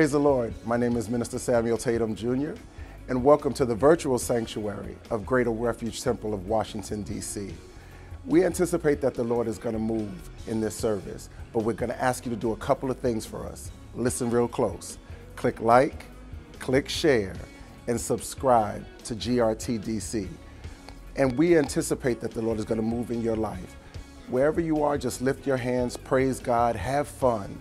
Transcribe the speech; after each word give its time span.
Praise 0.00 0.12
the 0.12 0.18
Lord. 0.18 0.54
My 0.64 0.78
name 0.78 0.96
is 0.96 1.10
Minister 1.10 1.38
Samuel 1.38 1.76
Tatum 1.76 2.14
Jr., 2.14 2.52
and 3.08 3.22
welcome 3.22 3.52
to 3.52 3.66
the 3.66 3.74
virtual 3.74 4.18
sanctuary 4.18 4.96
of 5.10 5.26
Greater 5.26 5.50
Refuge 5.50 6.00
Temple 6.00 6.32
of 6.32 6.46
Washington, 6.46 7.02
D.C. 7.02 7.52
We 8.24 8.42
anticipate 8.46 9.02
that 9.02 9.12
the 9.12 9.22
Lord 9.22 9.46
is 9.46 9.58
going 9.58 9.74
to 9.74 9.78
move 9.78 10.10
in 10.46 10.58
this 10.58 10.74
service, 10.74 11.28
but 11.52 11.64
we're 11.64 11.74
going 11.74 11.90
to 11.90 12.02
ask 12.02 12.24
you 12.24 12.30
to 12.30 12.36
do 12.36 12.52
a 12.52 12.56
couple 12.56 12.90
of 12.90 12.96
things 12.96 13.26
for 13.26 13.44
us. 13.44 13.70
Listen 13.94 14.30
real 14.30 14.48
close. 14.48 14.96
Click 15.36 15.60
like, 15.60 16.06
click 16.60 16.88
share, 16.88 17.36
and 17.86 18.00
subscribe 18.00 18.82
to 19.04 19.14
GRTDC. 19.14 20.28
And 21.16 21.36
we 21.36 21.58
anticipate 21.58 22.22
that 22.22 22.30
the 22.30 22.40
Lord 22.40 22.58
is 22.58 22.64
going 22.64 22.80
to 22.80 22.86
move 22.86 23.10
in 23.10 23.20
your 23.20 23.36
life. 23.36 23.76
Wherever 24.28 24.62
you 24.62 24.82
are, 24.82 24.96
just 24.96 25.20
lift 25.20 25.46
your 25.46 25.58
hands, 25.58 25.98
praise 25.98 26.40
God, 26.40 26.74
have 26.74 27.06
fun 27.06 27.60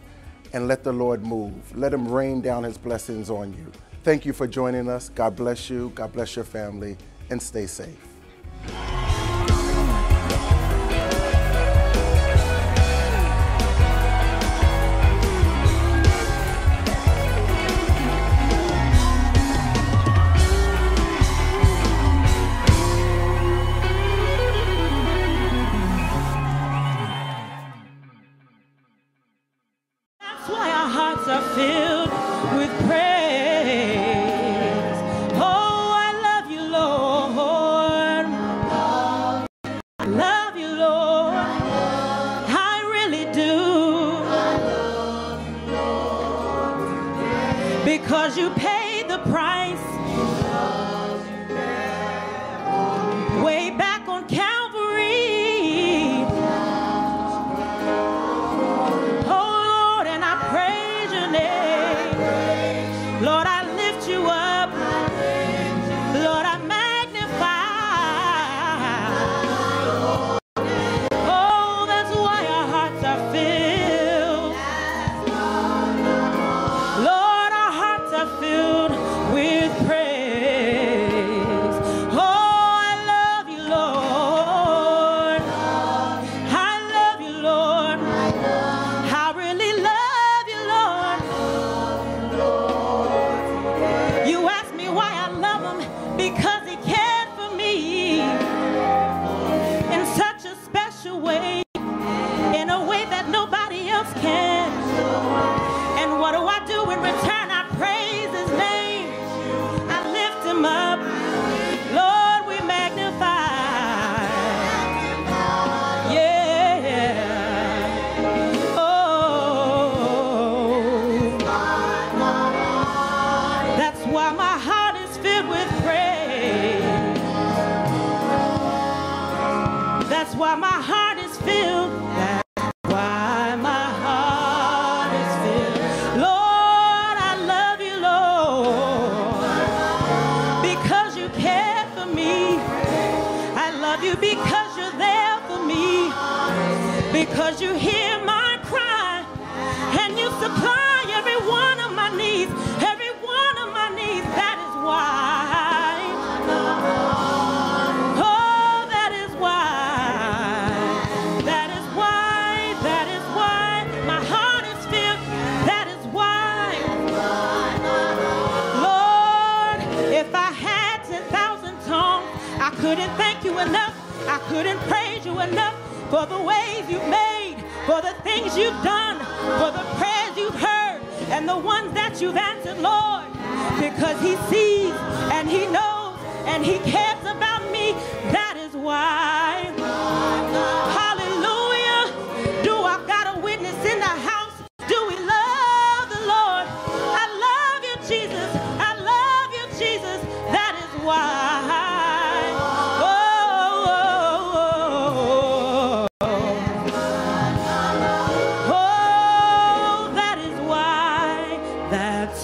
and 0.54 0.68
let 0.68 0.84
the 0.84 0.94
Lord 0.94 1.26
move. 1.26 1.76
Let 1.78 1.94
Him 1.94 2.08
rain 2.08 2.42
down 2.42 2.64
His 2.64 2.78
blessings 2.78 3.30
on 3.30 3.54
you. 3.54 3.72
Thank 4.04 4.26
you 4.26 4.34
for 4.34 4.48
joining 4.48 4.90
us. 4.90 5.10
God 5.10 5.36
bless 5.36 5.70
you. 5.70 5.92
God 5.96 6.14
bless 6.14 6.36
your 6.36 6.46
family, 6.46 6.98
and 7.30 7.42
stay 7.42 7.68
safe. 7.68 8.10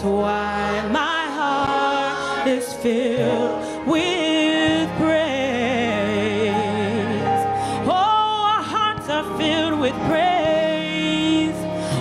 why 0.05 0.87
my 0.91 1.25
heart 1.39 2.47
is 2.47 2.73
filled 2.75 3.87
with 3.87 4.89
praise. 4.97 6.41
Oh, 7.87 8.53
our 8.53 8.63
hearts 8.63 9.09
are 9.09 9.25
filled 9.37 9.79
with 9.79 9.93
praise. 10.07 11.55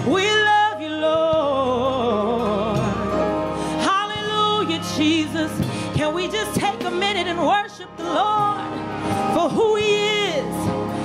We 0.06 0.22
love 0.30 0.82
you, 0.82 0.90
Lord. 0.90 2.78
Hallelujah, 3.80 4.82
Jesus. 4.96 5.50
Can 5.96 6.14
we 6.14 6.28
just 6.28 6.54
take 6.60 6.84
a 6.84 6.90
minute 6.90 7.26
and 7.26 7.40
worship 7.40 7.90
the 7.96 8.04
Lord 8.04 8.68
for 9.34 9.48
who 9.48 9.76
he 9.76 10.26
is, 10.36 10.56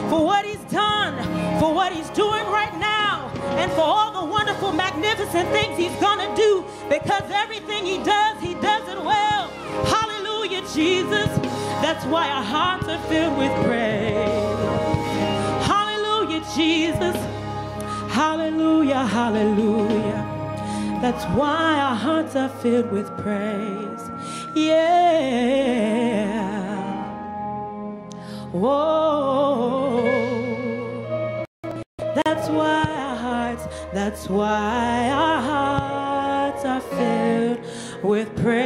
for 0.10 0.26
what 0.26 0.46
he's 0.46 0.64
done, 0.72 1.16
for 1.60 1.74
what 1.74 1.94
he's 1.94 2.10
doing 2.12 2.46
right 2.48 2.76
now, 2.80 3.32
and 3.58 3.72
for 3.74 3.82
all 3.82 4.12
the 4.12 4.32
wonderful, 4.32 4.74
magnificent 4.74 5.50
things 5.50 5.78
he's 5.78 5.96
going 6.02 6.20
to 6.20 6.36
do 6.36 6.66
everything 7.70 7.86
he 7.86 8.04
does, 8.04 8.42
he 8.42 8.54
does 8.56 8.88
it 8.90 8.98
well. 9.04 9.50
Hallelujah, 9.86 10.62
Jesus. 10.74 11.30
That's 11.82 12.06
why 12.06 12.30
our 12.30 12.44
hearts 12.44 12.88
are 12.88 13.02
filled 13.08 13.38
with 13.38 13.52
praise. 13.66 14.16
Hallelujah, 15.68 16.42
Jesus. 16.56 17.16
Hallelujah, 18.12 19.06
hallelujah. 19.06 20.26
That's 21.02 21.26
why 21.38 21.80
our 21.80 21.96
hearts 21.96 22.36
are 22.36 22.50
filled 22.50 22.92
with 22.92 23.08
praise. 23.18 24.10
Yeah. 24.56 24.90
Whoa. 28.52 30.02
That's 32.26 32.50
why 32.50 32.84
our 32.84 33.16
hearts, 33.16 33.68
that's 33.94 34.28
why 34.28 35.10
our 35.12 35.42
hearts 35.42 35.69
with 38.04 38.34
praise. 38.38 38.60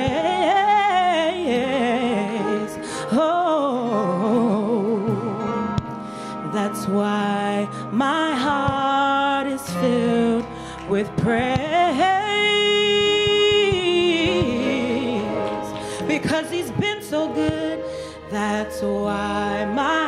Oh, 3.11 3.69
that's 6.53 6.87
why 6.87 7.67
my 7.91 8.35
heart 8.35 9.47
is 9.47 9.61
filled 9.75 10.45
with 10.89 11.07
praise. 11.17 11.57
Because 16.07 16.49
he's 16.51 16.71
been 16.71 17.01
so 17.01 17.33
good, 17.33 17.83
that's 18.29 18.81
why 18.81 19.65
my 19.65 20.02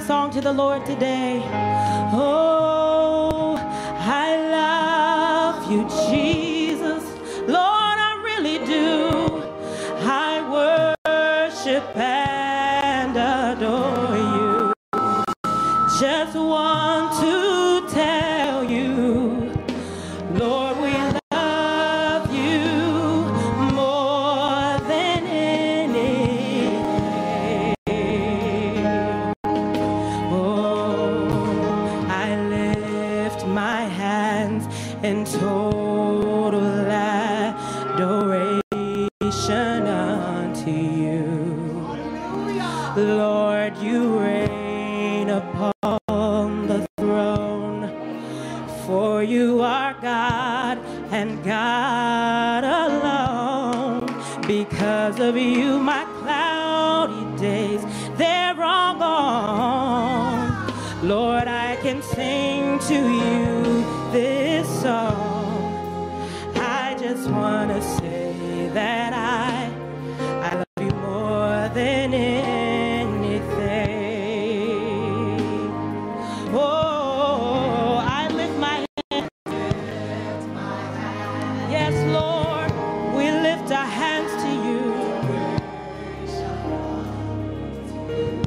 song 0.00 0.30
to 0.30 0.40
the 0.40 0.52
Lord 0.52 0.84
today. 0.86 1.42
Oh. 2.12 2.79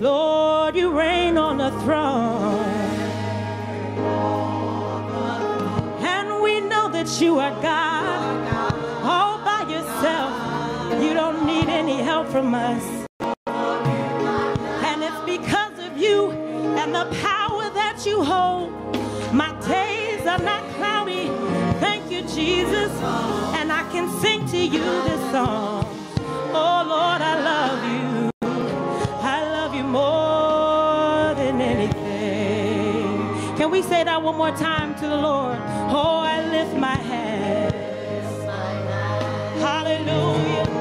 Lord, 0.03 0.75
you 0.75 0.91
reign 0.91 1.37
on 1.37 1.59
the 1.59 1.71
throne. 1.79 2.59
And 6.03 6.43
we 6.43 6.59
know 6.59 6.89
that 6.91 7.21
you 7.21 7.39
are 7.39 7.55
God 7.61 8.47
all 9.01 9.37
by 9.45 9.61
yourself. 9.71 11.01
You 11.01 11.13
don't 11.13 11.45
need 11.45 11.69
any 11.69 12.01
help 12.01 12.27
from 12.27 12.53
us. 12.53 12.83
And 14.89 15.03
it's 15.07 15.23
because 15.25 15.79
of 15.79 15.95
you 15.97 16.31
and 16.81 16.93
the 16.93 17.05
power 17.21 17.69
that 17.69 18.03
you 18.05 18.21
hold. 18.21 18.73
My 19.33 19.57
days 19.65 20.27
are 20.27 20.43
not 20.51 20.63
cloudy. 20.75 21.27
Thank 21.79 22.11
you, 22.11 22.23
Jesus. 22.23 22.91
And 23.55 23.71
I 23.71 23.87
can 23.93 24.09
sing 24.19 24.45
to 24.47 24.57
you 24.57 24.83
this 25.07 25.31
song. 25.31 25.72
say 33.83 34.03
that 34.03 34.21
one 34.21 34.37
more 34.37 34.51
time 34.51 34.95
to 34.95 35.07
the 35.07 35.17
Lord? 35.17 35.57
Oh, 35.91 36.19
I 36.19 36.47
lift 36.49 36.75
my 36.77 36.95
hands. 36.95 37.73
Hallelujah. 39.61 40.72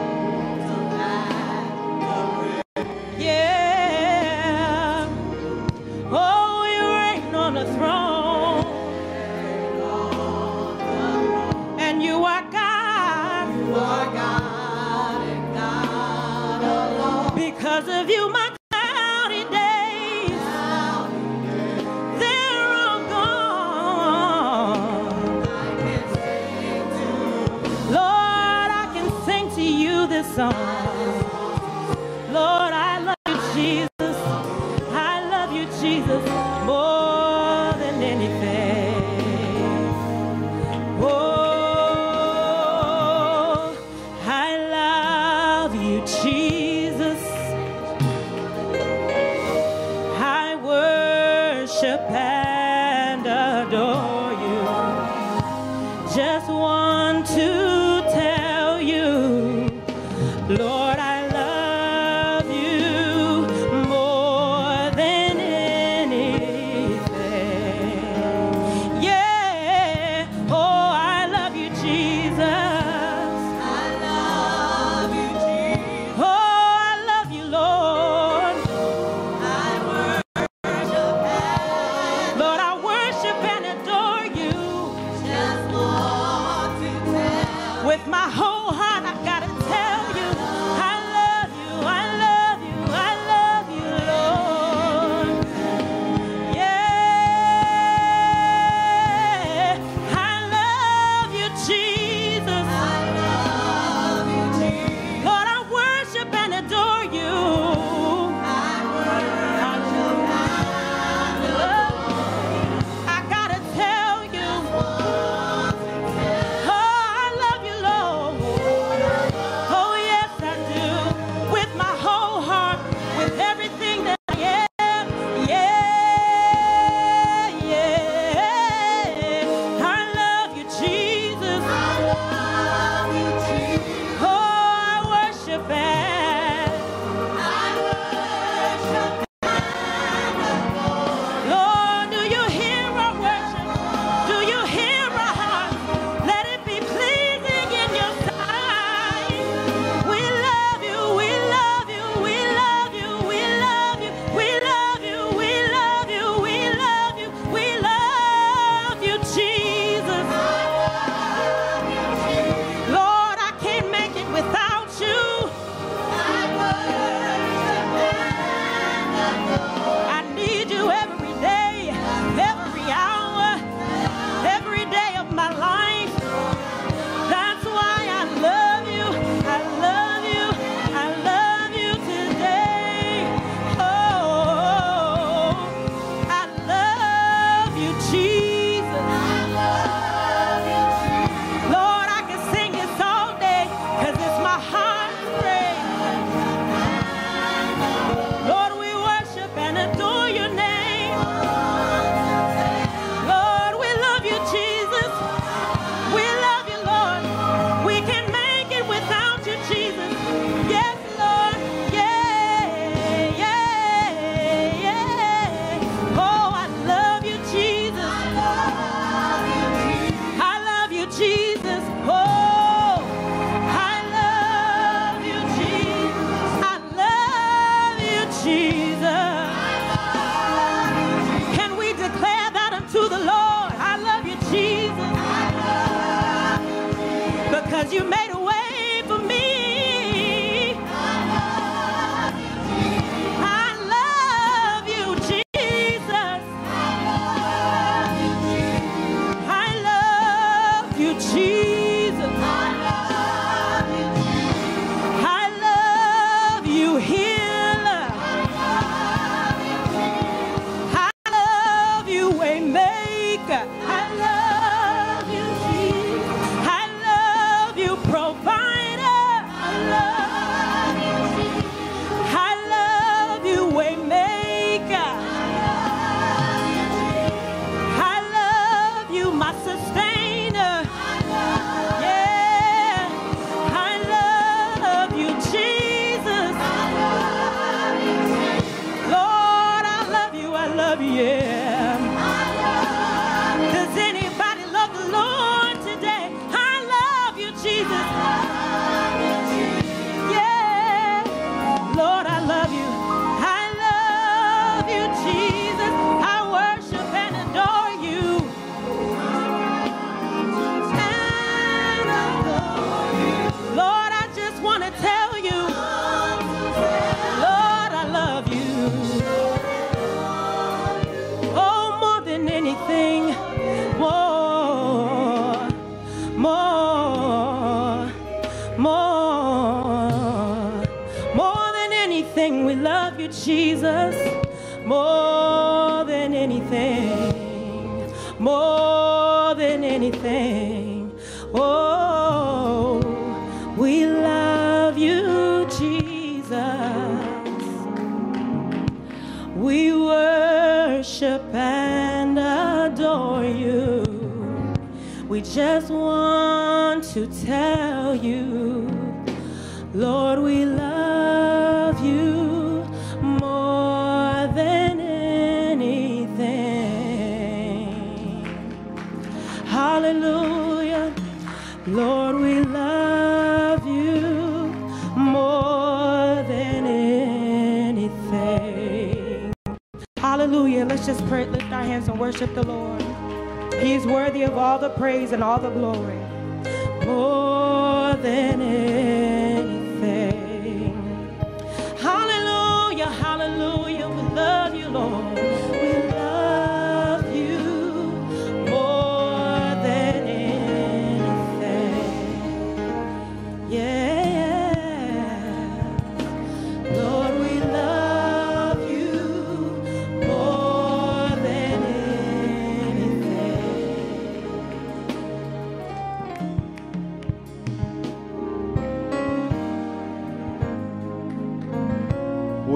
Praise 385.32 385.34
and 385.34 385.44
all 385.44 385.58
the 385.58 385.70
glory. 385.70 386.01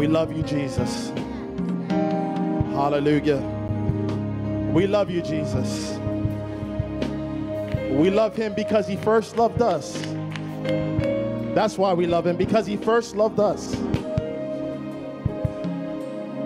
We 0.07 0.13
love 0.13 0.37
you, 0.37 0.45
Jesus. 0.45 1.09
Hallelujah. 2.77 3.39
We 4.73 4.87
love 4.87 5.11
you, 5.11 5.21
Jesus. 5.21 5.99
We 7.91 8.11
love 8.11 8.37
him 8.37 8.55
because 8.55 8.87
he 8.87 8.95
first 8.95 9.37
loved 9.37 9.61
us. 9.61 10.01
That's 11.57 11.77
why 11.77 11.93
we 11.93 12.07
love 12.07 12.25
him, 12.25 12.37
because 12.37 12.69
he 12.69 12.77
first 12.77 13.17
loved 13.17 13.41
us. 13.41 13.75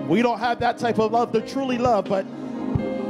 We 0.08 0.22
don't 0.22 0.38
have 0.38 0.58
that 0.60 0.78
type 0.78 0.98
of 0.98 1.12
love 1.12 1.32
to 1.32 1.42
truly 1.42 1.76
love, 1.76 2.06
but 2.06 2.24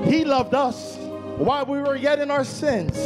he 0.04 0.24
loved 0.24 0.54
us 0.54 0.96
while 1.36 1.64
we 1.64 1.78
were 1.78 1.94
yet 1.94 2.18
in 2.18 2.28
our 2.28 2.42
sins. 2.42 2.98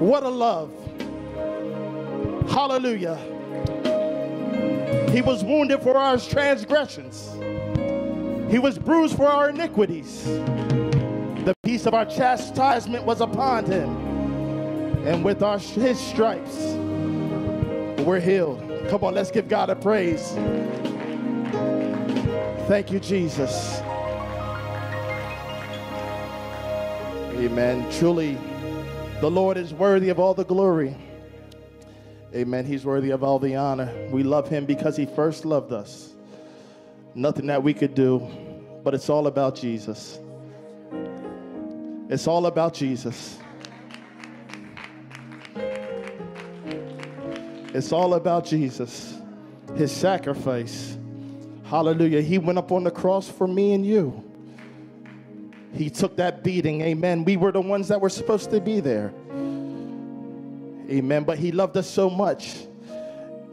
What 0.00 0.22
a 0.22 0.28
love. 0.28 0.70
Hallelujah. 2.48 3.29
He 5.12 5.22
was 5.22 5.42
wounded 5.42 5.82
for 5.82 5.96
our 5.96 6.18
transgressions. 6.18 7.30
He 8.50 8.58
was 8.58 8.78
bruised 8.78 9.16
for 9.16 9.26
our 9.26 9.50
iniquities. 9.50 10.24
The 10.24 11.54
peace 11.64 11.86
of 11.86 11.94
our 11.94 12.04
chastisement 12.04 13.04
was 13.04 13.20
upon 13.20 13.64
him. 13.64 13.88
And 15.06 15.24
with 15.24 15.42
our 15.42 15.58
his 15.58 15.98
stripes, 15.98 16.56
we're 18.04 18.20
healed. 18.20 18.60
Come 18.88 19.02
on, 19.02 19.14
let's 19.14 19.30
give 19.30 19.48
God 19.48 19.68
a 19.70 19.76
praise. 19.76 20.32
Thank 22.68 22.92
you, 22.92 23.00
Jesus. 23.00 23.80
Amen. 27.36 27.90
Truly, 27.92 28.38
the 29.20 29.30
Lord 29.30 29.56
is 29.56 29.74
worthy 29.74 30.08
of 30.10 30.20
all 30.20 30.34
the 30.34 30.44
glory. 30.44 30.94
Amen. 32.34 32.64
He's 32.64 32.84
worthy 32.84 33.10
of 33.10 33.24
all 33.24 33.38
the 33.38 33.56
honor. 33.56 33.92
We 34.10 34.22
love 34.22 34.48
him 34.48 34.64
because 34.64 34.96
he 34.96 35.06
first 35.06 35.44
loved 35.44 35.72
us. 35.72 36.14
Nothing 37.14 37.46
that 37.46 37.62
we 37.62 37.74
could 37.74 37.94
do, 37.94 38.26
but 38.84 38.94
it's 38.94 39.08
all 39.08 39.26
about 39.26 39.56
Jesus. 39.56 40.18
It's 42.08 42.28
all 42.28 42.46
about 42.46 42.74
Jesus. 42.74 43.38
It's 47.72 47.92
all 47.92 48.14
about 48.14 48.44
Jesus, 48.44 49.16
his 49.76 49.92
sacrifice. 49.92 50.98
Hallelujah. 51.64 52.20
He 52.20 52.36
went 52.38 52.58
up 52.58 52.72
on 52.72 52.82
the 52.82 52.90
cross 52.90 53.28
for 53.28 53.46
me 53.46 53.74
and 53.74 53.86
you. 53.86 54.24
He 55.72 55.88
took 55.88 56.16
that 56.16 56.42
beating. 56.42 56.80
Amen. 56.80 57.24
We 57.24 57.36
were 57.36 57.52
the 57.52 57.60
ones 57.60 57.86
that 57.88 58.00
were 58.00 58.08
supposed 58.08 58.50
to 58.50 58.60
be 58.60 58.80
there. 58.80 59.14
Amen. 60.90 61.24
But 61.24 61.38
he 61.38 61.52
loved 61.52 61.76
us 61.76 61.88
so 61.88 62.10
much. 62.10 62.66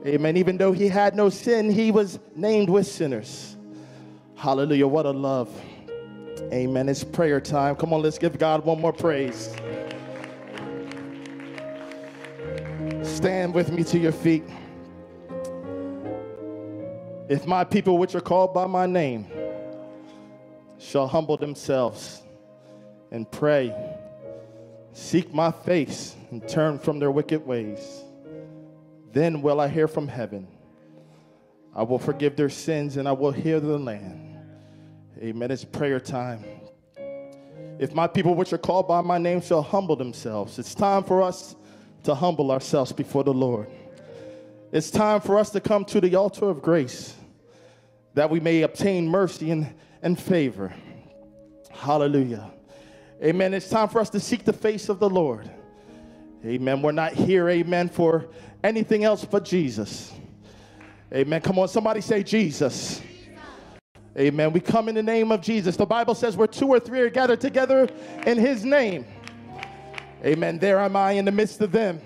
Amen. 0.06 0.38
Even 0.38 0.58
though 0.58 0.72
he 0.72 0.88
had 0.88 1.16
no 1.16 1.30
sin, 1.30 1.70
he 1.70 1.92
was 1.92 2.20
named 2.36 2.70
with 2.70 2.88
sinners. 2.88 3.58
Hallelujah. 4.36 4.88
What 4.88 5.06
a 5.06 5.12
love. 5.12 5.50
Amen. 6.54 6.88
It's 6.88 7.04
prayer 7.04 7.42
time. 7.42 7.76
Come 7.76 7.94
on, 7.94 8.02
let's 8.02 8.18
give 8.18 8.38
God 8.40 8.64
one 8.64 8.80
more 8.80 8.94
praise. 8.94 9.54
Stand 13.04 13.54
with 13.54 13.72
me 13.72 13.84
to 13.86 13.98
your 13.98 14.12
feet. 14.12 14.44
If 17.30 17.46
my 17.46 17.64
people, 17.64 17.98
which 17.98 18.16
are 18.16 18.22
called 18.22 18.54
by 18.54 18.68
my 18.68 18.86
name, 18.86 19.28
shall 20.78 21.08
humble 21.08 21.36
themselves 21.36 22.22
and 23.12 23.30
pray, 23.30 23.76
seek 24.98 25.32
my 25.32 25.52
face 25.52 26.16
and 26.32 26.48
turn 26.50 26.80
from 26.80 26.98
their 26.98 27.12
wicked 27.12 27.46
ways. 27.46 28.04
Then 29.14 29.44
will 29.44 29.62
I 29.62 29.68
hear 29.68 29.88
from 29.88 30.08
heaven. 30.08 30.48
I 31.76 31.84
will 31.84 32.00
forgive 32.00 32.36
their 32.36 32.50
sins 32.50 32.98
and 32.98 33.08
I 33.08 33.12
will 33.12 33.32
heal 33.32 33.62
the 33.62 33.78
land. 33.78 34.40
Amen. 35.20 35.52
It's 35.52 35.64
prayer 35.64 36.00
time. 36.00 36.44
If 37.80 37.94
my 37.94 38.08
people, 38.08 38.34
which 38.34 38.52
are 38.54 38.58
called 38.58 38.88
by 38.88 39.02
my 39.02 39.20
name, 39.20 39.40
shall 39.40 39.62
humble 39.62 39.96
themselves, 39.96 40.58
it's 40.58 40.74
time 40.74 41.04
for 41.04 41.22
us 41.22 41.56
to 42.04 42.16
humble 42.16 42.52
ourselves 42.52 42.92
before 42.92 43.24
the 43.24 43.34
Lord. 43.34 43.68
It's 44.72 44.90
time 44.90 45.22
for 45.22 45.38
us 45.38 45.52
to 45.52 45.60
come 45.60 45.86
to 45.86 46.02
the 46.02 46.16
altar 46.16 46.50
of 46.50 46.64
grace 46.64 47.16
that 48.16 48.32
we 48.32 48.40
may 48.40 48.64
obtain 48.64 49.08
mercy 49.08 49.52
and, 49.52 49.72
and 50.02 50.20
favor. 50.20 50.74
Hallelujah. 51.70 52.52
Amen. 53.24 53.54
It's 53.54 53.70
time 53.70 53.90
for 53.90 54.00
us 54.00 54.10
to 54.12 54.20
seek 54.20 54.46
the 54.46 54.54
face 54.54 54.90
of 54.90 55.00
the 55.00 55.10
Lord. 55.10 55.50
Amen. 56.46 56.84
We're 56.84 56.92
not 56.92 57.14
here, 57.14 57.50
amen, 57.50 57.90
for 57.90 58.28
anything 58.64 59.04
else 59.04 59.26
but 59.26 59.44
Jesus. 59.44 60.14
Amen. 61.12 61.42
Come 61.42 61.58
on, 61.58 61.68
somebody 61.68 62.02
say 62.02 62.22
Jesus. 62.22 63.02
Amen. 64.18 64.52
We 64.52 64.60
come 64.60 64.88
in 64.88 64.96
the 64.96 65.04
name 65.04 65.32
of 65.32 65.42
Jesus. 65.42 65.76
The 65.76 65.86
Bible 65.86 66.14
says 66.14 66.38
where 66.38 66.48
two 66.48 66.68
or 66.68 66.80
three 66.80 67.00
are 67.02 67.10
gathered 67.10 67.42
together 67.42 67.90
in 68.26 68.38
his 68.38 68.64
name. 68.64 69.06
Amen. 70.24 70.60
There 70.60 70.80
am 70.80 70.96
I 70.96 71.14
in 71.14 71.26
the 71.26 71.32
midst 71.32 71.62
of 71.62 71.72
them. 71.72 72.00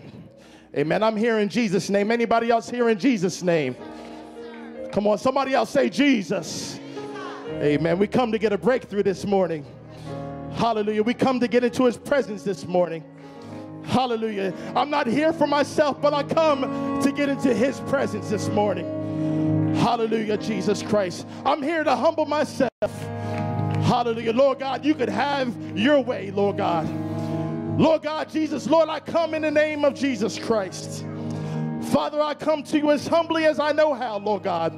Amen. 0.78 1.04
I'm 1.04 1.18
here 1.18 1.40
in 1.40 1.50
Jesus' 1.50 1.90
name. 1.90 2.12
Anybody 2.12 2.50
else 2.52 2.70
here 2.70 2.90
in 2.90 2.98
Jesus' 2.98 3.44
name? 3.44 3.76
Come 4.94 5.08
on, 5.08 5.18
somebody 5.18 5.54
else 5.54 5.70
say 5.70 5.90
Jesus. 5.90 6.80
Amen. 7.50 8.00
We 8.00 8.08
come 8.08 8.32
to 8.32 8.38
get 8.38 8.54
a 8.54 8.58
breakthrough 8.58 9.04
this 9.04 9.26
morning. 9.26 9.66
Hallelujah. 10.56 11.04
We 11.04 11.14
come 11.14 11.40
to 11.40 11.48
get 11.48 11.64
into 11.64 11.86
his 11.86 11.98
presence 11.98 12.44
this 12.44 12.66
morning. 12.66 13.04
Hallelujah. 13.84 14.54
I'm 14.76 14.90
not 14.90 15.08
here 15.08 15.34
for 15.34 15.48
myself, 15.48 16.02
but 16.02 16.14
I 16.14 16.24
come 16.24 17.02
to 17.02 17.12
get 17.12 17.30
into 17.30 17.54
his 17.54 17.80
presence 17.82 18.30
this 18.30 18.48
morning. 18.50 19.76
Hallelujah, 19.76 20.38
Jesus 20.38 20.84
Christ. 20.84 21.26
I'm 21.46 21.62
here 21.62 21.84
to 21.84 21.96
humble 21.96 22.26
myself. 22.26 22.70
Hallelujah. 22.82 24.34
Lord 24.34 24.60
God, 24.60 24.86
you 24.86 24.94
could 24.94 25.10
have 25.10 25.54
your 25.78 26.00
way, 26.02 26.32
Lord 26.32 26.58
God. 26.58 26.88
Lord 27.80 28.04
God, 28.04 28.30
Jesus, 28.30 28.68
Lord, 28.68 28.90
I 28.90 29.00
come 29.00 29.34
in 29.34 29.42
the 29.42 29.52
name 29.52 29.84
of 29.84 29.96
Jesus 29.96 30.38
Christ. 30.38 31.04
Father, 31.92 32.22
I 32.22 32.36
come 32.36 32.64
to 32.64 32.78
you 32.78 32.92
as 32.92 33.08
humbly 33.08 33.46
as 33.46 33.60
I 33.60 33.72
know 33.72 33.94
how, 33.94 34.20
Lord 34.20 34.44
God. 34.44 34.72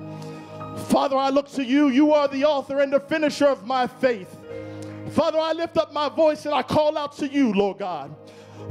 Father, 0.87 1.17
I 1.17 1.29
look 1.29 1.49
to 1.51 1.63
you. 1.63 1.89
You 1.89 2.13
are 2.13 2.27
the 2.27 2.45
author 2.45 2.79
and 2.79 2.93
the 2.93 2.99
finisher 2.99 3.47
of 3.47 3.67
my 3.67 3.87
faith. 3.87 4.32
Father, 5.13 5.37
I 5.37 5.53
lift 5.53 5.77
up 5.77 5.93
my 5.93 6.09
voice 6.09 6.47
and 6.47 6.55
I 6.55 6.63
call 6.63 6.97
out 6.97 7.15
to 7.17 7.27
you, 7.27 7.53
Lord 7.53 7.77
God. 7.77 8.15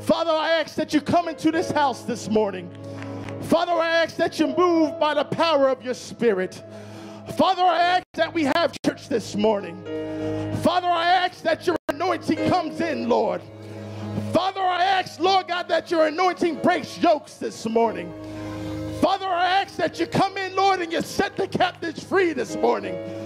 Father, 0.01 0.33
I 0.33 0.51
ask 0.61 0.75
that 0.75 0.93
you 0.93 1.01
come 1.01 1.29
into 1.29 1.53
this 1.53 1.71
house 1.71 2.03
this 2.03 2.29
morning. 2.29 2.69
Father, 3.43 3.71
I 3.71 3.89
ask 3.89 4.17
that 4.17 4.41
you 4.41 4.49
move 4.49 4.99
by 4.99 5.15
the 5.15 5.23
power 5.23 5.69
of 5.69 5.85
your 5.85 5.95
spirit. 5.95 6.61
Father, 7.37 7.63
I 7.63 7.79
ask 7.81 8.07
that 8.15 8.35
we 8.35 8.43
have 8.43 8.75
church 8.85 9.09
this 9.09 9.37
morning. 9.37 9.77
Father, 10.63 10.89
I 10.89 11.07
ask 11.11 11.43
that 11.43 11.65
your 11.65 11.77
anointing 11.89 12.49
comes 12.49 12.81
in, 12.81 13.09
Lord. 13.09 13.41
Father, 14.33 14.61
I 14.61 14.83
ask, 14.83 15.21
Lord 15.21 15.47
God, 15.47 15.69
that 15.69 15.93
your 15.93 16.07
anointing 16.07 16.57
breaks 16.57 16.99
yokes 16.99 17.35
this 17.35 17.69
morning. 17.69 18.13
Father, 19.01 19.27
I 19.27 19.63
ask 19.63 19.77
that 19.77 20.01
you 20.01 20.09
come 20.09 20.37
in, 20.37 20.57
Lord, 20.57 20.81
and 20.81 20.93
you 20.93 21.03
set 21.03 21.37
the 21.37 21.47
captives 21.47 22.03
free 22.03 22.33
this 22.33 22.57
morning. 22.57 23.22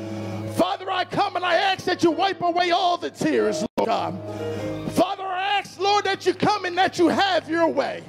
Father, 0.57 0.91
I 0.91 1.05
come 1.05 1.37
and 1.37 1.45
I 1.45 1.57
ask 1.57 1.85
that 1.85 2.03
you 2.03 2.11
wipe 2.11 2.41
away 2.41 2.71
all 2.71 2.97
the 2.97 3.11
tears, 3.11 3.63
Lord 3.77 3.89
God. 3.89 4.93
Father, 4.93 5.23
I 5.23 5.59
ask, 5.59 5.79
Lord, 5.79 6.05
that 6.05 6.25
you 6.25 6.33
come 6.33 6.65
and 6.65 6.77
that 6.79 6.99
you 6.99 7.09
have 7.09 7.49
your 7.51 7.69
way. 7.69 8.03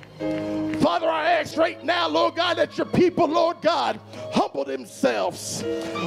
Father, 0.79 1.09
I 1.09 1.31
ask 1.31 1.57
right 1.57 1.83
now, 1.83 2.07
Lord 2.07 2.35
God, 2.35 2.57
that 2.57 2.77
your 2.77 2.87
people, 2.87 3.27
Lord 3.27 3.57
God, 3.61 3.99
humble 4.31 4.63
themselves. 4.65 5.63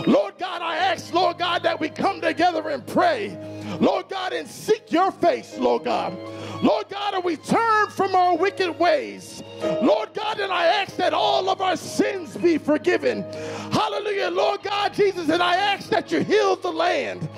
Lord 0.07 0.39
God, 0.39 0.63
I 0.63 0.77
ask, 0.77 1.13
Lord 1.13 1.39
God, 1.39 1.63
that 1.63 1.79
we 1.79 1.89
come 1.89 2.21
together 2.21 2.69
and 2.71 2.87
pray. 2.87 3.37
Lord 3.81 4.09
God, 4.09 4.33
and 4.33 4.49
seek 4.49 4.93
your 4.93 5.11
face, 5.13 5.59
Lord 5.59 5.85
God. 5.85 6.17
Lord 6.63 6.89
God, 6.91 7.15
and 7.15 7.25
we 7.25 7.37
turn 7.37 7.89
from 7.89 8.15
our 8.15 8.37
wicked 8.37 8.79
ways. 8.79 9.43
Lord 9.83 10.13
God, 10.13 10.41
and 10.41 10.53
I 10.53 10.67
ask 10.67 10.97
that 10.97 11.15
all 11.15 11.49
of 11.49 11.61
our 11.61 11.77
sins 11.77 12.37
be 12.37 12.59
forgiven. 12.59 13.23
Hallelujah, 13.73 14.31
Lord 14.31 14.63
God, 14.63 14.93
Jesus, 14.93 15.31
and 15.31 15.43
I 15.43 15.57
ask 15.57 15.89
that 15.89 16.13
you 16.13 16.21
heal 16.23 16.57
the 16.57 16.71
land. 16.71 17.29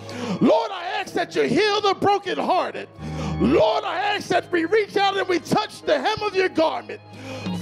Lord, 0.41 0.71
I 0.73 0.85
ask 0.87 1.15
that 1.15 1.37
you 1.37 1.43
heal 1.43 1.81
the 1.81 1.95
brokenhearted. 1.95 2.89
Lord, 3.41 3.85
I 3.85 3.99
ask 3.99 4.29
that 4.29 4.51
we 4.51 4.65
reach 4.65 4.97
out 4.97 5.17
and 5.17 5.29
we 5.29 5.39
touch 5.39 5.83
the 5.83 6.01
hem 6.01 6.23
of 6.23 6.35
your 6.35 6.49
garment. 6.49 7.01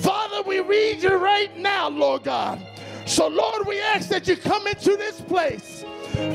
Father, 0.01 0.43
we 0.47 0.61
read 0.61 1.03
you 1.03 1.17
right 1.17 1.55
now, 1.59 1.89
Lord 1.89 2.25
God. 2.25 2.67
So, 3.11 3.27
Lord, 3.27 3.67
we 3.67 3.81
ask 3.81 4.09
that 4.11 4.29
you 4.29 4.37
come 4.37 4.69
into 4.69 4.97
this 4.97 5.21
place. 5.21 5.85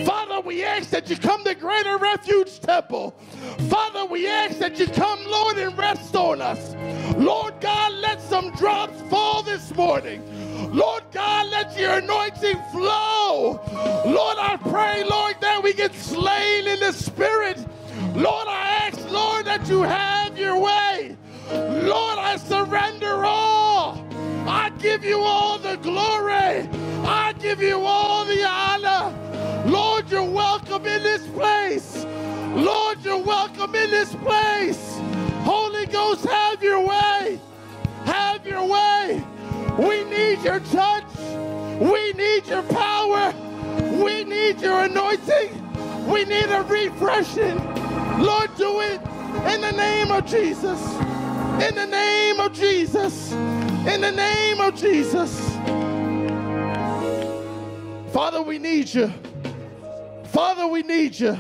Father, 0.06 0.42
we 0.42 0.66
ask 0.66 0.90
that 0.90 1.10
you 1.10 1.16
come 1.16 1.42
to 1.46 1.56
Greater 1.56 1.98
Refuge 1.98 2.60
Temple. 2.60 3.12
Father, 3.70 4.04
we 4.04 4.28
ask 4.28 4.60
that 4.60 4.78
you 4.78 4.88
come, 4.88 5.24
Lord, 5.26 5.58
and 5.58 5.78
rest 5.78 6.18
on 6.18 6.42
us. 6.42 6.76
Lord 7.16 7.62
God, 7.62 7.94
let 7.94 8.22
some 8.22 8.52
drops 8.56 9.02
fall 9.04 9.42
this 9.42 9.74
morning. 9.74 10.22
Lord 10.76 11.04
God, 11.14 11.48
let 11.50 11.80
your 11.80 11.94
anointing 11.94 12.62
flow. 12.74 13.62
Lord, 14.06 14.38
I 14.38 14.58
pray, 14.62 15.06
Lord, 15.06 15.38
that 15.40 15.64
we 15.64 15.74
get 15.74 15.94
slain 15.96 16.68
in 16.68 16.82
the 16.82 16.92
spirit. 16.92 17.58
Lord, 18.14 18.50
I 18.50 18.90
ask, 18.92 19.10
Lord, 19.10 19.46
that 19.46 19.66
you 19.70 19.82
have 19.84 20.38
your 20.38 20.60
way. 20.60 21.16
Lord, 21.54 22.20
I 22.20 22.36
surrender 22.36 23.24
all. 23.24 24.05
I 24.48 24.72
give 24.80 25.04
you 25.06 25.20
all 25.22 25.58
the 25.60 25.78
glory. 25.78 26.70
I 27.06 27.34
give 27.40 27.62
you 27.62 27.80
all 27.82 28.26
the 28.26 28.46
honor. 28.46 29.14
Lord, 29.68 30.10
you're 30.12 30.24
welcome 30.30 30.86
in 30.86 31.04
this 31.04 31.28
place. 31.30 32.06
Lord, 32.56 33.00
you're 33.04 33.24
welcome 33.24 33.76
in 33.76 33.92
this 33.92 34.16
place. 34.16 35.00
Holy 35.44 35.88
Ghost, 35.88 36.26
have 36.26 36.64
your 36.64 36.86
way. 36.88 37.40
Have 38.06 38.46
your 38.48 38.66
way. 38.68 39.24
We 39.80 40.04
need 40.06 40.42
your 40.44 40.60
touch. 40.62 41.06
We 41.80 42.14
need 42.14 42.48
your 42.48 42.64
power. 42.64 43.34
We 44.04 44.24
need 44.26 44.62
your 44.62 44.84
anointing. 44.84 46.08
We 46.08 46.26
need 46.26 46.52
a 46.52 46.64
refreshing. 46.64 47.58
Lord, 48.24 48.56
do 48.58 48.82
it 48.82 49.02
in 49.54 49.62
the 49.62 49.74
name 49.74 50.12
of 50.12 50.26
Jesus. 50.28 50.82
In 51.64 51.76
the 51.76 51.88
name 51.88 52.40
of 52.40 52.54
Jesus. 52.54 53.34
In 53.88 54.02
the 54.02 54.12
name 54.12 54.60
of 54.62 54.76
Jesus. 54.76 55.40
Father, 58.12 58.42
we 58.42 58.58
need 58.58 58.92
you. 58.92 59.14
Father, 60.26 60.66
we 60.68 60.82
need 60.82 61.20
you. 61.20 61.38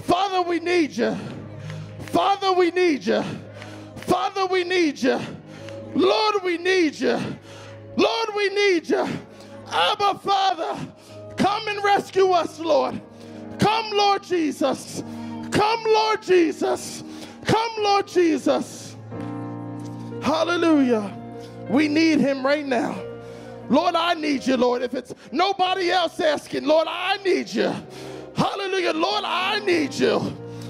Father, 0.00 0.42
we 0.42 0.60
need 0.60 0.94
you. 0.94 1.16
Father, 2.08 2.52
we 2.52 2.70
need 2.70 3.06
you. 3.06 3.24
Father, 3.96 4.44
we 4.44 4.64
need 4.64 5.02
you. 5.02 5.18
Lord, 5.94 6.34
we 6.44 6.58
need 6.58 7.00
you. 7.00 7.18
Lord, 7.96 8.28
we 8.36 8.50
need 8.50 8.90
you. 8.90 9.08
Abba, 9.68 10.18
Father, 10.18 10.76
come 11.38 11.68
and 11.68 11.82
rescue 11.82 12.32
us, 12.32 12.60
Lord. 12.60 13.00
Come, 13.58 13.90
Lord 13.92 14.22
Jesus. 14.22 15.02
Come, 15.50 15.84
Lord 15.84 16.22
Jesus. 16.22 17.02
Come, 17.46 17.72
Lord 17.78 18.06
Jesus. 18.06 18.94
Hallelujah. 20.20 21.15
We 21.68 21.88
need 21.88 22.20
him 22.20 22.44
right 22.44 22.66
now. 22.66 23.00
Lord, 23.68 23.94
I 23.94 24.14
need 24.14 24.46
you, 24.46 24.56
Lord. 24.56 24.82
If 24.82 24.94
it's 24.94 25.14
nobody 25.32 25.90
else 25.90 26.20
asking, 26.20 26.64
Lord, 26.64 26.86
I 26.88 27.18
need 27.24 27.48
you. 27.48 27.74
Hallelujah. 28.36 28.92
Lord, 28.92 29.24
I 29.24 29.60
need 29.60 29.92
you. 29.94 30.20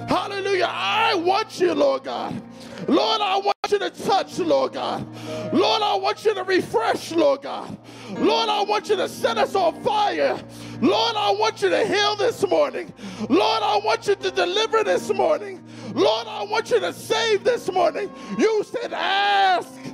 Hallelujah. 0.09 0.69
I 0.69 1.15
want 1.15 1.61
you, 1.61 1.75
Lord 1.75 2.05
God. 2.05 2.41
Lord, 2.89 3.21
I 3.21 3.37
want 3.39 3.57
you 3.71 3.79
to 3.81 3.91
touch, 3.91 4.39
Lord 4.39 4.75
God. 4.75 5.07
Lord, 5.53 5.83
I 5.83 5.95
want 5.97 6.25
you 6.25 6.35
to 6.35 6.45
refresh, 6.45 7.11
Lord 7.11 7.43
God. 7.43 7.77
Lord, 8.11 8.49
I 8.49 8.63
want 8.63 8.89
you 8.89 8.97
to 8.97 9.09
set 9.09 9.37
us 9.37 9.55
on 9.55 9.83
fire. 9.83 10.41
Lord, 10.81 11.17
I 11.17 11.33
want 11.33 11.61
you 11.63 11.71
to 11.71 11.85
heal 11.85 12.17
this 12.17 12.47
morning. 12.47 12.93
Lord, 13.29 13.63
I 13.63 13.81
want 13.83 14.07
you 14.07 14.15
to 14.15 14.31
deliver 14.31 14.85
this 14.85 15.13
morning. 15.13 15.65
Lord, 15.95 16.27
I 16.29 16.45
want 16.45 16.71
you 16.71 16.79
to 16.81 16.93
save 16.93 17.43
this 17.43 17.71
morning. 17.73 18.11
You 18.39 18.63
said, 18.65 18.93
ask. 18.93 19.86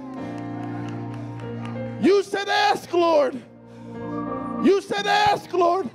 You 2.03 2.25
said, 2.25 2.49
ask, 2.49 2.93
Lord. 2.93 3.41
You 4.65 4.83
said, 4.83 5.07
ask, 5.07 5.53
Lord. 5.53 5.89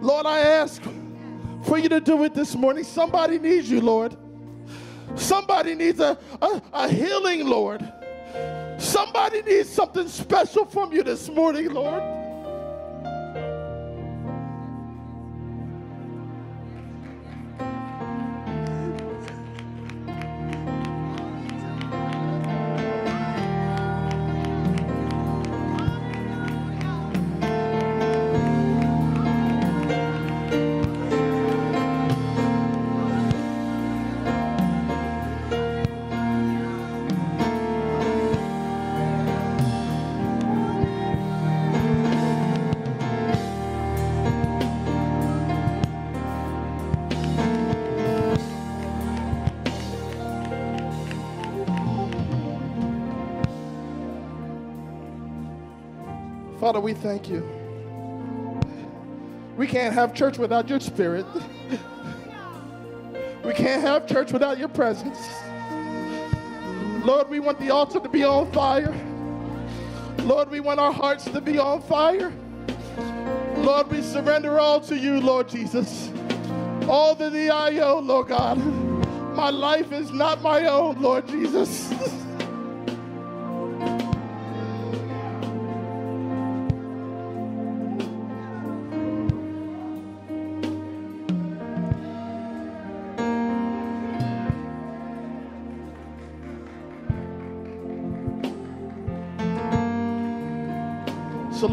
Lord, 0.00 0.24
I 0.24 0.38
ask 0.38 0.80
for 1.64 1.78
you 1.78 1.88
to 1.88 2.00
do 2.00 2.22
it 2.22 2.32
this 2.32 2.54
morning. 2.54 2.84
Somebody 2.84 3.38
needs 3.38 3.68
you, 3.68 3.80
Lord. 3.80 4.16
Somebody 5.16 5.74
needs 5.74 5.98
a, 5.98 6.16
a, 6.40 6.62
a 6.72 6.88
healing, 6.88 7.46
Lord. 7.46 7.92
Somebody 8.78 9.42
needs 9.42 9.68
something 9.68 10.06
special 10.08 10.64
from 10.64 10.92
you 10.92 11.02
this 11.02 11.28
morning, 11.28 11.72
Lord. 11.72 12.21
Father, 56.72 56.80
we 56.80 56.94
thank 56.94 57.28
you. 57.28 57.46
We 59.58 59.66
can't 59.66 59.92
have 59.92 60.14
church 60.14 60.38
without 60.38 60.70
your 60.70 60.80
spirit. 60.80 61.26
We 63.44 63.52
can't 63.52 63.82
have 63.82 64.06
church 64.06 64.32
without 64.32 64.56
your 64.56 64.68
presence. 64.68 65.18
Lord, 67.04 67.28
we 67.28 67.40
want 67.40 67.60
the 67.60 67.68
altar 67.68 68.00
to 68.00 68.08
be 68.08 68.24
on 68.24 68.50
fire. 68.52 68.94
Lord, 70.20 70.50
we 70.50 70.60
want 70.60 70.80
our 70.80 70.94
hearts 70.94 71.24
to 71.24 71.42
be 71.42 71.58
on 71.58 71.82
fire. 71.82 72.32
Lord, 73.58 73.90
we 73.90 74.00
surrender 74.00 74.58
all 74.58 74.80
to 74.80 74.96
you, 74.96 75.20
Lord 75.20 75.50
Jesus. 75.50 76.10
All 76.88 77.14
to 77.16 77.28
the 77.28 77.50
IO, 77.50 77.98
Lord 77.98 78.28
God. 78.28 78.56
My 79.36 79.50
life 79.50 79.92
is 79.92 80.10
not 80.10 80.40
my 80.40 80.64
own, 80.68 81.02
Lord 81.02 81.28
Jesus. 81.28 81.92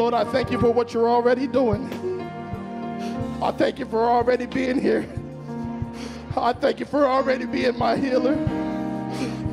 Lord, 0.10 0.28
I 0.28 0.32
thank 0.32 0.50
you 0.50 0.60
for 0.60 0.72
what 0.72 0.92
you're 0.92 1.08
already 1.08 1.46
doing. 1.46 1.88
I 3.44 3.52
thank 3.52 3.78
you 3.78 3.86
for 3.86 4.10
already 4.10 4.48
being 4.48 4.82
here. 4.82 5.08
I 6.36 6.52
thank 6.52 6.80
you 6.80 6.88
for 6.88 7.06
already 7.06 7.46
being 7.46 7.78
my 7.78 7.96
healer. 7.96 8.34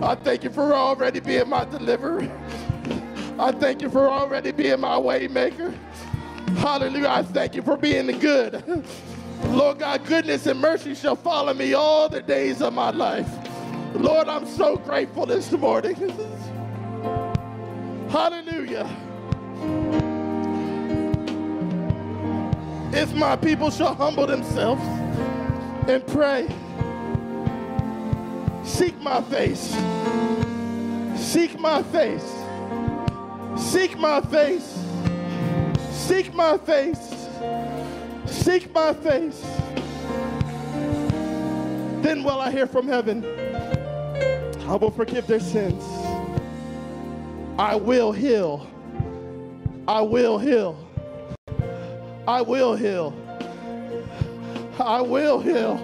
I 0.01 0.15
thank 0.15 0.45
you 0.45 0.51
for 0.51 0.75
already 0.75 1.21
being 1.21 1.51
my 1.51 1.67
deliverer. 1.67 2.23
I 3.39 3.53
thank 3.53 3.83
you 3.83 3.91
for 3.91 4.09
already 4.09 4.51
being 4.51 4.81
my 4.81 4.97
waymaker. 4.97 5.75
Hallelujah. 6.57 7.09
I 7.11 7.23
thank 7.23 7.55
you 7.55 7.61
for 7.61 7.77
being 7.77 8.07
the 8.07 8.15
good. 8.15 8.83
Lord 9.49 9.81
God, 9.81 10.07
goodness 10.07 10.47
and 10.47 10.59
mercy 10.59 10.95
shall 10.95 11.17
follow 11.17 11.53
me 11.53 11.75
all 11.75 12.09
the 12.09 12.23
days 12.23 12.63
of 12.63 12.73
my 12.73 12.93
life. 12.93 13.29
Lord, 13.95 14.27
I'm 14.27 14.47
so 14.47 14.79
grateful 14.79 15.27
this 15.27 15.53
morning. 15.53 15.97
Hallelujah. 18.09 18.89
If 22.97 23.13
my 23.13 23.37
people 23.37 23.71
shall 23.71 23.95
humble 23.95 24.27
themselves 24.27 24.81
and 25.87 26.05
pray, 26.07 26.49
seek 28.65 28.99
my 29.03 29.21
face, 29.21 29.77
seek 31.15 31.61
my 31.61 31.83
face, 31.83 32.25
seek 33.55 33.99
my 33.99 34.23
face, 34.23 34.79
seek 35.91 36.33
my 36.33 36.57
face, 36.57 37.29
seek 38.25 38.73
my 38.73 38.95
face, 38.95 39.43
then 42.01 42.25
will 42.25 42.41
I 42.41 42.51
hear 42.51 42.67
from 42.67 42.89
heaven. 42.89 43.23
I 44.67 44.75
will 44.77 44.91
forgive 44.91 45.27
their 45.27 45.41
sins. 45.41 45.85
I 47.59 47.75
will 47.75 48.13
heal. 48.13 48.67
I 49.87 50.01
will 50.01 50.39
heal. 50.39 50.86
I 52.27 52.43
will 52.43 52.75
heal. 52.75 53.15
I 54.81 55.01
will 55.01 55.41
heal. 55.41 55.77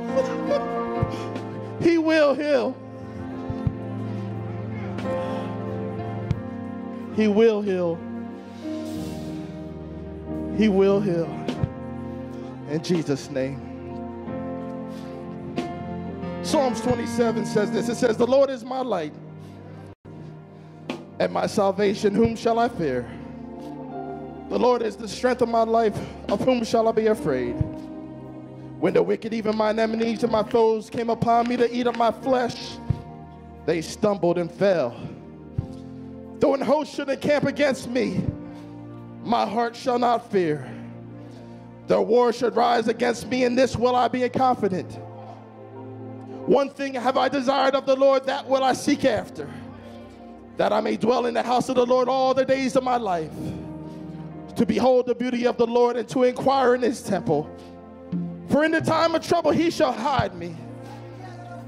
he 1.80 1.99
will 1.99 2.34
heal. 2.34 2.76
He 7.14 7.28
will 7.28 7.62
heal. 7.62 7.97
He 10.57 10.68
will 10.68 11.01
heal. 11.01 11.26
In 12.70 12.82
Jesus' 12.82 13.30
name. 13.30 13.68
Psalms 16.43 16.80
27 16.80 17.47
says 17.47 17.70
this 17.70 17.88
it 17.88 17.95
says, 17.95 18.16
The 18.16 18.26
Lord 18.26 18.51
is 18.51 18.64
my 18.64 18.80
light 18.80 19.14
and 21.20 21.32
my 21.32 21.47
salvation. 21.47 22.14
Whom 22.14 22.34
shall 22.34 22.59
I 22.59 22.68
fear? 22.68 23.09
The 24.53 24.59
Lord 24.59 24.82
is 24.82 24.96
the 24.96 25.09
strength 25.09 25.40
of 25.40 25.48
my 25.48 25.62
life. 25.62 25.98
Of 26.28 26.42
whom 26.42 26.62
shall 26.62 26.86
I 26.86 26.92
be 26.92 27.07
afraid? 27.07 27.55
When 28.80 28.92
the 28.92 29.03
wicked, 29.03 29.32
even 29.32 29.57
mine 29.57 29.78
enemies 29.78 30.24
and 30.24 30.30
my 30.30 30.42
foes, 30.42 30.90
came 30.90 31.09
upon 31.09 31.48
me 31.48 31.57
to 31.57 31.74
eat 31.74 31.86
up 31.86 31.96
my 31.96 32.11
flesh, 32.11 32.76
they 33.64 33.80
stumbled 33.80 34.36
and 34.36 34.53
fell. 34.53 34.94
Though 36.38 36.53
an 36.53 36.61
host 36.61 36.94
should 36.94 37.09
encamp 37.09 37.44
against 37.44 37.88
me, 37.88 38.22
my 39.24 39.46
heart 39.46 39.74
shall 39.74 39.98
not 39.98 40.30
fear. 40.30 40.70
The 41.86 42.03
war 42.03 42.30
should 42.30 42.55
rise 42.55 42.88
against 42.88 43.28
me, 43.28 43.44
in 43.44 43.55
this 43.55 43.74
will 43.74 43.96
I 43.96 44.09
be 44.09 44.24
a 44.24 44.28
confident. 44.28 44.92
One 46.44 46.68
thing 46.68 46.92
have 46.92 47.16
I 47.16 47.30
desired 47.30 47.74
of 47.74 47.86
the 47.86 47.96
Lord, 47.96 48.26
that 48.26 48.46
will 48.46 48.62
I 48.62 48.74
seek 48.74 49.07
after, 49.07 49.48
that 50.59 50.74
I 50.74 50.82
may 50.82 50.98
dwell 50.98 51.24
in 51.24 51.32
the 51.32 51.42
house 51.42 51.70
of 51.70 51.76
the 51.76 51.86
Lord 51.86 52.11
all 52.11 52.34
the 52.34 52.44
days 52.44 52.76
of 52.76 52.84
my 52.84 52.98
life, 52.98 53.32
to 54.57 54.66
behold 54.66 55.07
the 55.07 55.14
beauty 55.14 55.46
of 55.46 55.57
the 55.57 55.66
Lord 55.66 55.96
and 55.96 56.09
to 56.11 56.24
inquire 56.24 56.74
in 56.74 56.82
his 56.82 57.03
temple. 57.03 57.48
For 58.48 58.64
in 58.64 58.70
the 58.70 58.80
time 58.80 59.14
of 59.14 59.26
trouble 59.26 59.50
he 59.50 59.70
shall 59.70 59.92
hide 59.92 60.34
me. 60.34 60.57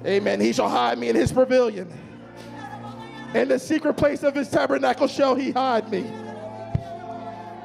Amen. 0.05 0.41
He 0.41 0.53
shall 0.53 0.69
hide 0.69 0.99
me 0.99 1.09
in 1.09 1.17
his 1.17 1.33
pavilion. 1.33 1.91
In 3.35 3.49
the 3.49 3.59
secret 3.59 3.95
place 3.95 4.23
of 4.23 4.35
his 4.35 4.49
tabernacle 4.49 5.09
shall 5.09 5.35
he 5.35 5.51
hide 5.51 5.91
me. 5.91 6.05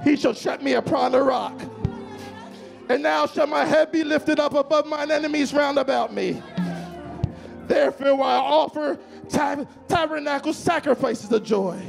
He 0.03 0.15
shall 0.15 0.33
set 0.33 0.63
me 0.63 0.73
upon 0.73 1.13
a 1.13 1.21
rock. 1.21 1.59
And 2.87 3.03
now 3.03 3.27
shall 3.27 3.45
my 3.45 3.65
head 3.65 3.91
be 3.91 4.03
lifted 4.03 4.39
up 4.39 4.53
above 4.55 4.87
mine 4.87 5.11
enemies 5.11 5.53
round 5.53 5.77
about 5.77 6.13
me. 6.13 6.41
Therefore, 7.67 8.23
I 8.23 8.37
offer 8.37 8.97
tab- 9.27 9.67
tabernacle 9.87 10.53
sacrifices 10.53 11.31
of 11.31 11.43
joy. 11.43 11.79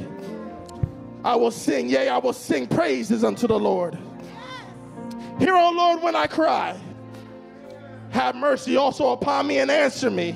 I 1.23 1.35
will 1.35 1.51
sing, 1.51 1.89
yea, 1.89 2.09
I 2.09 2.17
will 2.17 2.33
sing 2.33 2.67
praises 2.67 3.23
unto 3.23 3.47
the 3.47 3.59
Lord. 3.59 3.97
Hear, 5.37 5.55
O 5.55 5.71
Lord, 5.71 6.01
when 6.01 6.15
I 6.15 6.27
cry. 6.27 6.79
Have 8.09 8.35
mercy 8.35 8.75
also 8.75 9.11
upon 9.11 9.47
me 9.47 9.59
and 9.59 9.71
answer 9.71 10.09
me. 10.09 10.33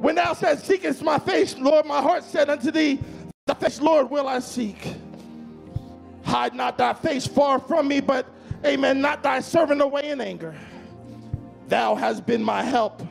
When 0.00 0.14
thou 0.16 0.32
said, 0.34 0.58
Seekest 0.58 1.02
my 1.02 1.18
face, 1.18 1.56
Lord, 1.56 1.86
my 1.86 2.00
heart 2.00 2.24
said 2.24 2.50
unto 2.50 2.70
thee, 2.70 3.00
The 3.46 3.54
face, 3.54 3.80
Lord, 3.80 4.10
will 4.10 4.28
I 4.28 4.40
seek. 4.40 4.94
Hide 6.24 6.54
not 6.54 6.76
thy 6.76 6.92
face 6.92 7.26
far 7.26 7.58
from 7.58 7.88
me, 7.88 8.00
but, 8.00 8.26
amen, 8.64 9.00
not 9.00 9.22
thy 9.22 9.40
servant 9.40 9.80
away 9.80 10.10
in 10.10 10.20
anger. 10.20 10.54
Thou 11.68 11.94
hast 11.94 12.26
been 12.26 12.42
my 12.42 12.62
help. 12.62 13.02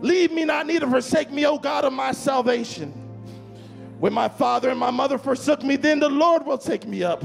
Leave 0.00 0.32
me 0.32 0.44
not, 0.44 0.66
neither 0.66 0.88
forsake 0.88 1.30
me, 1.30 1.46
O 1.46 1.58
God 1.58 1.84
of 1.84 1.92
my 1.92 2.12
salvation. 2.12 2.99
When 4.00 4.14
my 4.14 4.30
father 4.30 4.70
and 4.70 4.80
my 4.80 4.90
mother 4.90 5.18
forsook 5.18 5.62
me, 5.62 5.76
then 5.76 6.00
the 6.00 6.08
Lord 6.08 6.46
will 6.46 6.56
take 6.56 6.86
me 6.86 7.04
up. 7.04 7.22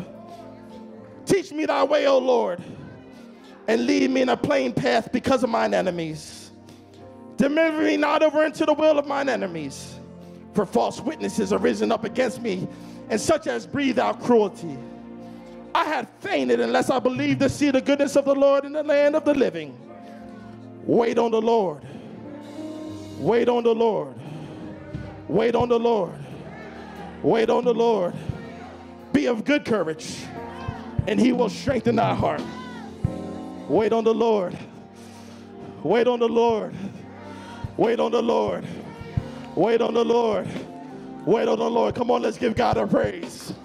Teach 1.25 1.53
me 1.53 1.65
thy 1.65 1.85
way, 1.85 2.05
O 2.05 2.17
Lord, 2.17 2.61
and 3.69 3.85
lead 3.85 4.11
me 4.11 4.23
in 4.23 4.27
a 4.27 4.35
plain 4.35 4.73
path 4.73 5.09
because 5.13 5.41
of 5.41 5.49
mine 5.49 5.73
enemies. 5.73 6.51
Deliver 7.37 7.81
me 7.81 7.95
not 7.95 8.23
over 8.23 8.43
into 8.43 8.65
the 8.65 8.73
will 8.73 8.99
of 8.99 9.07
mine 9.07 9.29
enemies, 9.29 9.97
for 10.53 10.65
false 10.65 10.99
witnesses 10.99 11.53
are 11.53 11.59
risen 11.59 11.93
up 11.93 12.03
against 12.03 12.41
me, 12.41 12.67
and 13.09 13.21
such 13.21 13.47
as 13.47 13.65
breathe 13.65 13.97
out 13.97 14.21
cruelty. 14.21 14.77
I 15.73 15.85
had 15.85 16.09
fainted 16.19 16.59
unless 16.59 16.89
I 16.89 16.99
believed 16.99 17.39
to 17.39 17.47
see 17.47 17.71
the 17.71 17.79
goodness 17.79 18.17
of 18.17 18.25
the 18.25 18.35
Lord 18.35 18.65
in 18.65 18.73
the 18.73 18.83
land 18.83 19.15
of 19.15 19.23
the 19.23 19.33
living. 19.33 19.79
Wait 20.83 21.17
on 21.17 21.31
the 21.31 21.41
Lord. 21.41 21.83
Wait 23.17 23.47
on 23.47 23.63
the 23.63 23.73
Lord. 23.73 24.13
Wait 25.29 25.55
on 25.55 25.69
the 25.69 25.79
Lord. 25.79 26.24
Wait 27.25 27.49
on 27.49 27.65
the 27.65 27.73
Lord. 27.73 28.13
Be 29.11 29.25
of 29.25 29.43
good 29.45 29.65
courage, 29.65 30.23
and 31.07 31.19
he 31.19 31.33
will 31.33 31.49
strengthen 31.49 31.95
thy 31.95 32.13
heart. 32.13 32.43
Wait 33.67 33.91
on 33.91 34.03
the 34.03 34.13
Lord. 34.13 34.55
Wait 35.81 36.05
on 36.05 36.19
the 36.19 36.29
Lord. 36.29 36.75
Wait 37.77 37.99
on 37.99 38.11
the 38.11 38.21
Lord. 38.21 38.63
Wait 39.55 39.81
on 39.81 39.95
the 39.95 40.05
Lord. 40.05 40.47
Wait 41.25 41.47
on 41.47 41.57
the 41.57 41.67
Lord. 41.67 41.95
Come 41.95 42.11
on, 42.11 42.21
let's 42.21 42.37
give 42.37 42.55
God 42.55 42.77
a 42.77 42.85
praise. 42.85 43.55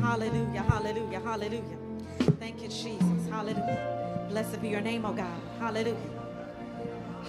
Hallelujah, 0.00 0.62
hallelujah, 0.62 1.20
hallelujah. 1.20 1.78
Thank 2.38 2.62
you, 2.62 2.68
Jesus. 2.68 3.28
Hallelujah. 3.28 4.09
Blessed 4.30 4.62
be 4.62 4.68
your 4.68 4.80
name, 4.80 5.04
oh 5.04 5.12
God. 5.12 5.40
Hallelujah. 5.58 5.96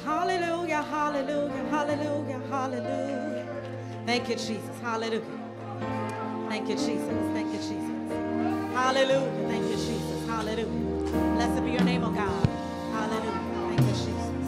Hallelujah, 0.06 0.84
hallelujah, 0.84 1.64
hallelujah, 1.72 2.40
hallelujah. 2.48 3.48
Thank 4.06 4.30
you, 4.30 4.36
Jesus. 4.36 4.80
Hallelujah. 4.84 5.24
Thank 6.48 6.70
you, 6.70 6.76
Jesus. 6.76 7.08
Thank 7.34 7.52
you, 7.54 7.58
Jesus. 7.58 8.12
Hallelujah. 8.76 9.48
Thank 9.50 9.64
you, 9.66 9.78
Jesus. 9.78 10.28
Hallelujah. 10.28 10.68
Blessed 11.36 11.64
be 11.66 11.72
your 11.72 11.84
name, 11.84 12.04
oh 12.04 12.12
God. 12.12 12.48
Hallelujah. 12.94 13.40
Thank 13.68 13.82
you, 13.82 13.96
Jesus. 14.06 14.48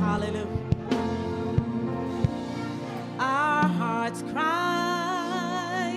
Hallelujah. 0.00 0.48
Our 3.20 3.68
hearts 3.68 4.22
cry, 4.32 5.92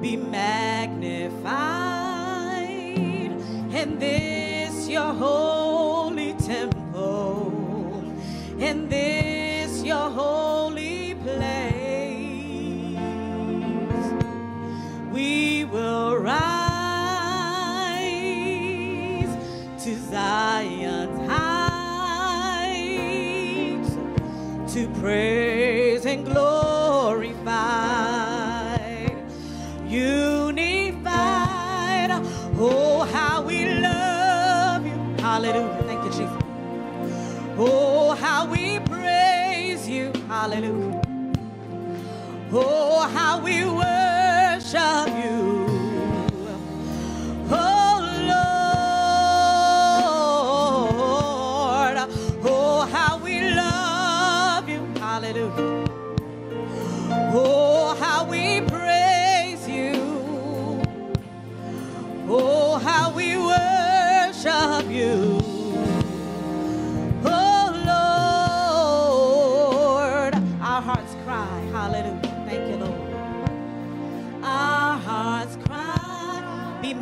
be 0.00 0.16
magnified 0.16 1.81
in 3.82 3.98
this 3.98 4.88
your 4.88 5.12
holy 5.12 6.34
temple, 6.34 7.52
in 8.60 8.88
this 8.88 9.82
your 9.82 10.08
holy 10.08 11.16
place. 11.16 11.72
We 15.10 15.64
will 15.64 16.16
rise 16.16 16.52
to 19.82 19.96
Zion's 20.10 21.28
height 21.28 22.22
to 24.74 24.88
pray. 25.00 25.51
Hallelujah. 40.32 41.02
Oh, 42.50 43.06
how 43.14 43.38
we 43.44 43.66
worship 43.66 45.08
you. 45.22 45.66
Oh, 47.50 48.00
Lord. 51.92 52.08
Oh, 52.42 52.88
how 52.90 53.18
we 53.18 53.42
love 53.50 54.66
you. 54.70 54.80
Hallelujah. 54.98 55.86
Oh, 57.34 57.94
how 58.00 58.24
we 58.24 58.62
praise 58.62 59.68
you. 59.68 60.00
Oh, 62.26 62.78
how 62.78 63.12
we 63.14 63.36
worship 63.36 64.90
you. 64.90 65.31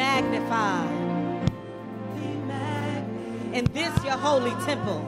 magnified. 0.00 1.50
In 3.52 3.64
this 3.76 3.94
your 4.02 4.18
holy 4.26 4.54
temple. 4.64 5.02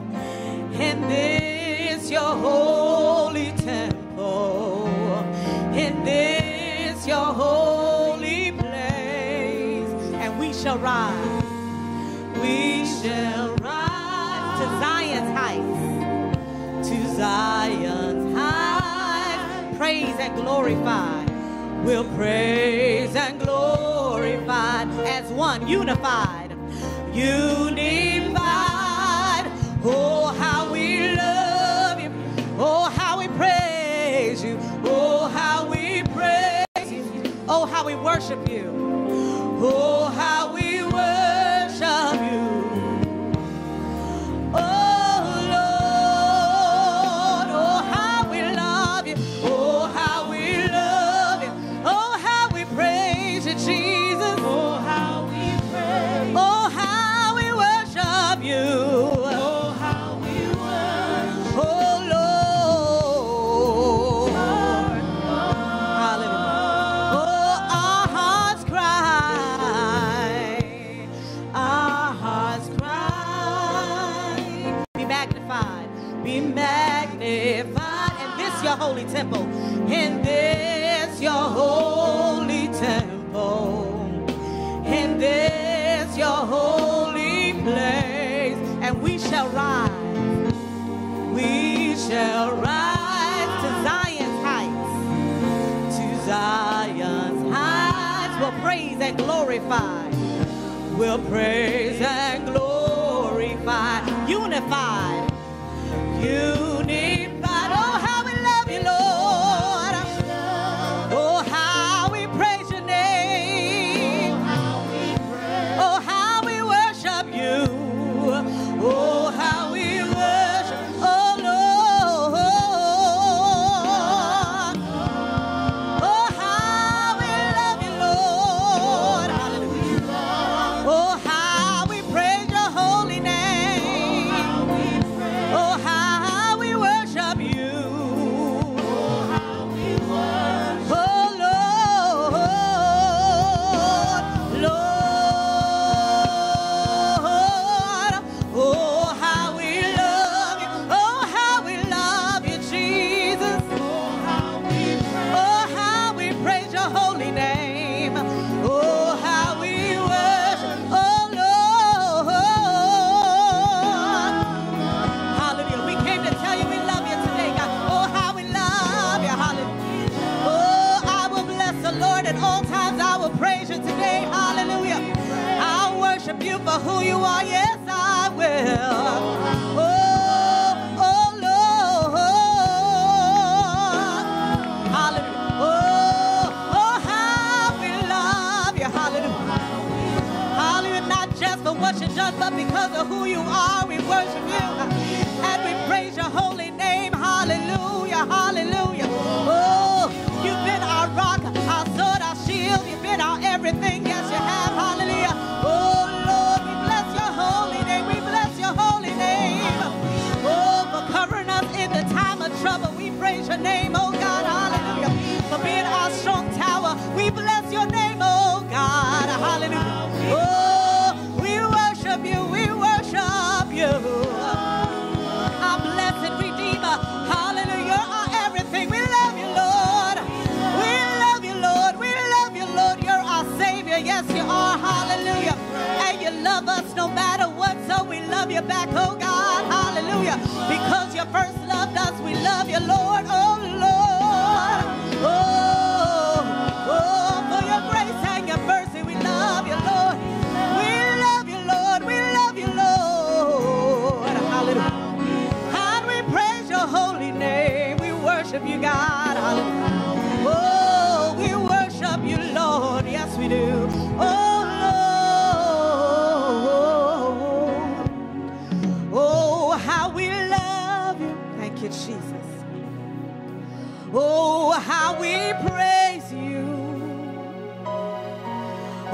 In 0.87 1.01
this 1.13 2.11
your 2.11 2.33
holy 2.47 3.49
temple. 3.69 4.87
In 5.83 5.93
this 6.05 7.07
your 7.07 7.29
holy 7.43 8.51
place. 8.51 9.93
And 10.21 10.39
we 10.39 10.53
shall 10.53 10.77
rise. 10.77 11.43
We 12.43 12.85
shall 12.85 13.47
rise 13.71 14.51
to 14.59 14.65
Zion's 14.83 15.31
heights. 15.39 16.89
To 16.89 16.97
Zion's 17.15 18.37
heights. 18.37 19.77
Praise 19.79 20.17
and 20.25 20.35
glorify. 20.35 21.25
We'll 21.83 22.09
praise 22.15 23.15
and 23.15 23.39
glorify 23.39 23.72
one, 25.43 25.67
unified. 25.67 26.51
Unified. 27.13 28.35
Oh, 29.83 30.33
how 30.39 30.71
we 30.71 31.11
love 31.11 31.99
you. 32.01 32.11
Oh, 32.57 32.85
how 32.97 33.19
we 33.19 33.27
praise 33.39 34.41
you. 34.41 34.57
Oh, 34.85 35.27
how 35.37 35.69
we 35.73 36.03
praise 36.15 36.89
you. 36.95 37.03
Oh, 37.49 37.65
how 37.65 37.83
we 37.85 37.95
worship 37.95 38.41
you. 38.49 38.65
Oh, 39.59 40.05
how 40.21 40.53
we 40.55 40.62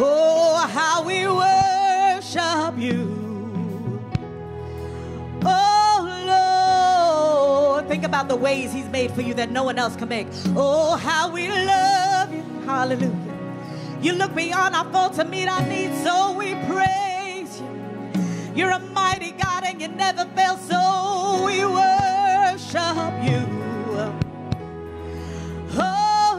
Oh, 0.02 0.66
how 0.72 1.04
we 1.04 1.28
worship 1.28 2.78
you. 2.78 4.02
Oh, 5.44 6.24
Lord. 7.74 7.88
Think 7.90 8.06
about 8.06 8.30
the 8.30 8.36
ways 8.36 8.72
He's 8.72 8.88
made 8.88 9.12
for 9.12 9.22
you 9.22 9.34
that 9.34 9.52
no 9.52 9.64
one 9.64 9.78
else 9.78 9.98
can 9.98 10.08
make. 10.08 10.28
Oh, 10.56 10.96
how 10.96 11.30
we 11.30 11.50
love 11.50 12.34
you. 12.34 12.44
Hallelujah. 12.66 13.14
You 14.02 14.14
look 14.14 14.34
beyond 14.34 14.74
our 14.76 14.86
faults 14.92 15.18
to 15.18 15.26
meet 15.26 15.50
our 15.50 15.66
needs, 15.68 16.02
so 16.02 16.32
we 16.32 16.56
praise 16.68 17.60
you. 17.60 17.68
You're 18.56 18.72
a 18.72 18.80
mighty 18.80 19.32
God 19.32 19.66
and 19.66 19.82
you 19.82 19.90
never 19.90 20.24
fail, 20.36 20.56
so 20.58 21.44
we 21.46 21.66
worship 21.66 23.14
you. 23.30 23.46
Oh 25.82 26.36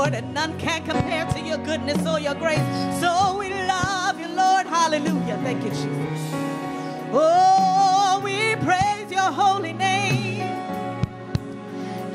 Lord, 0.00 0.14
and 0.14 0.32
none 0.32 0.56
can 0.58 0.84
compare 0.84 1.26
to 1.26 1.33
goodness 1.64 2.06
or 2.06 2.20
your 2.20 2.34
grace. 2.34 2.60
So 3.00 3.36
we 3.38 3.50
love 3.50 4.20
you, 4.20 4.28
Lord. 4.28 4.66
Hallelujah. 4.66 5.38
Thank 5.42 5.64
you, 5.64 5.70
Jesus. 5.70 6.34
Oh, 7.12 8.20
we 8.24 8.56
praise 8.56 9.10
your 9.10 9.30
holy 9.32 9.72
name. 9.72 10.42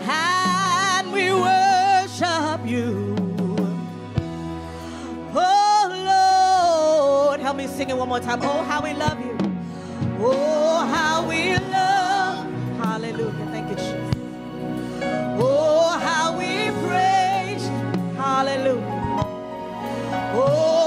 And 0.08 1.12
we 1.12 1.32
worship 1.32 2.66
you. 2.66 3.16
Oh 5.36 7.28
Lord, 7.30 7.40
help 7.40 7.58
me 7.58 7.68
sing 7.68 7.90
it 7.90 7.98
one 7.98 8.10
more 8.10 8.20
time. 8.20 8.40
Oh, 8.42 8.64
how 8.64 8.82
we 8.84 8.94
love 8.94 9.20
you. 9.20 9.38
Oh, 10.20 10.86
how 10.88 11.28
we 11.28 11.56
love. 11.56 12.48
Hallelujah. 12.78 13.48
Thank 13.52 13.70
you, 13.70 13.76
Jesus. 13.76 14.16
Oh, 15.24 15.98
how 16.00 16.38
we 16.38 16.72
praise. 16.88 17.68
Hallelujah. 18.18 18.89
Oh, 20.42 20.79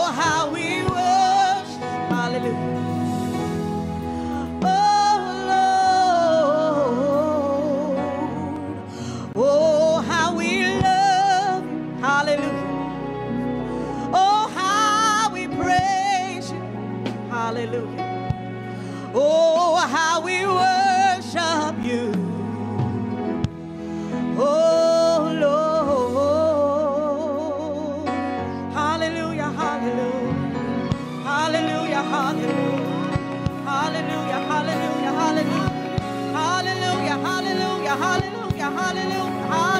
hallelujah, 37.97 38.71
hallelujah, 38.71 39.72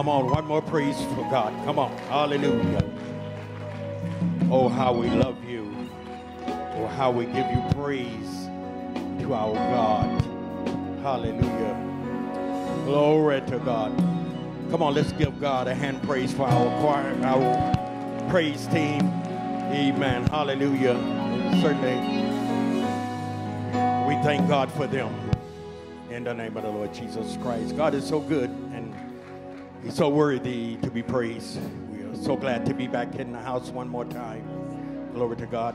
Come 0.00 0.08
on, 0.08 0.30
one 0.30 0.46
more 0.46 0.62
praise 0.62 0.96
for 1.14 1.28
God. 1.30 1.52
Come 1.66 1.78
on. 1.78 1.94
Hallelujah. 2.08 2.90
Oh, 4.50 4.66
how 4.66 4.94
we 4.94 5.10
love 5.10 5.44
you. 5.44 5.90
Oh, 6.48 6.86
how 6.96 7.10
we 7.10 7.26
give 7.26 7.46
you 7.50 7.62
praise 7.74 8.48
to 9.20 9.34
our 9.34 9.52
God. 9.52 10.22
Hallelujah. 11.02 11.76
Glory 12.86 13.42
to 13.42 13.58
God. 13.58 13.94
Come 14.70 14.82
on, 14.82 14.94
let's 14.94 15.12
give 15.12 15.38
God 15.38 15.68
a 15.68 15.74
hand 15.74 16.02
praise 16.04 16.32
for 16.32 16.46
our 16.46 16.80
choir, 16.80 17.14
our 17.22 18.30
praise 18.30 18.66
team. 18.68 19.02
Amen. 19.70 20.26
Hallelujah. 20.28 20.94
Certainly, 21.60 22.00
we 24.08 24.14
thank 24.24 24.48
God 24.48 24.72
for 24.72 24.86
them 24.86 25.14
in 26.08 26.24
the 26.24 26.32
name 26.32 26.56
of 26.56 26.62
the 26.62 26.70
Lord 26.70 26.94
Jesus 26.94 27.36
Christ. 27.42 27.76
God 27.76 27.94
is 27.94 28.08
so 28.08 28.20
good 28.20 28.50
He's 29.82 29.94
so 29.94 30.10
worthy 30.10 30.76
to 30.76 30.90
be 30.90 31.02
praised. 31.02 31.58
We 31.90 32.02
are 32.02 32.14
so 32.14 32.36
glad 32.36 32.66
to 32.66 32.74
be 32.74 32.86
back 32.86 33.14
in 33.14 33.32
the 33.32 33.38
house 33.38 33.70
one 33.70 33.88
more 33.88 34.04
time. 34.04 34.44
Glory 35.14 35.36
to 35.38 35.46
God. 35.46 35.74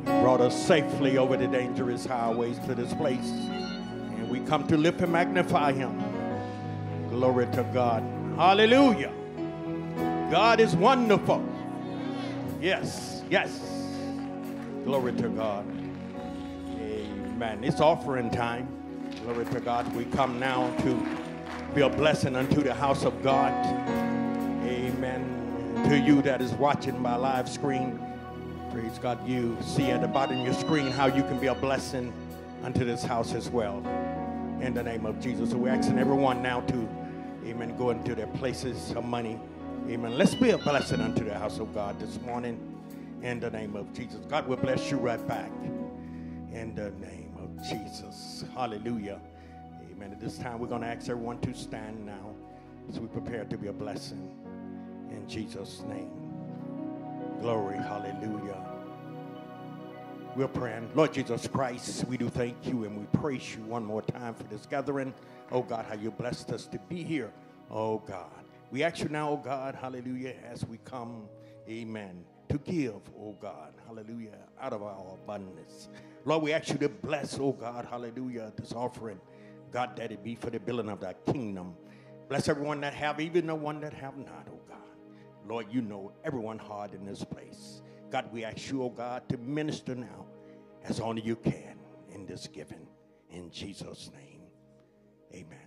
He 0.00 0.06
brought 0.06 0.40
us 0.40 0.56
safely 0.66 1.18
over 1.18 1.36
the 1.36 1.46
dangerous 1.46 2.06
highways 2.06 2.58
to 2.60 2.74
this 2.74 2.94
place. 2.94 3.28
And 3.28 4.30
we 4.30 4.40
come 4.40 4.66
to 4.68 4.78
lift 4.78 5.02
and 5.02 5.12
magnify 5.12 5.72
Him. 5.72 6.02
Glory 7.10 7.46
to 7.48 7.64
God. 7.74 8.02
Hallelujah. 8.36 9.12
God 10.30 10.60
is 10.60 10.74
wonderful. 10.74 11.44
Yes, 12.62 13.22
yes. 13.28 13.60
Glory 14.84 15.12
to 15.14 15.28
God. 15.28 15.66
Amen. 16.80 17.62
It's 17.62 17.80
offering 17.80 18.30
time. 18.30 18.68
Glory 19.22 19.44
to 19.46 19.60
God. 19.60 19.94
We 19.94 20.06
come 20.06 20.38
now 20.40 20.74
to 20.78 21.17
be 21.78 21.84
a 21.84 21.88
blessing 21.88 22.34
unto 22.34 22.60
the 22.60 22.74
house 22.74 23.04
of 23.04 23.22
God. 23.22 23.52
Amen. 24.64 25.84
To 25.88 25.96
you 25.96 26.20
that 26.22 26.42
is 26.42 26.50
watching 26.54 27.00
my 27.00 27.14
live 27.14 27.48
screen, 27.48 28.00
praise 28.72 28.98
God, 28.98 29.24
you 29.24 29.56
see 29.60 29.92
at 29.92 30.00
the 30.00 30.08
bottom 30.08 30.40
of 30.40 30.44
your 30.44 30.54
screen 30.54 30.88
how 30.88 31.06
you 31.06 31.22
can 31.22 31.38
be 31.38 31.46
a 31.46 31.54
blessing 31.54 32.12
unto 32.64 32.84
this 32.84 33.04
house 33.04 33.32
as 33.32 33.48
well. 33.48 33.76
In 34.60 34.74
the 34.74 34.82
name 34.82 35.06
of 35.06 35.20
Jesus. 35.20 35.50
So 35.50 35.56
we're 35.56 35.68
asking 35.68 36.00
everyone 36.00 36.42
now 36.42 36.62
to, 36.62 36.88
amen, 37.46 37.76
go 37.76 37.90
into 37.90 38.16
their 38.16 38.26
places 38.26 38.90
of 38.96 39.04
money. 39.04 39.38
Amen. 39.88 40.18
Let's 40.18 40.34
be 40.34 40.50
a 40.50 40.58
blessing 40.58 41.00
unto 41.00 41.22
the 41.22 41.38
house 41.38 41.60
of 41.60 41.72
God 41.72 42.00
this 42.00 42.20
morning 42.22 42.58
in 43.22 43.38
the 43.38 43.50
name 43.50 43.76
of 43.76 43.94
Jesus. 43.94 44.18
God 44.28 44.48
will 44.48 44.56
bless 44.56 44.90
you 44.90 44.96
right 44.96 45.24
back 45.28 45.52
in 46.50 46.74
the 46.74 46.90
name 47.06 47.36
of 47.38 47.56
Jesus. 47.68 48.44
Hallelujah. 48.52 49.20
Amen. 49.98 50.12
At 50.12 50.20
this 50.20 50.38
time, 50.38 50.60
we're 50.60 50.68
going 50.68 50.82
to 50.82 50.86
ask 50.86 51.08
everyone 51.08 51.40
to 51.40 51.52
stand 51.52 52.06
now 52.06 52.32
as 52.88 53.00
we 53.00 53.08
prepare 53.08 53.44
to 53.46 53.58
be 53.58 53.66
a 53.66 53.72
blessing 53.72 54.30
in 55.10 55.28
Jesus' 55.28 55.82
name. 55.88 56.12
Glory. 57.40 57.78
Hallelujah. 57.78 58.64
We're 60.36 60.46
praying. 60.46 60.88
Lord 60.94 61.14
Jesus 61.14 61.48
Christ, 61.48 62.04
we 62.04 62.16
do 62.16 62.28
thank 62.28 62.64
you 62.64 62.84
and 62.84 62.96
we 62.96 63.06
praise 63.18 63.56
you 63.56 63.64
one 63.64 63.84
more 63.84 64.02
time 64.02 64.34
for 64.34 64.44
this 64.44 64.66
gathering. 64.66 65.12
Oh 65.50 65.62
God, 65.62 65.84
how 65.88 65.96
you 65.96 66.12
blessed 66.12 66.52
us 66.52 66.66
to 66.66 66.78
be 66.88 67.02
here. 67.02 67.32
Oh 67.68 67.98
God. 67.98 68.30
We 68.70 68.84
ask 68.84 69.00
you 69.00 69.08
now, 69.08 69.30
oh 69.30 69.36
God, 69.36 69.74
hallelujah, 69.74 70.34
as 70.48 70.64
we 70.64 70.78
come, 70.84 71.24
amen, 71.68 72.22
to 72.50 72.58
give, 72.58 73.00
oh 73.18 73.34
God, 73.40 73.72
hallelujah, 73.84 74.38
out 74.60 74.72
of 74.72 74.84
our 74.84 75.14
abundance. 75.14 75.88
Lord, 76.24 76.44
we 76.44 76.52
ask 76.52 76.68
you 76.68 76.78
to 76.78 76.88
bless, 76.88 77.36
oh 77.40 77.50
God, 77.50 77.84
hallelujah, 77.90 78.52
this 78.56 78.72
offering. 78.72 79.18
God, 79.70 79.96
that 79.96 80.12
it 80.12 80.22
be 80.22 80.34
for 80.34 80.50
the 80.50 80.60
building 80.60 80.88
of 80.88 81.00
thy 81.00 81.14
kingdom. 81.30 81.74
Bless 82.28 82.48
everyone 82.48 82.80
that 82.82 82.94
have, 82.94 83.20
even 83.20 83.46
the 83.46 83.54
one 83.54 83.80
that 83.80 83.92
have 83.94 84.16
not, 84.16 84.46
oh 84.50 84.60
God. 84.68 84.78
Lord, 85.46 85.66
you 85.70 85.80
know 85.80 86.12
everyone 86.24 86.58
hard 86.58 86.94
in 86.94 87.04
this 87.04 87.24
place. 87.24 87.82
God, 88.10 88.30
we 88.32 88.44
ask 88.44 88.70
you, 88.70 88.82
oh 88.82 88.90
God, 88.90 89.28
to 89.28 89.38
minister 89.38 89.94
now 89.94 90.26
as 90.84 91.00
only 91.00 91.22
you 91.22 91.36
can 91.36 91.78
in 92.14 92.26
this 92.26 92.46
giving. 92.46 92.86
In 93.30 93.50
Jesus' 93.50 94.10
name, 94.14 94.42
amen. 95.32 95.58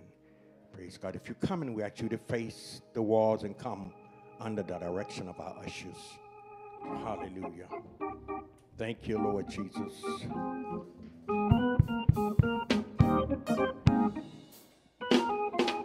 Praise 0.72 0.98
God. 0.98 1.16
If 1.16 1.28
you're 1.28 1.34
coming, 1.36 1.74
we 1.74 1.82
ask 1.82 2.00
you 2.00 2.08
to 2.08 2.18
face 2.18 2.82
the 2.92 3.02
walls 3.02 3.44
and 3.44 3.56
come 3.56 3.92
under 4.40 4.62
the 4.62 4.78
direction 4.78 5.28
of 5.28 5.38
our 5.38 5.56
ushers. 5.64 5.96
Hallelujah. 6.82 7.68
Thank 8.78 9.06
you, 9.06 9.18
Lord 9.18 9.48
Jesus. 9.48 10.02
Thank 14.02 14.16
you. 15.70 15.81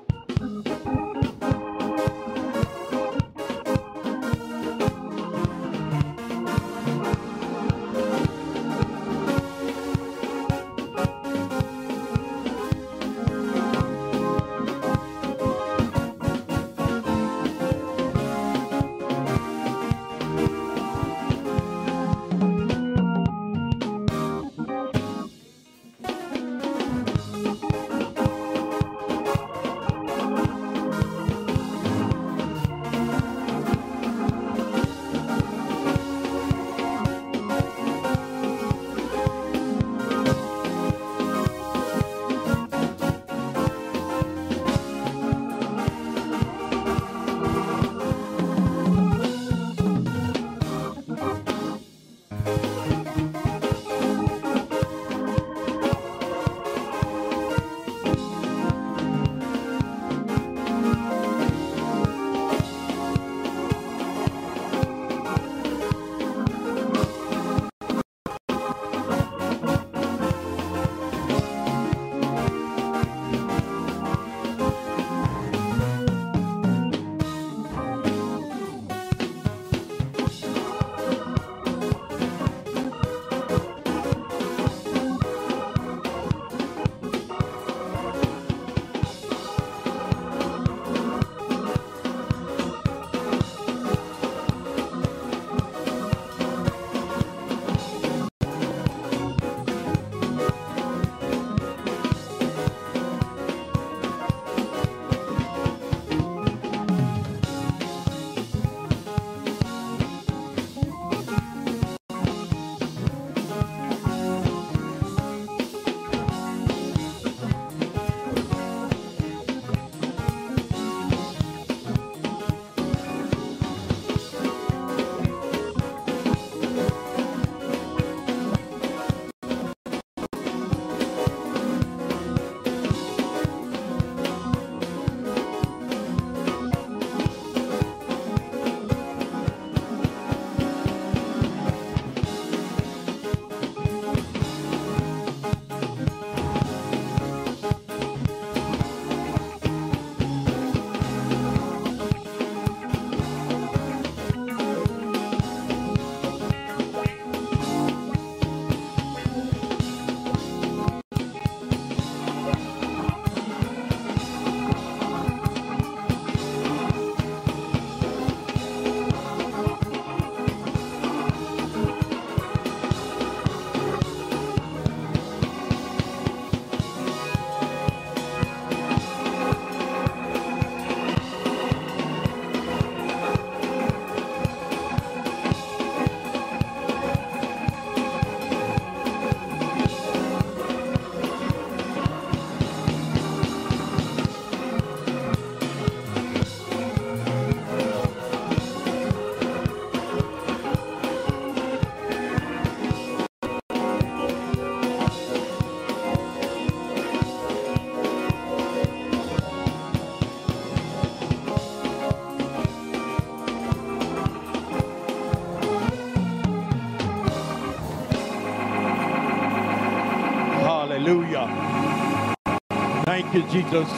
Jesus. 223.50 223.90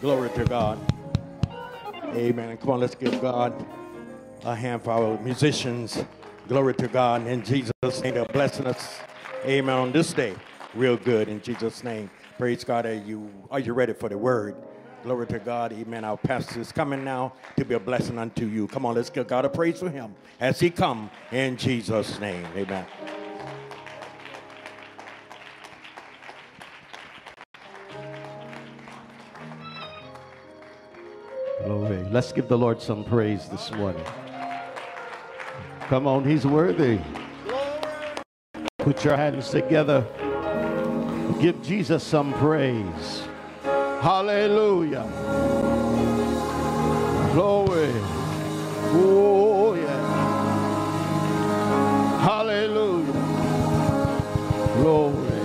Glory 0.00 0.30
to 0.30 0.44
God. 0.44 0.78
Amen. 2.14 2.56
Come 2.56 2.70
on, 2.70 2.80
let's 2.80 2.94
give 2.94 3.20
God 3.20 3.54
a 4.44 4.54
hand 4.54 4.82
for 4.82 4.90
our 4.90 5.18
musicians. 5.22 6.04
Glory 6.48 6.74
to 6.74 6.88
God. 6.88 7.26
In 7.26 7.42
Jesus' 7.44 8.02
name, 8.02 8.14
they're 8.14 8.24
blessing 8.26 8.66
us. 8.66 8.98
Amen. 9.44 9.74
On 9.74 9.92
this 9.92 10.12
day, 10.12 10.34
real 10.74 10.96
good 10.96 11.28
in 11.28 11.40
Jesus' 11.40 11.84
name. 11.84 12.10
Praise 12.36 12.64
God. 12.64 12.84
Are 12.84 12.94
you 12.94 13.30
are 13.50 13.60
you 13.60 13.72
ready 13.72 13.92
for 13.92 14.08
the 14.08 14.18
word? 14.18 14.56
Glory 15.04 15.26
to 15.28 15.38
God. 15.38 15.72
Amen. 15.72 16.04
Our 16.04 16.16
pastor 16.16 16.60
is 16.60 16.72
coming 16.72 17.04
now 17.04 17.34
to 17.56 17.64
be 17.64 17.74
a 17.74 17.80
blessing 17.80 18.18
unto 18.18 18.46
you. 18.46 18.66
Come 18.66 18.86
on, 18.86 18.94
let's 18.94 19.10
give 19.10 19.28
God 19.28 19.44
a 19.44 19.48
praise 19.48 19.78
for 19.78 19.90
him 19.90 20.14
as 20.40 20.58
he 20.58 20.70
come 20.70 21.10
in 21.30 21.56
Jesus' 21.56 22.18
name. 22.18 22.46
Amen. 22.56 22.86
Glory. 31.64 32.04
Let's 32.10 32.30
give 32.30 32.48
the 32.48 32.58
Lord 32.58 32.82
some 32.82 33.04
praise 33.04 33.48
this 33.48 33.72
morning. 33.72 34.04
Come 35.88 36.06
on, 36.06 36.22
he's 36.22 36.46
worthy. 36.46 37.00
Put 38.78 39.02
your 39.02 39.16
hands 39.16 39.48
together. 39.48 40.06
Give 41.40 41.62
Jesus 41.62 42.02
some 42.04 42.34
praise. 42.34 43.26
Hallelujah. 44.02 45.08
Glory. 47.32 47.92
Oh, 48.96 49.74
yeah. 49.74 50.02
Hallelujah. 52.20 53.12
Glory. 54.76 55.40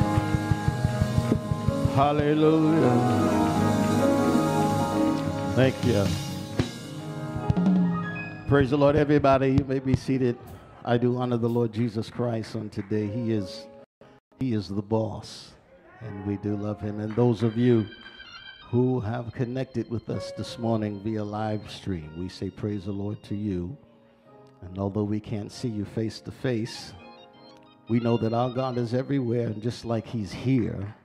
Hallelujah. 1.95 3.28
Thank 5.55 5.75
you. 5.85 6.05
Praise 8.47 8.69
the 8.69 8.77
Lord, 8.77 8.95
everybody. 8.95 9.51
You 9.51 9.65
may 9.65 9.79
be 9.79 9.95
seated. 9.95 10.37
I 10.85 10.97
do 10.97 11.17
honor 11.17 11.37
the 11.37 11.49
Lord 11.49 11.73
Jesus 11.73 12.09
Christ 12.09 12.55
on 12.55 12.69
today. 12.69 13.07
He 13.07 13.33
is 13.33 13.67
He 14.39 14.53
is 14.53 14.69
the 14.69 14.81
boss, 14.81 15.51
and 15.99 16.25
we 16.25 16.37
do 16.37 16.55
love 16.55 16.79
him. 16.79 16.99
And 16.99 17.13
those 17.15 17.43
of 17.43 17.57
you 17.57 17.85
who 18.71 18.99
have 19.01 19.33
connected 19.33 19.89
with 19.89 20.09
us 20.09 20.31
this 20.37 20.57
morning 20.57 21.01
via 21.03 21.23
live 21.23 21.69
stream, 21.69 22.11
we 22.17 22.29
say 22.29 22.49
praise 22.49 22.85
the 22.85 22.91
Lord 22.91 23.21
to 23.23 23.35
you. 23.35 23.75
And 24.61 24.77
although 24.79 25.03
we 25.03 25.19
can't 25.19 25.51
see 25.51 25.67
you 25.67 25.83
face 25.83 26.21
to 26.21 26.31
face, 26.31 26.93
we 27.89 27.99
know 27.99 28.17
that 28.17 28.33
our 28.33 28.49
God 28.49 28.77
is 28.77 28.93
everywhere, 28.93 29.47
and 29.47 29.61
just 29.61 29.83
like 29.83 30.07
He's 30.07 30.31
here, 30.31 30.95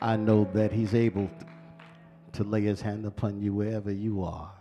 I 0.00 0.16
know 0.16 0.48
that 0.54 0.72
He's 0.72 0.94
able 0.94 1.30
to 2.34 2.42
lay 2.42 2.62
his 2.62 2.80
hand 2.80 3.06
upon 3.06 3.40
you 3.40 3.54
wherever 3.54 3.92
you 3.92 4.24
are. 4.24 4.52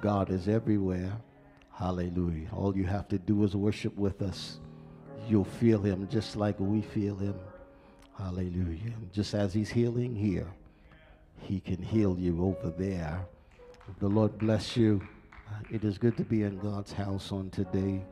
God 0.00 0.30
is 0.30 0.48
everywhere. 0.48 1.12
Hallelujah. 1.70 2.48
All 2.52 2.76
you 2.76 2.84
have 2.84 3.08
to 3.08 3.18
do 3.18 3.44
is 3.44 3.54
worship 3.54 3.96
with 3.96 4.20
us. 4.20 4.58
You'll 5.28 5.44
feel 5.44 5.80
him 5.80 6.08
just 6.08 6.36
like 6.36 6.58
we 6.58 6.82
feel 6.82 7.16
him. 7.16 7.36
Hallelujah. 8.18 8.94
Just 9.12 9.34
as 9.34 9.54
he's 9.54 9.70
healing 9.70 10.14
here, 10.14 10.46
he 11.38 11.60
can 11.60 11.80
heal 11.80 12.18
you 12.18 12.44
over 12.44 12.70
there. 12.76 13.26
The 14.00 14.08
Lord 14.08 14.36
bless 14.36 14.76
you. 14.76 15.06
It 15.70 15.84
is 15.84 15.98
good 15.98 16.16
to 16.16 16.24
be 16.24 16.42
in 16.42 16.58
God's 16.58 16.92
house 16.92 17.30
on 17.30 17.50
today. 17.50 18.02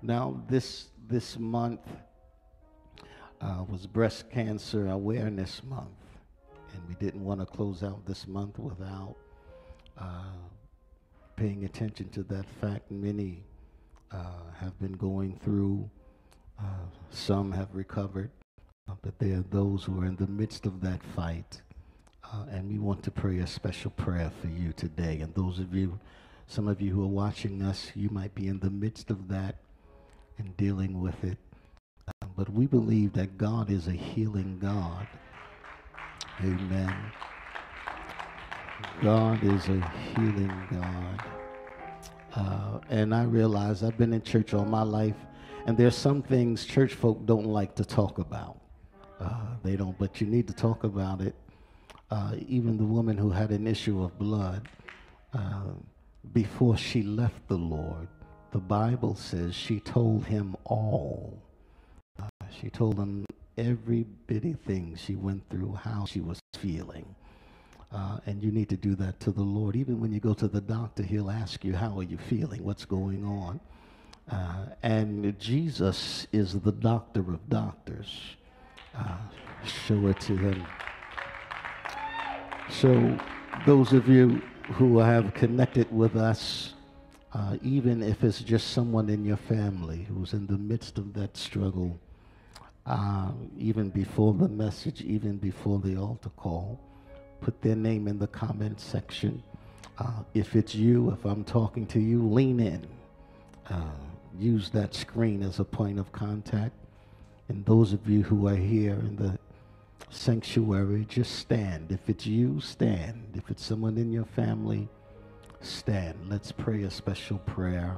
Now, 0.00 0.40
this 0.48 0.88
this 1.08 1.38
month 1.38 1.80
uh, 3.40 3.64
was 3.68 3.86
Breast 3.86 4.30
Cancer 4.30 4.88
Awareness 4.88 5.62
Month 5.64 6.03
and 6.74 6.88
we 6.88 6.94
didn't 6.96 7.24
want 7.24 7.40
to 7.40 7.46
close 7.46 7.82
out 7.82 8.04
this 8.06 8.26
month 8.26 8.58
without 8.58 9.16
uh, 9.98 10.32
paying 11.36 11.64
attention 11.64 12.08
to 12.10 12.22
that 12.24 12.46
fact. 12.60 12.90
Many 12.90 13.44
uh, 14.10 14.52
have 14.58 14.78
been 14.80 14.92
going 14.92 15.38
through, 15.42 15.88
uh, 16.58 16.86
some 17.10 17.52
have 17.52 17.68
recovered, 17.72 18.30
uh, 18.88 18.94
but 19.02 19.18
there 19.18 19.38
are 19.38 19.44
those 19.50 19.84
who 19.84 20.00
are 20.00 20.06
in 20.06 20.16
the 20.16 20.26
midst 20.26 20.66
of 20.66 20.80
that 20.82 21.02
fight. 21.14 21.62
Uh, 22.24 22.44
and 22.50 22.68
we 22.68 22.78
want 22.78 23.02
to 23.02 23.10
pray 23.10 23.38
a 23.38 23.46
special 23.46 23.90
prayer 23.90 24.30
for 24.40 24.48
you 24.48 24.72
today. 24.72 25.20
And 25.20 25.34
those 25.34 25.58
of 25.58 25.74
you, 25.74 25.98
some 26.46 26.68
of 26.68 26.80
you 26.80 26.92
who 26.92 27.02
are 27.04 27.08
watching 27.08 27.62
us, 27.62 27.92
you 27.94 28.08
might 28.10 28.34
be 28.34 28.48
in 28.48 28.60
the 28.60 28.70
midst 28.70 29.10
of 29.10 29.28
that 29.28 29.56
and 30.38 30.56
dealing 30.56 31.00
with 31.00 31.22
it. 31.22 31.38
Uh, 32.08 32.26
but 32.36 32.48
we 32.50 32.66
believe 32.66 33.12
that 33.12 33.38
God 33.38 33.70
is 33.70 33.86
a 33.86 33.92
healing 33.92 34.58
God. 34.60 35.06
Amen. 36.42 37.12
God 39.02 39.42
is 39.44 39.68
a 39.68 39.92
healing 40.14 40.52
God. 40.70 41.24
Uh, 42.34 42.80
and 42.90 43.14
I 43.14 43.22
realize 43.24 43.82
I've 43.82 43.96
been 43.96 44.12
in 44.12 44.22
church 44.22 44.54
all 44.54 44.64
my 44.64 44.82
life, 44.82 45.16
and 45.66 45.76
there's 45.76 45.96
some 45.96 46.22
things 46.22 46.64
church 46.64 46.94
folk 46.94 47.24
don't 47.24 47.46
like 47.46 47.74
to 47.76 47.84
talk 47.84 48.18
about. 48.18 48.60
Uh, 49.20 49.54
they 49.62 49.76
don't, 49.76 49.96
but 49.98 50.20
you 50.20 50.26
need 50.26 50.48
to 50.48 50.54
talk 50.54 50.84
about 50.84 51.20
it. 51.20 51.34
Uh, 52.10 52.34
even 52.48 52.76
the 52.76 52.84
woman 52.84 53.16
who 53.16 53.30
had 53.30 53.50
an 53.50 53.66
issue 53.66 54.02
of 54.02 54.18
blood, 54.18 54.68
uh, 55.32 55.72
before 56.32 56.76
she 56.76 57.02
left 57.02 57.46
the 57.48 57.56
Lord, 57.56 58.08
the 58.50 58.58
Bible 58.58 59.14
says 59.14 59.54
she 59.54 59.80
told 59.80 60.24
him 60.26 60.56
all. 60.64 61.40
Uh, 62.20 62.28
she 62.60 62.70
told 62.70 62.98
him 62.98 63.24
every 63.56 64.04
bitty 64.26 64.54
thing 64.54 64.96
she 64.96 65.16
went 65.16 65.48
through, 65.50 65.74
how 65.74 66.04
she 66.04 66.20
was 66.20 66.40
feeling. 66.54 67.14
Uh, 67.92 68.18
and 68.26 68.42
you 68.42 68.50
need 68.50 68.68
to 68.68 68.76
do 68.76 68.94
that 68.96 69.20
to 69.20 69.30
the 69.30 69.42
Lord. 69.42 69.76
Even 69.76 70.00
when 70.00 70.12
you 70.12 70.18
go 70.20 70.34
to 70.34 70.48
the 70.48 70.60
doctor, 70.60 71.02
he'll 71.02 71.30
ask 71.30 71.64
you, 71.64 71.74
How 71.74 71.96
are 71.98 72.02
you 72.02 72.18
feeling? 72.18 72.64
What's 72.64 72.84
going 72.84 73.24
on? 73.24 73.60
Uh, 74.30 74.66
and 74.82 75.38
Jesus 75.38 76.26
is 76.32 76.58
the 76.60 76.72
doctor 76.72 77.20
of 77.20 77.48
doctors. 77.48 78.36
Uh, 78.96 79.16
show 79.64 80.06
it 80.08 80.20
to 80.20 80.36
him. 80.36 80.66
So, 82.70 83.18
those 83.66 83.92
of 83.92 84.08
you 84.08 84.42
who 84.72 84.98
have 84.98 85.34
connected 85.34 85.92
with 85.94 86.16
us, 86.16 86.74
uh, 87.32 87.58
even 87.62 88.02
if 88.02 88.24
it's 88.24 88.40
just 88.40 88.70
someone 88.70 89.08
in 89.10 89.24
your 89.24 89.36
family 89.36 90.06
who's 90.08 90.32
in 90.32 90.46
the 90.46 90.56
midst 90.56 90.98
of 90.98 91.12
that 91.14 91.36
struggle, 91.36 91.98
uh, 92.86 93.30
even 93.56 93.88
before 93.90 94.34
the 94.34 94.48
message, 94.48 95.02
even 95.02 95.36
before 95.38 95.78
the 95.78 95.96
altar 95.96 96.30
call, 96.36 96.78
put 97.40 97.60
their 97.62 97.76
name 97.76 98.08
in 98.08 98.18
the 98.18 98.26
comment 98.26 98.80
section. 98.80 99.42
Uh, 99.98 100.22
if 100.34 100.56
it's 100.56 100.74
you, 100.74 101.10
if 101.10 101.24
I'm 101.24 101.44
talking 101.44 101.86
to 101.86 102.00
you, 102.00 102.26
lean 102.28 102.60
in. 102.60 102.86
Uh, 103.70 103.80
use 104.38 104.70
that 104.70 104.94
screen 104.94 105.42
as 105.42 105.60
a 105.60 105.64
point 105.64 105.98
of 105.98 106.12
contact. 106.12 106.74
And 107.48 107.64
those 107.64 107.92
of 107.92 108.08
you 108.08 108.22
who 108.22 108.48
are 108.48 108.56
here 108.56 108.94
in 108.94 109.16
the 109.16 109.38
sanctuary, 110.10 111.06
just 111.08 111.36
stand. 111.36 111.90
If 111.90 112.08
it's 112.08 112.26
you, 112.26 112.60
stand. 112.60 113.34
If 113.34 113.50
it's 113.50 113.64
someone 113.64 113.98
in 113.98 114.12
your 114.12 114.24
family, 114.24 114.88
stand. 115.60 116.18
Let's 116.28 116.52
pray 116.52 116.82
a 116.82 116.90
special 116.90 117.38
prayer 117.38 117.96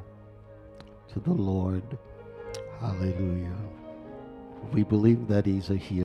to 1.13 1.21
the 1.21 1.33
Lord. 1.33 1.99
Hallelujah. 2.81 3.57
We 4.73 4.85
believe 4.85 5.29
that 5.29 5.47
He's 5.47 5.71
a 5.71 5.77
healer 5.77 6.05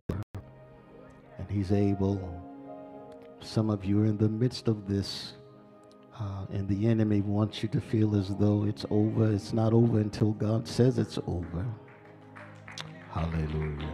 and 1.37 1.49
He's 1.49 1.71
able. 1.71 2.19
Some 3.39 3.69
of 3.69 3.83
you 3.83 4.01
are 4.01 4.05
in 4.05 4.17
the 4.17 4.29
midst 4.29 4.67
of 4.67 4.87
this, 4.87 5.33
uh, 6.19 6.45
and 6.51 6.67
the 6.67 6.87
enemy 6.87 7.21
wants 7.21 7.63
you 7.63 7.69
to 7.69 7.81
feel 7.81 8.15
as 8.15 8.29
though 8.35 8.65
it's 8.65 8.85
over. 8.89 9.31
It's 9.31 9.51
not 9.51 9.73
over 9.73 9.99
until 9.99 10.31
God 10.33 10.67
says 10.67 10.99
it's 10.99 11.17
over. 11.27 11.65
Hallelujah. 13.09 13.89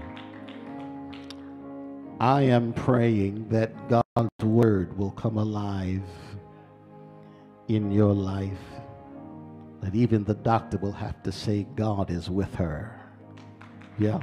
I 2.20 2.42
am 2.42 2.74
praying 2.74 3.48
that 3.50 3.72
God's 3.88 4.44
word 4.44 4.98
will 4.98 5.12
come 5.12 5.38
alive 5.38 6.04
in 7.68 7.92
your 7.92 8.14
life, 8.14 8.58
that 9.82 9.94
even 9.94 10.24
the 10.24 10.34
doctor 10.34 10.78
will 10.78 10.92
have 10.92 11.22
to 11.24 11.32
say, 11.32 11.68
God 11.76 12.10
is 12.10 12.30
with 12.30 12.54
her. 12.56 13.00
Yeah. 14.00 14.20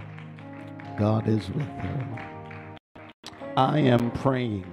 God 0.96 1.28
is 1.28 1.48
with 1.50 1.66
her. 1.66 2.30
I 3.56 3.78
am 3.78 4.10
praying. 4.12 4.66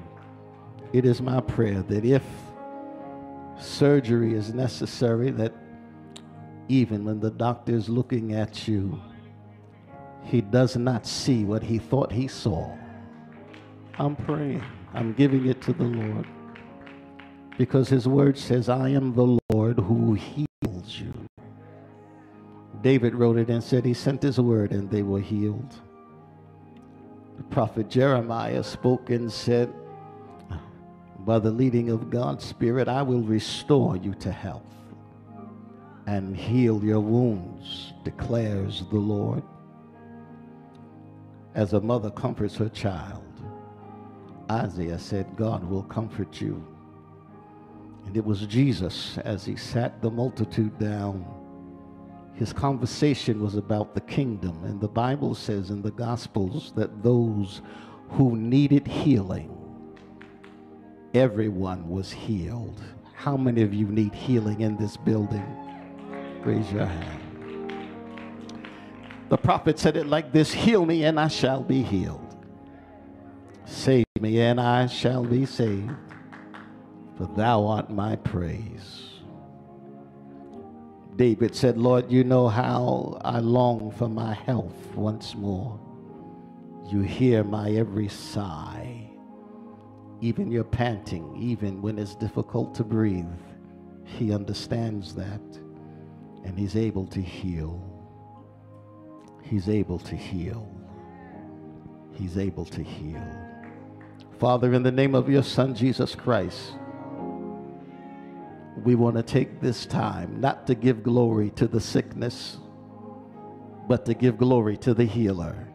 It 0.94 1.06
is 1.06 1.22
my 1.22 1.42
prayer 1.42 1.82
that 1.84 2.06
if 2.06 2.24
surgery 3.60 4.34
is 4.34 4.54
necessary, 4.54 5.32
that 5.32 5.54
even 6.68 7.06
when 7.06 7.20
the 7.20 7.32
doctor 7.32 7.74
is 7.74 7.90
looking 7.90 8.34
at 8.34 8.68
you, 8.68 9.00
he 10.24 10.42
does 10.42 10.76
not 10.76 11.06
see 11.06 11.44
what 11.44 11.64
he 11.64 11.78
thought 11.78 12.12
he 12.12 12.28
saw. 12.28 12.76
I'm 13.98 14.16
praying. 14.16 14.64
I'm 14.94 15.14
giving 15.14 15.48
it 15.48 15.62
to 15.64 15.74
the 15.74 15.84
Lord. 15.84 16.28
Because 17.58 17.90
his 17.90 18.08
word 18.08 18.38
says, 18.38 18.70
I 18.70 18.90
am 18.90 19.14
the 19.14 19.38
Lord 19.50 19.80
who 19.80 20.14
heals 20.14 21.00
you. 21.00 21.14
David 22.82 23.14
wrote 23.14 23.38
it 23.38 23.50
and 23.50 23.64
said 23.64 23.86
he 23.86 23.94
sent 23.94 24.24
his 24.24 24.40
word 24.40 24.72
and 24.72 24.90
they 24.90 25.04
were 25.04 25.20
healed. 25.20 25.76
The 27.42 27.48
prophet 27.48 27.90
Jeremiah 27.90 28.64
spoke 28.64 29.10
and 29.10 29.30
said, 29.34 29.74
By 31.22 31.40
the 31.40 31.50
leading 31.50 31.90
of 31.90 32.12
God's 32.12 32.46
Spirit, 32.46 32.88
I 32.88 33.02
will 33.02 33.24
restore 33.24 33.98
you 33.98 34.14
to 34.20 34.32
health 34.32 34.76
and 36.06 36.38
heal 36.38 36.84
your 36.84 37.00
wounds, 37.00 37.94
declares 38.04 38.86
the 38.92 39.00
Lord. 39.00 39.42
As 41.56 41.74
a 41.74 41.82
mother 41.82 42.12
comforts 42.12 42.58
her 42.58 42.70
child, 42.70 43.24
Isaiah 44.52 45.00
said, 45.00 45.36
God 45.36 45.64
will 45.64 45.84
comfort 45.84 46.40
you. 46.42 46.64
And 48.06 48.16
it 48.16 48.24
was 48.24 48.46
Jesus 48.46 49.18
as 49.18 49.44
he 49.44 49.56
sat 49.56 50.00
the 50.00 50.12
multitude 50.12 50.78
down. 50.78 51.26
His 52.42 52.54
conversation 52.54 53.40
was 53.40 53.56
about 53.56 53.94
the 53.94 54.02
kingdom. 54.02 54.64
And 54.64 54.82
the 54.82 54.88
Bible 54.88 55.36
says 55.36 55.70
in 55.70 55.84
the 55.84 55.92
Gospels 55.92 56.74
that 56.76 57.04
those 57.04 57.62
who 58.10 58.36
needed 58.36 58.88
healing, 58.88 59.56
everyone 61.14 61.88
was 61.88 62.12
healed. 62.12 62.82
How 63.14 63.38
many 63.38 63.62
of 63.62 63.76
you 63.76 63.86
need 63.86 64.16
healing 64.16 64.62
in 64.62 64.76
this 64.76 64.98
building? 64.98 65.46
Raise 66.44 66.72
your 66.72 66.88
hand. 66.88 67.76
The 69.30 69.38
prophet 69.38 69.78
said 69.78 69.96
it 69.96 70.08
like 70.08 70.32
this 70.32 70.52
Heal 70.52 70.84
me, 70.84 71.04
and 71.04 71.20
I 71.20 71.28
shall 71.28 71.62
be 71.62 71.84
healed. 71.84 72.36
Save 73.66 74.06
me, 74.20 74.42
and 74.42 74.60
I 74.60 74.88
shall 74.88 75.24
be 75.24 75.46
saved. 75.46 75.92
For 77.18 77.30
thou 77.38 77.68
art 77.68 77.92
my 77.92 78.16
praise. 78.16 79.11
David 81.22 81.56
said, 81.56 81.78
Lord, 81.78 82.12
you 82.12 82.24
know 82.24 82.48
how 82.48 83.22
I 83.24 83.38
long 83.38 83.92
for 83.92 84.10
my 84.10 84.34
health 84.34 84.96
once 84.96 85.36
more. 85.36 85.80
You 86.88 87.02
hear 87.02 87.44
my 87.44 87.70
every 87.74 88.08
sigh, 88.08 89.08
even 90.20 90.52
your 90.52 90.64
panting, 90.64 91.38
even 91.38 91.80
when 91.80 92.00
it's 92.00 92.16
difficult 92.16 92.74
to 92.74 92.84
breathe. 92.84 93.38
He 94.04 94.34
understands 94.34 95.14
that, 95.14 95.44
and 96.44 96.58
He's 96.58 96.76
able 96.76 97.06
to 97.10 97.22
heal. 97.22 97.80
He's 99.44 99.70
able 99.70 100.00
to 100.00 100.16
heal. 100.16 100.76
He's 102.14 102.40
able 102.40 102.66
to 102.66 102.82
heal. 102.82 103.24
Father, 104.40 104.74
in 104.74 104.82
the 104.82 104.92
name 104.92 105.14
of 105.14 105.30
your 105.30 105.44
Son, 105.44 105.76
Jesus 105.76 106.16
Christ, 106.16 106.74
we 108.84 108.96
want 108.96 109.16
to 109.16 109.24
take 109.24 109.62
this 109.62 109.86
time 109.86 110.40
not 110.40 110.68
to 110.68 110.76
give 110.76 111.04
glory 111.04 111.52
to 111.52 111.68
the 111.68 111.80
sickness, 111.80 112.58
but 113.88 114.06
to 114.06 114.14
give 114.14 114.38
glory 114.38 114.78
to 114.78 114.94
the 114.94 115.06
healer. 115.06 115.68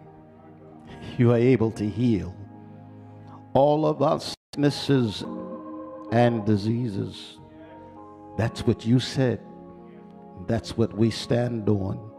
You 1.18 1.32
are 1.32 1.38
able 1.38 1.70
to 1.72 1.88
heal 1.88 2.34
all 3.54 3.86
of 3.86 4.02
our 4.02 4.20
sicknesses 4.20 5.24
and 6.12 6.44
diseases. 6.44 7.38
That's 8.36 8.66
what 8.66 8.84
you 8.84 9.00
said. 9.00 9.40
That's 10.46 10.76
what 10.76 10.92
we 10.96 11.10
stand 11.10 11.68
on. 11.68 12.10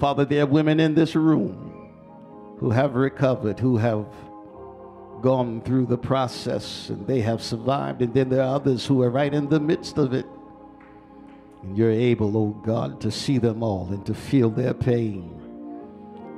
Father, 0.00 0.24
there 0.24 0.42
are 0.42 0.46
women 0.46 0.80
in 0.80 0.94
this 0.94 1.14
room 1.14 1.88
who 2.58 2.70
have 2.70 2.94
recovered, 2.94 3.60
who 3.60 3.76
have 3.76 4.06
gone 5.22 5.60
through 5.62 5.86
the 5.86 5.98
process 5.98 6.88
and 6.88 7.06
they 7.06 7.20
have 7.20 7.42
survived. 7.42 8.02
And 8.02 8.12
then 8.14 8.28
there 8.28 8.42
are 8.42 8.54
others 8.54 8.86
who 8.86 9.02
are 9.02 9.10
right 9.10 9.32
in 9.32 9.48
the 9.48 9.60
midst 9.60 9.98
of 9.98 10.12
it. 10.12 10.26
And 11.62 11.76
you're 11.76 11.90
able, 11.90 12.36
oh 12.36 12.60
God, 12.64 13.00
to 13.02 13.10
see 13.10 13.38
them 13.38 13.62
all 13.62 13.88
and 13.90 14.04
to 14.06 14.14
feel 14.14 14.50
their 14.50 14.74
pain. 14.74 15.36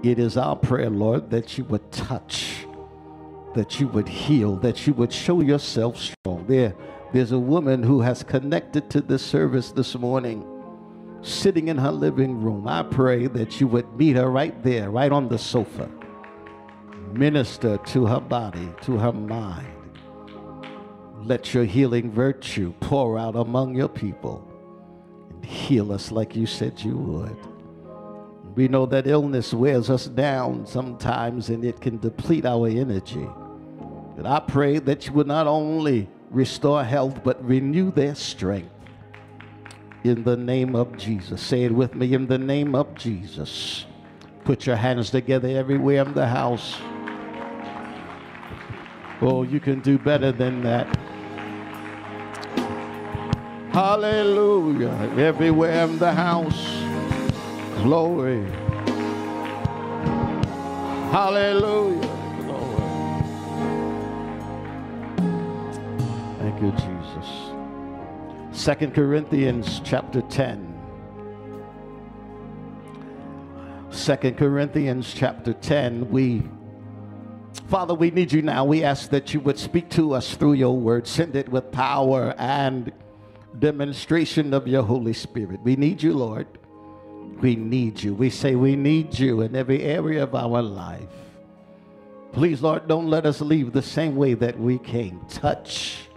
It 0.03 0.19
is 0.19 0.37
our 0.37 0.57
prayer, 0.57 0.91
Lord, 0.91 1.31
that 1.31 1.57
you 1.57 1.65
would 1.65 1.93
touch, 1.93 2.67
that 3.55 3.79
you 3.79 3.87
would 3.89 4.09
heal, 4.09 4.57
that 4.57 4.87
you 4.87 4.95
would 4.95 5.13
show 5.13 5.41
yourself 5.41 5.97
strong. 5.97 6.45
There, 6.49 6.75
there's 7.13 7.33
a 7.33 7.39
woman 7.39 7.83
who 7.83 8.01
has 8.01 8.23
connected 8.23 8.91
to 8.91 9.01
this 9.01 9.23
service 9.23 9.71
this 9.71 9.95
morning 9.95 10.45
sitting 11.23 11.69
in 11.69 11.79
her 11.79 11.93
living 11.93 12.43
room, 12.43 12.67
I 12.67 12.83
pray 12.83 13.29
that 13.29 13.61
you 13.61 13.69
would 13.69 13.97
meet 13.97 14.17
her 14.17 14.29
right 14.29 14.61
there, 14.63 14.91
right 14.91 15.11
on 15.11 15.29
the 15.29 15.39
sofa. 15.39 15.89
Minister 17.13 17.77
to 17.77 18.07
her 18.07 18.21
body, 18.21 18.69
to 18.83 18.97
her 18.97 19.13
mind. 19.13 19.99
Let 21.23 21.53
your 21.53 21.65
healing 21.65 22.11
virtue 22.11 22.73
pour 22.81 23.19
out 23.19 23.37
among 23.37 23.77
your 23.77 23.89
people 23.89 24.49
and 25.31 25.45
heal 25.45 25.93
us 25.93 26.11
like 26.11 26.35
you 26.35 26.47
said 26.47 26.81
you 26.81 26.97
would. 26.97 27.37
We 28.57 28.69
know 28.69 28.87
that 28.87 29.07
illness 29.07 29.55
wears 29.55 29.91
us 29.91 30.07
down 30.07 30.67
sometimes 30.67 31.49
and 31.49 31.65
it 31.65 31.81
can 31.81 31.99
deplete 31.99 32.45
our 32.45 32.67
energy. 32.67 33.29
But 34.17 34.27
I 34.27 34.41
pray 34.41 34.79
that 34.79 35.07
you 35.07 35.13
would 35.13 35.27
not 35.27 35.47
only 35.47 36.09
restore 36.31 36.83
health, 36.83 37.23
but 37.23 37.45
renew 37.45 37.91
their 37.93 38.15
strength 38.15 38.71
in 40.05 40.25
the 40.25 40.37
name 40.37 40.75
of 40.75 40.97
Jesus. 40.97 41.41
Say 41.41 41.65
it 41.65 41.73
with 41.73 41.95
me 41.95 42.15
in 42.15 42.27
the 42.27 42.39
name 42.39 42.75
of 42.75 42.95
Jesus. 42.95 43.87
Put 44.45 44.67
your 44.67 44.77
hands 44.77 45.11
together 45.11 45.49
everywhere 45.49 46.05
in 46.05 46.15
the 46.15 46.27
house. 46.27 46.77
Oh, 49.25 49.45
you 49.45 49.61
can 49.61 49.79
do 49.79 50.01
better 50.01 50.33
than 50.33 50.63
that. 50.63 50.89
Hallelujah. 53.73 54.91
Everywhere 55.17 55.85
in 55.85 55.97
the 56.01 56.13
house. 56.13 56.67
Glory. 57.85 58.45
Hallelujah. 61.13 62.01
Glory. 62.41 63.23
Thank 66.41 66.61
you, 66.61 66.73
Jesus. 66.73 67.53
Second 68.51 68.93
Corinthians 68.93 69.81
chapter 69.85 70.23
10. 70.23 70.69
Second 73.91 74.37
Corinthians 74.37 75.15
chapter 75.15 75.53
10, 75.53 76.11
we 76.11 76.43
Father, 77.69 77.95
we 77.95 78.11
need 78.11 78.33
you 78.33 78.43
now. 78.43 78.65
We 78.65 78.85
ask 78.85 79.11
that 79.11 79.33
you 79.33 79.41
would 79.41 79.59
speak 79.59 79.89
to 79.91 80.15
us 80.15 80.35
through 80.35 80.55
your 80.55 80.77
word. 80.77 81.07
Send 81.07 81.37
it 81.37 81.49
with 81.49 81.71
power 81.73 82.35
and 82.39 82.93
demonstration 83.59 84.55
of 84.55 84.67
your 84.67 84.83
Holy 84.83 85.13
Spirit. 85.13 85.61
We 85.63 85.77
need 85.77 86.03
you, 86.03 86.15
Lord. 86.15 86.47
We 87.41 87.57
need 87.57 88.03
you. 88.03 88.15
We 88.15 88.31
say 88.31 88.55
we 88.55 88.77
need 88.77 89.19
you 89.19 89.43
in 89.43 89.57
every 89.57 89.83
area 89.83 90.23
of 90.23 90.35
our 90.35 90.63
life. 90.63 91.09
Please, 92.33 92.63
Lord, 92.63 92.89
don't 92.89 93.09
let 93.09 93.27
us 93.27 93.41
leave 93.41 93.73
the 93.73 93.83
same 93.83 94.17
way 94.17 94.35
that 94.35 94.59
we 94.59 94.79
came. 94.79 95.21
Touch 95.29 96.09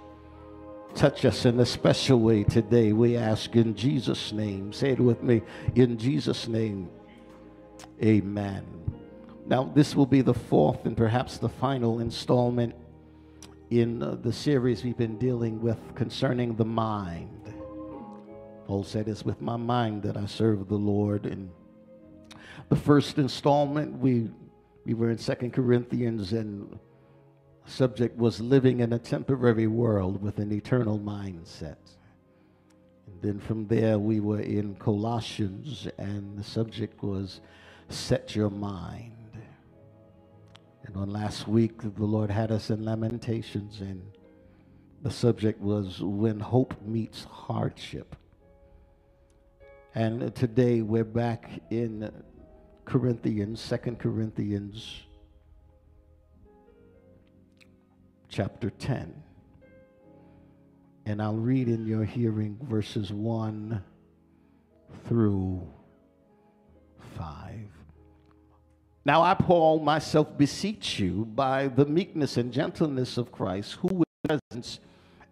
Touch 0.96 1.26
us 1.26 1.44
in 1.44 1.60
a 1.60 1.66
special 1.66 2.22
way 2.22 2.46
today. 2.46 2.94
We 2.94 3.18
ask 3.18 3.54
in 3.58 3.76
Jesus' 3.76 4.32
name. 4.32 4.72
Say 4.72 4.92
it 4.92 5.00
with 5.00 5.22
me. 5.22 5.42
In 5.76 5.98
Jesus' 5.98 6.48
name. 6.48 6.90
Amen. 8.02 8.75
Now, 9.48 9.64
this 9.76 9.96
will 9.96 10.08
be 10.08 10.22
the 10.22 10.34
fourth 10.34 10.86
and 10.86 10.98
perhaps 10.98 11.38
the 11.38 11.50
final 11.50 12.00
installment 12.00 12.74
in 13.70 14.02
uh, 14.02 14.16
the 14.16 14.34
series 14.34 14.84
we've 14.84 14.98
been 14.98 15.18
dealing 15.20 15.62
with 15.62 15.78
concerning 15.94 16.56
the 16.56 16.66
mind. 16.66 17.54
Paul 18.66 18.84
said, 18.84 19.08
It's 19.08 19.24
with 19.24 19.42
my 19.42 19.56
mind 19.56 20.02
that 20.04 20.18
I 20.18 20.26
serve 20.26 20.68
the 20.68 20.76
Lord. 20.76 21.28
And 21.28 21.52
the 22.70 22.76
first 22.76 23.20
installment, 23.20 24.00
we, 24.00 24.32
we 24.84 24.96
were 24.96 25.12
in 25.12 25.18
Second 25.20 25.52
Corinthians 25.52 26.34
and 26.34 26.80
the 27.66 27.72
subject 27.72 28.18
was 28.18 28.42
living 28.42 28.80
in 28.80 28.94
a 28.94 29.00
temporary 29.00 29.68
world 29.68 30.22
with 30.24 30.40
an 30.40 30.52
eternal 30.52 31.00
mindset. 31.00 31.78
And 33.06 33.22
then 33.22 33.40
from 33.40 33.68
there, 33.68 34.00
we 34.00 34.20
were 34.20 34.42
in 34.42 34.76
Colossians, 34.76 35.88
and 36.00 36.38
the 36.38 36.44
subject 36.44 37.04
was 37.04 37.42
set 37.90 38.36
your 38.36 38.50
mind. 38.50 39.15
And 40.86 40.98
on 40.98 41.10
last 41.10 41.48
week, 41.48 41.82
the 41.82 42.06
Lord 42.06 42.30
had 42.30 42.52
us 42.52 42.70
in 42.70 42.86
Lamentations, 42.86 43.82
and 43.82 44.04
the 45.02 45.10
subject 45.10 45.60
was 45.60 46.00
when 46.02 46.40
hope 46.40 46.80
meets 46.84 47.24
hardship. 47.24 48.16
And 49.96 50.36
today 50.36 50.82
we're 50.82 51.04
back 51.04 51.50
in 51.72 52.12
Corinthians, 52.84 53.60
Second 53.60 53.98
Corinthians 53.98 55.02
chapter 58.30 58.70
10. 58.70 59.24
And 61.08 61.22
I'll 61.22 61.34
read 61.34 61.68
in 61.68 61.88
your 61.88 62.04
hearing 62.04 62.60
verses 62.62 63.12
1 63.12 63.82
through 65.08 65.68
Now 69.06 69.22
I, 69.22 69.36
Paul, 69.36 69.82
myself 69.82 70.36
beseech 70.36 71.00
you 71.00 71.26
by 71.26 71.68
the 71.68 71.86
meekness 71.86 72.38
and 72.38 72.52
gentleness 72.52 73.18
of 73.18 73.32
Christ, 73.32 73.74
who 73.74 73.88
with 73.90 74.08
presence 74.28 74.80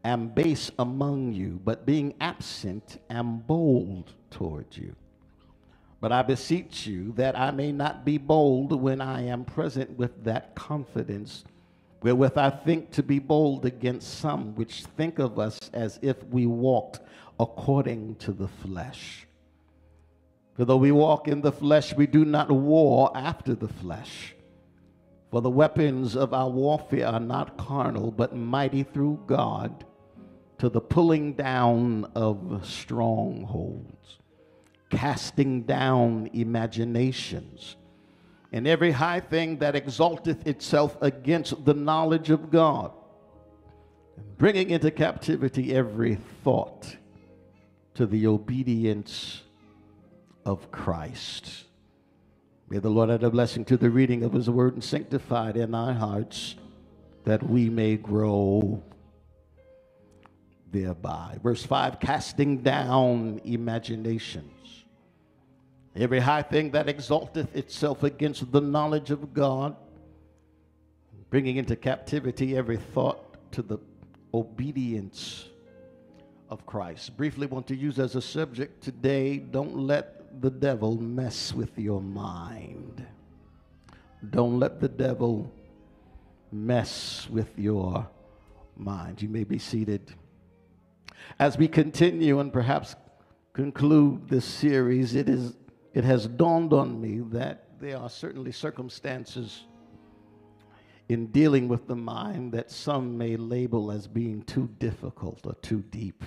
am 0.05 0.27
base 0.27 0.69
among 0.77 1.33
you, 1.33 1.59
but 1.65 1.83
being 1.83 2.13
absent 2.21 2.99
am 3.09 3.39
bold 3.39 4.13
toward 4.29 4.67
you. 4.77 4.95
But 5.99 6.11
I 6.11 6.21
beseech 6.21 6.85
you 6.85 7.13
that 7.13 7.39
I 7.39 7.49
may 7.49 7.71
not 7.71 8.05
be 8.05 8.19
bold 8.19 8.79
when 8.79 9.01
I 9.01 9.23
am 9.25 9.43
present 9.43 9.97
with 9.97 10.23
that 10.23 10.53
confidence 10.53 11.43
wherewith 12.03 12.37
I 12.37 12.49
think 12.51 12.91
to 12.91 13.01
be 13.01 13.17
bold 13.17 13.65
against 13.65 14.19
some 14.19 14.53
which 14.55 14.83
think 14.97 15.17
of 15.17 15.39
us 15.39 15.57
as 15.73 15.97
if 16.01 16.21
we 16.25 16.45
walked 16.45 16.99
according 17.39 18.15
to 18.15 18.33
the 18.33 18.49
flesh. 18.49 19.25
For 20.55 20.65
though 20.65 20.77
we 20.77 20.91
walk 20.91 21.27
in 21.27 21.41
the 21.41 21.51
flesh, 21.51 21.95
we 21.95 22.05
do 22.05 22.25
not 22.25 22.51
war 22.51 23.11
after 23.15 23.55
the 23.55 23.67
flesh. 23.67 24.35
For 25.31 25.41
the 25.41 25.49
weapons 25.49 26.15
of 26.15 26.33
our 26.33 26.49
warfare 26.49 27.07
are 27.07 27.19
not 27.19 27.57
carnal, 27.57 28.11
but 28.11 28.35
mighty 28.35 28.83
through 28.83 29.23
God 29.25 29.83
to 30.59 30.69
the 30.69 30.79
pulling 30.79 31.33
down 31.33 32.05
of 32.15 32.61
strongholds, 32.63 34.19
casting 34.91 35.63
down 35.63 36.29
imaginations, 36.33 37.75
and 38.51 38.67
every 38.67 38.91
high 38.91 39.19
thing 39.19 39.57
that 39.57 39.75
exalteth 39.75 40.45
itself 40.45 40.95
against 41.01 41.65
the 41.65 41.73
knowledge 41.73 42.29
of 42.29 42.51
God, 42.51 42.91
bringing 44.37 44.69
into 44.69 44.91
captivity 44.91 45.73
every 45.73 46.19
thought 46.43 46.95
to 47.95 48.05
the 48.05 48.27
obedience 48.27 49.41
of 50.45 50.71
Christ. 50.71 51.65
May 52.69 52.79
the 52.79 52.89
Lord 52.89 53.09
add 53.09 53.23
a 53.23 53.29
blessing 53.29 53.65
to 53.65 53.77
the 53.77 53.89
reading 53.89 54.23
of 54.23 54.33
his 54.33 54.49
word 54.49 54.73
and 54.73 54.83
sanctified 54.83 55.57
in 55.57 55.75
our 55.75 55.93
hearts 55.93 56.55
that 57.25 57.43
we 57.43 57.69
may 57.69 57.97
grow 57.97 58.83
thereby. 60.71 61.37
Verse 61.41 61.63
5 61.63 61.99
casting 61.99 62.57
down 62.57 63.39
imaginations. 63.43 64.85
Every 65.95 66.19
high 66.19 66.41
thing 66.41 66.71
that 66.71 66.89
exalteth 66.89 67.55
itself 67.55 68.01
against 68.01 68.51
the 68.51 68.61
knowledge 68.61 69.11
of 69.11 69.33
God, 69.33 69.75
bringing 71.29 71.57
into 71.57 71.75
captivity 71.75 72.57
every 72.57 72.77
thought 72.77 73.51
to 73.51 73.61
the 73.61 73.77
obedience 74.33 75.47
of 76.49 76.65
Christ. 76.65 77.15
Briefly, 77.15 77.45
want 77.45 77.67
to 77.67 77.75
use 77.75 77.99
as 77.99 78.15
a 78.15 78.21
subject 78.21 78.83
today 78.83 79.37
don't 79.37 79.77
let 79.77 80.22
the 80.39 80.49
devil 80.49 80.95
mess 80.99 81.53
with 81.53 81.77
your 81.77 82.01
mind. 82.01 83.05
Don't 84.29 84.59
let 84.59 84.79
the 84.79 84.87
devil 84.87 85.51
mess 86.51 87.27
with 87.29 87.57
your 87.57 88.07
mind. 88.77 89.21
You 89.21 89.29
may 89.29 89.43
be 89.43 89.59
seated. 89.59 90.13
As 91.39 91.57
we 91.57 91.67
continue 91.67 92.39
and 92.39 92.51
perhaps 92.51 92.95
conclude 93.53 94.27
this 94.29 94.45
series, 94.45 95.15
it, 95.15 95.29
is, 95.29 95.55
it 95.93 96.03
has 96.03 96.27
dawned 96.27 96.73
on 96.73 96.99
me 96.99 97.19
that 97.31 97.65
there 97.79 97.97
are 97.97 98.09
certainly 98.09 98.51
circumstances 98.51 99.65
in 101.09 101.27
dealing 101.27 101.67
with 101.67 101.87
the 101.87 101.95
mind 101.95 102.53
that 102.53 102.71
some 102.71 103.17
may 103.17 103.35
label 103.35 103.91
as 103.91 104.07
being 104.07 104.41
too 104.43 104.69
difficult 104.79 105.41
or 105.45 105.53
too 105.55 105.83
deep, 105.91 106.23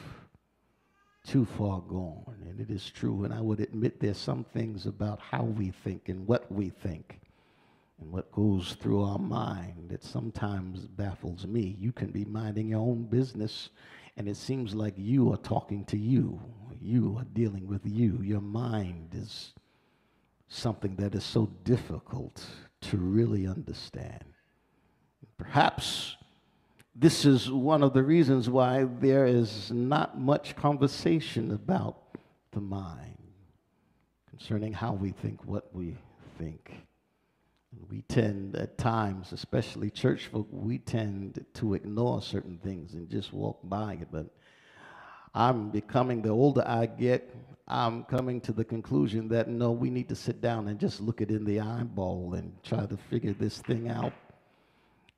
too 1.27 1.45
far 1.45 1.81
gone. 1.81 2.37
And 2.49 2.61
it 2.61 2.71
is 2.71 2.89
true. 2.91 3.25
And 3.25 3.35
I 3.35 3.41
would 3.41 3.61
admit 3.61 4.01
there's 4.01 4.19
some 4.19 4.45
things 4.45 4.87
about 4.87 5.21
how 5.21 5.43
we 5.43 5.71
think 5.71 6.09
and 6.09 6.27
what 6.27 6.51
we 6.51 6.71
think 6.71 7.21
and 8.01 8.13
what 8.13 8.31
goes 8.33 8.77
through 8.81 9.03
our 9.03 9.19
mind 9.19 9.89
that 9.91 10.05
sometimes 10.05 10.87
baffles 10.87 11.47
me. 11.47 11.77
You 11.79 11.93
can 11.93 12.11
be 12.11 12.25
minding 12.25 12.69
your 12.69 12.81
own 12.81 13.05
business 13.05 13.71
and 14.17 14.29
it 14.29 14.37
seems 14.37 14.75
like 14.75 14.95
you 14.97 15.33
are 15.33 15.39
talking 15.39 15.85
to 15.87 15.97
you. 15.97 16.41
You 16.81 17.17
are 17.19 17.27
dealing 17.33 17.67
with 17.67 17.83
you. 17.85 18.21
Your 18.23 18.41
mind 18.41 19.15
is 19.15 19.53
something 20.49 20.97
that 20.97 21.15
is 21.15 21.25
so 21.25 21.51
difficult 21.65 22.45
to 22.83 22.97
really 22.97 23.47
understand. 23.47 24.25
Perhaps 25.37 26.17
this 26.99 27.27
is 27.27 27.51
one 27.51 27.83
of 27.83 27.93
the 27.93 28.03
reasons 28.03 28.49
why 28.49 28.85
there 29.01 29.27
is 29.27 29.71
not 29.71 30.19
much 30.19 30.57
conversation 30.57 31.51
about 31.51 31.99
the 32.53 32.61
mind 32.61 33.19
concerning 34.31 34.73
how 34.73 34.95
we 34.95 35.11
think, 35.11 35.45
what 35.45 35.75
we 35.75 35.95
think. 36.39 36.73
We 37.91 38.01
tend 38.03 38.57
at 38.57 38.79
times, 38.79 39.33
especially 39.33 39.91
church 39.91 40.29
folk, 40.29 40.49
we 40.51 40.79
tend 40.79 41.45
to 41.55 41.75
ignore 41.75 42.23
certain 42.23 42.59
things 42.59 42.95
and 42.95 43.11
just 43.11 43.31
walk 43.31 43.59
by 43.65 43.95
it. 44.01 44.09
But 44.11 44.27
I'm 45.35 45.69
becoming, 45.71 46.23
the 46.23 46.31
older 46.31 46.65
I 46.67 46.87
get, 46.87 47.35
I'm 47.69 48.05
coming 48.05 48.41
to 48.43 48.53
the 48.53 48.65
conclusion 48.65 49.29
that 49.29 49.49
no, 49.49 49.71
we 49.71 49.91
need 49.91 50.09
to 50.09 50.17
sit 50.17 50.41
down 50.41 50.69
and 50.69 50.81
just 50.81 51.03
look 51.03 51.21
it 51.21 51.31
in 51.31 51.45
the 51.45 51.61
eyeball 51.61 52.33
and 52.35 52.55
try 52.63 52.87
to 52.87 52.97
figure 53.11 53.35
this 53.35 53.59
thing 53.59 53.91
out. 53.91 54.15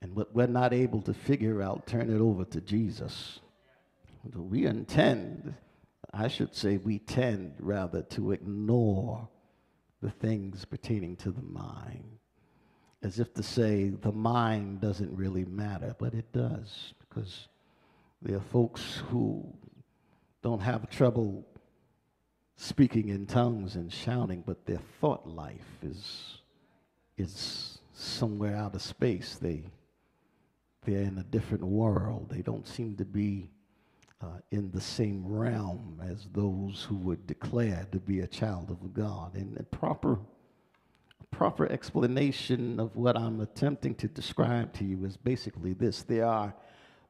And 0.01 0.15
what 0.15 0.35
we're 0.35 0.47
not 0.47 0.73
able 0.73 1.03
to 1.03 1.15
figure 1.15 1.61
out, 1.63 1.87
turn 1.87 2.11
it 2.11 2.21
over 2.21 2.45
to 2.45 2.61
Jesus. 2.61 3.41
We 4.35 4.67
intend, 4.67 5.55
I 6.13 6.29
should 6.29 6.55
say, 6.55 6.77
we 6.77 6.99
tend 6.99 7.55
rather 7.59 8.03
to 8.03 8.33
ignore 8.33 9.29
the 10.01 10.11
things 10.11 10.65
pertaining 10.65 11.17
to 11.17 11.33
the 11.33 11.43
mind 11.43 12.19
as 13.03 13.21
if 13.21 13.33
to 13.35 13.43
say 13.43 13.91
the 13.91 14.13
mind 14.13 14.81
doesn't 14.81 15.15
really 15.17 15.45
matter, 15.45 15.95
but 15.99 16.15
it 16.15 16.33
does, 16.33 16.95
because 16.99 17.49
there 18.23 18.37
are 18.37 18.41
folks 18.53 19.03
who 19.09 19.45
don't 20.43 20.61
have 20.61 20.91
trouble 20.91 21.47
speaking 22.57 23.09
in 23.11 23.25
tongues 23.25 23.77
and 23.77 23.93
shouting, 23.93 24.43
but 24.45 24.67
their 24.67 24.81
thought 25.01 25.27
life 25.29 25.79
is, 25.83 26.39
is 27.17 27.79
somewhere 27.93 28.57
out 28.57 28.75
of 28.75 28.83
space. 28.83 29.39
They, 29.41 29.63
they're 30.89 31.03
in 31.03 31.19
a 31.19 31.25
different 31.25 31.65
world. 31.65 32.31
They 32.31 32.41
don't 32.41 32.67
seem 32.67 32.97
to 32.97 33.05
be 33.05 33.51
uh, 34.23 34.39
in 34.51 34.71
the 34.71 34.81
same 34.81 35.27
realm 35.27 36.01
as 36.11 36.27
those 36.33 36.87
who 36.89 36.97
would 36.97 37.27
declare 37.27 37.87
to 37.93 38.01
be 38.01 38.21
a 38.21 38.27
child 38.27 38.71
of 38.71 38.95
God. 38.95 39.35
And 39.35 39.59
a 39.59 39.63
proper 39.65 40.19
proper 41.31 41.71
explanation 41.71 42.81
of 42.81 42.97
what 42.97 43.15
I'm 43.15 43.43
attempting 43.43 43.95
to 43.97 44.09
describe 44.09 44.73
to 44.79 44.85
you 44.85 45.05
is 45.05 45.19
basically 45.19 45.75
this 45.75 46.03
there 46.03 46.25
are 46.25 46.55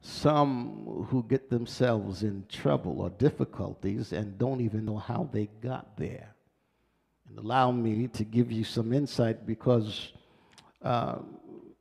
some 0.01 1.05
who 1.09 1.23
get 1.23 1.49
themselves 1.49 2.23
in 2.23 2.45
trouble 2.49 2.99
or 2.99 3.09
difficulties 3.11 4.11
and 4.11 4.37
don't 4.37 4.59
even 4.59 4.83
know 4.83 4.97
how 4.97 5.29
they 5.31 5.47
got 5.61 5.95
there. 5.95 6.35
And 7.29 7.39
allow 7.39 7.71
me 7.71 8.07
to 8.09 8.25
give 8.25 8.51
you 8.51 8.65
some 8.65 8.91
insight 8.91 9.45
because 9.45 10.11
uh, 10.81 11.19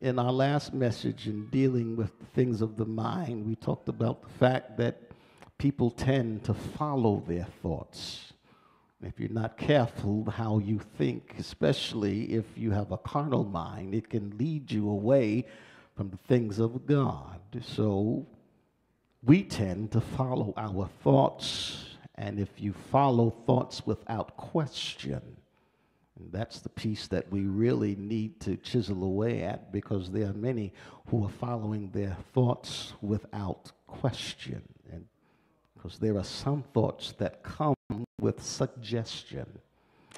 in 0.00 0.18
our 0.18 0.32
last 0.32 0.72
message 0.72 1.26
in 1.26 1.46
dealing 1.46 1.96
with 1.96 2.12
things 2.34 2.62
of 2.62 2.76
the 2.76 2.84
mind, 2.84 3.44
we 3.44 3.56
talked 3.56 3.88
about 3.88 4.22
the 4.22 4.28
fact 4.28 4.76
that 4.76 5.10
people 5.58 5.90
tend 5.90 6.44
to 6.44 6.54
follow 6.54 7.22
their 7.26 7.46
thoughts. 7.62 8.32
If 9.02 9.18
you're 9.18 9.28
not 9.28 9.56
careful 9.56 10.28
how 10.30 10.58
you 10.58 10.80
think, 10.96 11.34
especially 11.38 12.32
if 12.32 12.44
you 12.56 12.70
have 12.70 12.92
a 12.92 12.98
carnal 12.98 13.44
mind, 13.44 13.94
it 13.94 14.08
can 14.08 14.36
lead 14.38 14.70
you 14.70 14.88
away 14.88 15.44
from 15.96 16.10
the 16.10 16.16
things 16.16 16.58
of 16.60 16.86
God. 16.86 17.40
So 17.60 18.26
we 19.24 19.42
tend 19.42 19.90
to 19.92 20.00
follow 20.00 20.54
our 20.56 20.88
thoughts, 21.02 21.96
and 22.14 22.38
if 22.38 22.50
you 22.56 22.72
follow 22.72 23.30
thoughts 23.30 23.84
without 23.84 24.36
question, 24.36 25.22
that's 26.32 26.60
the 26.60 26.68
piece 26.68 27.06
that 27.08 27.30
we 27.30 27.42
really 27.42 27.96
need 27.96 28.40
to 28.40 28.56
chisel 28.56 29.04
away 29.04 29.42
at 29.42 29.72
because 29.72 30.10
there 30.10 30.28
are 30.28 30.34
many 30.34 30.72
who 31.06 31.24
are 31.24 31.30
following 31.30 31.90
their 31.90 32.16
thoughts 32.34 32.92
without 33.00 33.72
question. 33.86 34.62
And 34.92 35.06
because 35.74 35.98
there 35.98 36.16
are 36.16 36.24
some 36.24 36.62
thoughts 36.74 37.12
that 37.18 37.42
come 37.42 37.74
with 38.20 38.42
suggestion. 38.42 39.46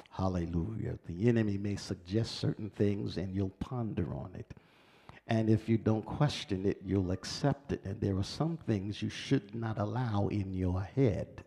Hallelujah. 0.09 0.97
The 1.07 1.29
enemy 1.29 1.57
may 1.57 1.75
suggest 1.75 2.39
certain 2.39 2.69
things 2.71 3.17
and 3.17 3.33
you'll 3.33 3.49
ponder 3.59 4.13
on 4.13 4.31
it. 4.37 4.53
And 5.27 5.49
if 5.49 5.69
you 5.69 5.77
don't 5.77 6.05
question 6.05 6.65
it, 6.65 6.81
you'll 6.85 7.11
accept 7.11 7.71
it. 7.71 7.81
And 7.85 8.01
there 8.01 8.17
are 8.17 8.23
some 8.23 8.57
things 8.57 9.01
you 9.01 9.09
should 9.09 9.55
not 9.55 9.77
allow 9.77 10.27
in 10.27 10.53
your 10.53 10.81
head. 10.81 11.43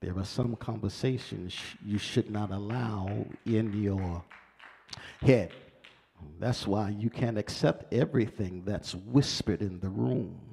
There 0.00 0.16
are 0.18 0.24
some 0.24 0.56
conversations 0.56 1.54
you 1.84 1.98
should 1.98 2.30
not 2.30 2.50
allow 2.50 3.26
in 3.44 3.72
your 3.82 4.22
head. 5.22 5.52
That's 6.38 6.66
why 6.66 6.90
you 6.90 7.10
can't 7.10 7.38
accept 7.38 7.92
everything 7.92 8.62
that's 8.64 8.94
whispered 8.94 9.62
in 9.62 9.80
the 9.80 9.88
room 9.88 10.45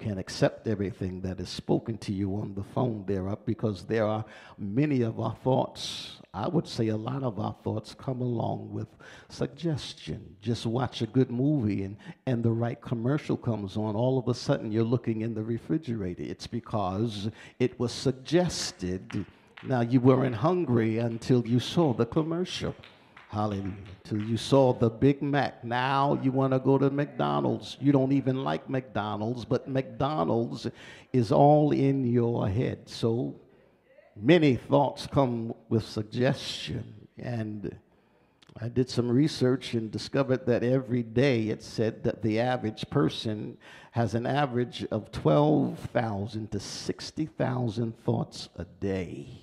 can 0.00 0.18
accept 0.18 0.66
everything 0.66 1.20
that 1.20 1.38
is 1.38 1.48
spoken 1.48 1.96
to 1.98 2.12
you 2.12 2.34
on 2.36 2.54
the 2.54 2.64
phone 2.74 3.04
there 3.06 3.24
because 3.44 3.84
there 3.84 4.06
are 4.06 4.24
many 4.58 5.02
of 5.02 5.20
our 5.20 5.36
thoughts 5.44 6.16
i 6.32 6.46
would 6.48 6.66
say 6.66 6.88
a 6.88 6.96
lot 6.96 7.22
of 7.22 7.38
our 7.38 7.54
thoughts 7.64 7.94
come 7.94 8.20
along 8.20 8.72
with 8.72 8.88
suggestion. 9.28 10.36
Just 10.40 10.66
watch 10.66 11.02
a 11.02 11.06
good 11.06 11.30
movie 11.30 11.84
and 11.84 11.96
and 12.26 12.42
the 12.42 12.50
right 12.50 12.80
commercial 12.80 13.36
comes 13.36 13.76
on 13.76 13.94
all 13.96 14.18
of 14.18 14.28
a 14.28 14.34
sudden 14.34 14.72
you're 14.72 14.84
looking 14.84 15.22
in 15.22 15.34
the 15.34 15.42
refrigerator. 15.42 16.22
It's 16.22 16.46
because 16.46 17.30
it 17.58 17.78
was 17.78 17.92
suggested. 17.92 19.24
Now 19.62 19.82
you 19.82 20.00
weren't 20.00 20.36
hungry 20.36 20.98
until 20.98 21.46
you 21.46 21.60
saw 21.60 21.92
the 21.92 22.06
commercial 22.06 22.74
Hallelujah. 23.30 23.74
Till 24.02 24.20
you 24.20 24.36
saw 24.36 24.72
the 24.72 24.90
Big 24.90 25.22
Mac. 25.22 25.62
Now 25.62 26.18
you 26.20 26.32
want 26.32 26.52
to 26.52 26.58
go 26.58 26.78
to 26.78 26.90
McDonald's. 26.90 27.76
You 27.80 27.92
don't 27.92 28.10
even 28.10 28.42
like 28.42 28.68
McDonald's, 28.68 29.44
but 29.44 29.68
McDonald's 29.68 30.66
is 31.12 31.30
all 31.30 31.70
in 31.70 32.04
your 32.04 32.48
head. 32.48 32.88
So 32.88 33.36
many 34.16 34.56
thoughts 34.56 35.06
come 35.06 35.54
with 35.68 35.86
suggestion. 35.86 37.06
And 37.18 37.78
I 38.60 38.68
did 38.68 38.90
some 38.90 39.08
research 39.08 39.74
and 39.74 39.92
discovered 39.92 40.44
that 40.46 40.64
every 40.64 41.04
day 41.04 41.50
it 41.50 41.62
said 41.62 42.02
that 42.02 42.22
the 42.22 42.40
average 42.40 42.90
person 42.90 43.58
has 43.92 44.14
an 44.14 44.26
average 44.26 44.84
of 44.90 45.12
12,000 45.12 46.50
to 46.50 46.58
60,000 46.58 47.96
thoughts 48.04 48.48
a 48.56 48.64
day. 48.64 49.39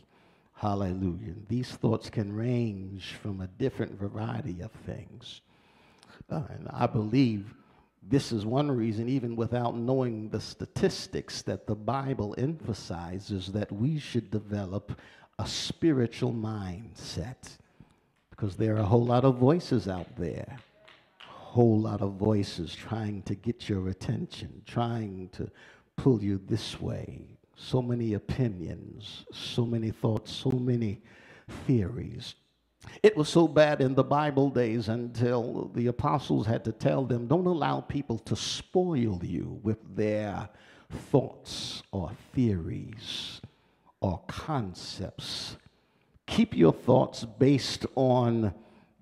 Hallelujah. 0.57 1.35
These 1.47 1.69
thoughts 1.69 2.09
can 2.09 2.35
range 2.35 3.13
from 3.21 3.41
a 3.41 3.47
different 3.47 3.97
variety 3.99 4.61
of 4.61 4.71
things. 4.85 5.41
Uh, 6.29 6.41
and 6.49 6.67
I 6.71 6.87
believe 6.87 7.53
this 8.01 8.31
is 8.31 8.45
one 8.45 8.71
reason, 8.71 9.07
even 9.07 9.35
without 9.35 9.77
knowing 9.77 10.29
the 10.29 10.41
statistics, 10.41 11.43
that 11.43 11.67
the 11.67 11.75
Bible 11.75 12.33
emphasizes 12.37 13.51
that 13.51 13.71
we 13.71 13.99
should 13.99 14.31
develop 14.31 14.99
a 15.37 15.47
spiritual 15.47 16.33
mindset 16.33 17.57
because 18.31 18.55
there 18.55 18.75
are 18.75 18.79
a 18.79 18.85
whole 18.85 19.05
lot 19.05 19.25
of 19.25 19.35
voices 19.35 19.87
out 19.87 20.15
there 20.15 20.57
a 21.19 21.33
whole 21.33 21.79
lot 21.79 22.01
of 22.01 22.13
voices 22.13 22.73
trying 22.75 23.21
to 23.23 23.35
get 23.35 23.69
your 23.69 23.89
attention, 23.89 24.61
trying 24.65 25.29
to 25.33 25.49
pull 25.95 26.21
you 26.21 26.39
this 26.47 26.79
way. 26.79 27.36
So 27.59 27.81
many 27.81 28.13
opinions, 28.13 29.25
so 29.33 29.65
many 29.65 29.89
thoughts, 29.89 30.31
so 30.31 30.51
many 30.51 31.01
theories. 31.65 32.35
It 33.01 33.17
was 33.17 33.29
so 33.29 33.47
bad 33.47 33.81
in 33.81 33.95
the 33.95 34.03
Bible 34.03 34.51
days 34.51 34.87
until 34.87 35.71
the 35.73 35.87
apostles 35.87 36.45
had 36.45 36.63
to 36.65 36.71
tell 36.71 37.03
them 37.03 37.27
don't 37.27 37.47
allow 37.47 37.81
people 37.81 38.19
to 38.19 38.35
spoil 38.35 39.19
you 39.23 39.59
with 39.63 39.79
their 39.95 40.47
thoughts 41.11 41.81
or 41.91 42.11
theories 42.33 43.41
or 44.01 44.21
concepts. 44.27 45.57
Keep 46.27 46.55
your 46.55 46.73
thoughts 46.73 47.25
based 47.25 47.87
on 47.95 48.53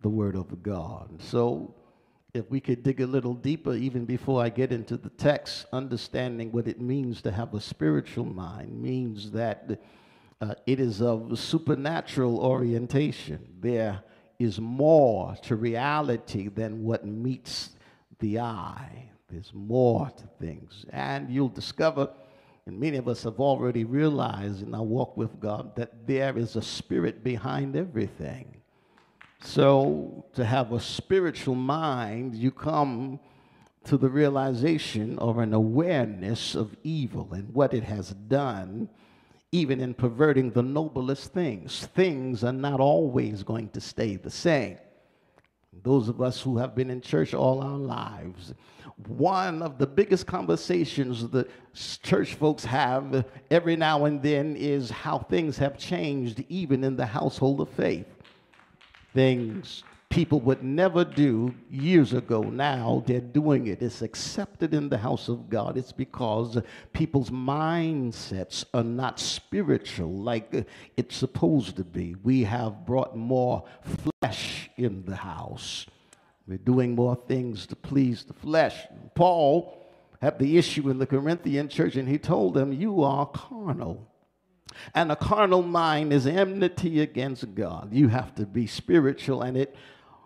the 0.01 0.09
Word 0.09 0.35
of 0.35 0.63
God. 0.63 1.21
So 1.21 1.75
if 2.35 2.49
we 2.51 2.59
could 2.59 2.83
dig 2.83 2.99
a 2.99 3.07
little 3.07 3.33
deeper, 3.33 3.73
even 3.73 4.05
before 4.05 4.43
I 4.43 4.49
get 4.49 4.71
into 4.71 4.97
the 4.97 5.09
text, 5.09 5.65
understanding 5.71 6.51
what 6.51 6.67
it 6.67 6.81
means 6.81 7.21
to 7.21 7.31
have 7.31 7.53
a 7.53 7.61
spiritual 7.61 8.25
mind 8.25 8.81
means 8.81 9.31
that 9.31 9.79
uh, 10.41 10.55
it 10.67 10.79
is 10.79 11.01
of 11.01 11.39
supernatural 11.39 12.39
orientation. 12.39 13.39
There 13.61 14.03
is 14.37 14.59
more 14.59 15.37
to 15.43 15.55
reality 15.55 16.49
than 16.49 16.83
what 16.83 17.05
meets 17.05 17.69
the 18.19 18.39
eye. 18.39 19.09
There's 19.29 19.53
more 19.53 20.09
to 20.09 20.23
things. 20.39 20.85
And 20.89 21.29
you'll 21.29 21.47
discover, 21.47 22.09
and 22.65 22.77
many 22.77 22.97
of 22.97 23.07
us 23.07 23.23
have 23.23 23.39
already 23.39 23.85
realized 23.85 24.61
in 24.61 24.75
our 24.75 24.83
walk 24.83 25.15
with 25.15 25.39
God, 25.39 25.75
that 25.77 26.05
there 26.05 26.37
is 26.37 26.57
a 26.57 26.61
spirit 26.61 27.23
behind 27.23 27.77
everything. 27.77 28.54
So, 29.41 30.25
to 30.33 30.45
have 30.45 30.71
a 30.71 30.79
spiritual 30.79 31.55
mind, 31.55 32.35
you 32.35 32.51
come 32.51 33.19
to 33.85 33.97
the 33.97 34.09
realization 34.09 35.17
or 35.19 35.41
an 35.43 35.53
awareness 35.53 36.55
of 36.55 36.75
evil 36.83 37.29
and 37.33 37.53
what 37.53 37.73
it 37.73 37.83
has 37.83 38.09
done, 38.27 38.89
even 39.51 39.79
in 39.79 39.93
perverting 39.93 40.51
the 40.51 40.63
noblest 40.63 41.33
things. 41.33 41.85
Things 41.93 42.43
are 42.43 42.53
not 42.53 42.79
always 42.79 43.43
going 43.43 43.69
to 43.69 43.81
stay 43.81 44.15
the 44.15 44.31
same. 44.31 44.77
Those 45.83 46.09
of 46.09 46.21
us 46.21 46.41
who 46.41 46.57
have 46.57 46.73
been 46.73 46.89
in 46.89 47.01
church 47.01 47.33
all 47.33 47.61
our 47.61 47.77
lives, 47.77 48.53
one 49.07 49.61
of 49.61 49.77
the 49.77 49.85
biggest 49.85 50.25
conversations 50.25 51.27
the 51.27 51.47
church 52.01 52.35
folks 52.35 52.63
have 52.63 53.25
every 53.51 53.75
now 53.75 54.05
and 54.05 54.21
then 54.23 54.55
is 54.55 54.89
how 54.89 55.19
things 55.19 55.57
have 55.57 55.77
changed, 55.77 56.43
even 56.49 56.83
in 56.83 56.95
the 56.95 57.05
household 57.05 57.61
of 57.61 57.69
faith 57.69 58.14
things 59.15 59.83
people 60.15 60.39
would 60.39 60.63
never 60.63 61.03
do 61.03 61.53
years 61.69 62.13
ago. 62.13 62.41
Now 62.41 63.03
they're 63.05 63.19
doing 63.19 63.67
it. 63.67 63.81
It's 63.81 64.01
accepted 64.01 64.73
in 64.73 64.87
the 64.87 64.97
house 64.97 65.27
of 65.27 65.49
God. 65.49 65.75
It's 65.75 65.91
because 65.91 66.57
people's 66.93 67.29
mindsets 67.31 68.63
are 68.73 68.83
not 68.83 69.19
spiritual 69.19 70.09
like 70.09 70.65
it's 70.95 71.17
supposed 71.17 71.75
to 71.75 71.83
be. 71.83 72.15
We 72.23 72.43
have 72.43 72.85
brought 72.85 73.17
more 73.17 73.65
flesh 74.21 74.69
in 74.77 75.03
the 75.03 75.17
house. 75.17 75.85
We're 76.47 76.59
doing 76.59 76.95
more 76.95 77.17
things 77.27 77.65
to 77.67 77.75
please 77.75 78.23
the 78.23 78.33
flesh. 78.33 78.85
Paul 79.15 79.85
had 80.21 80.39
the 80.39 80.57
issue 80.57 80.89
in 80.89 80.97
the 80.97 81.07
Corinthian 81.07 81.67
church, 81.67 81.97
and 81.97 82.07
he 82.07 82.19
told 82.19 82.53
them, 82.53 82.71
You 82.71 83.03
are 83.03 83.25
carnal. 83.25 84.07
And 84.93 85.11
a 85.11 85.15
carnal 85.15 85.63
mind 85.63 86.13
is 86.13 86.27
enmity 86.27 87.01
against 87.01 87.55
God. 87.55 87.89
You 87.91 88.09
have 88.09 88.35
to 88.35 88.45
be 88.45 88.67
spiritual, 88.67 89.41
and 89.41 89.57
it 89.57 89.75